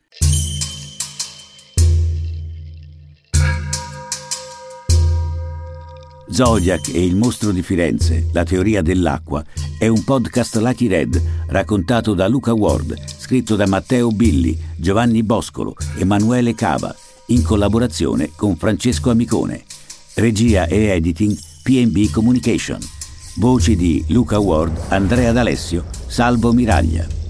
Zodiac 6.29 6.93
e 6.93 7.05
il 7.05 7.15
mostro 7.15 7.53
di 7.53 7.63
Firenze, 7.63 8.29
la 8.33 8.43
teoria 8.43 8.83
dell'acqua, 8.83 9.45
è 9.79 9.87
un 9.87 10.03
podcast 10.03 10.57
Lucky 10.57 10.89
Red 10.89 11.23
raccontato 11.47 12.13
da 12.15 12.27
Luca 12.27 12.53
Ward, 12.53 12.99
scritto 13.07 13.55
da 13.55 13.69
Matteo 13.69 14.11
Billi, 14.11 14.59
Giovanni 14.77 15.23
Boscolo, 15.23 15.77
Emanuele 15.97 16.57
Cava, 16.57 16.93
in 17.27 17.45
collaborazione 17.45 18.33
con 18.35 18.57
Francesco 18.57 19.11
Amicone. 19.11 19.63
Regia 20.15 20.67
e 20.67 20.87
editing 20.87 21.39
PB 21.63 22.11
Communication. 22.11 22.81
Voci 23.37 23.77
di 23.77 24.05
Luca 24.09 24.39
Ward, 24.39 24.79
Andrea 24.89 25.33
D'Alessio, 25.33 25.87
Salvo 26.07 26.53
Miraglia. 26.53 27.22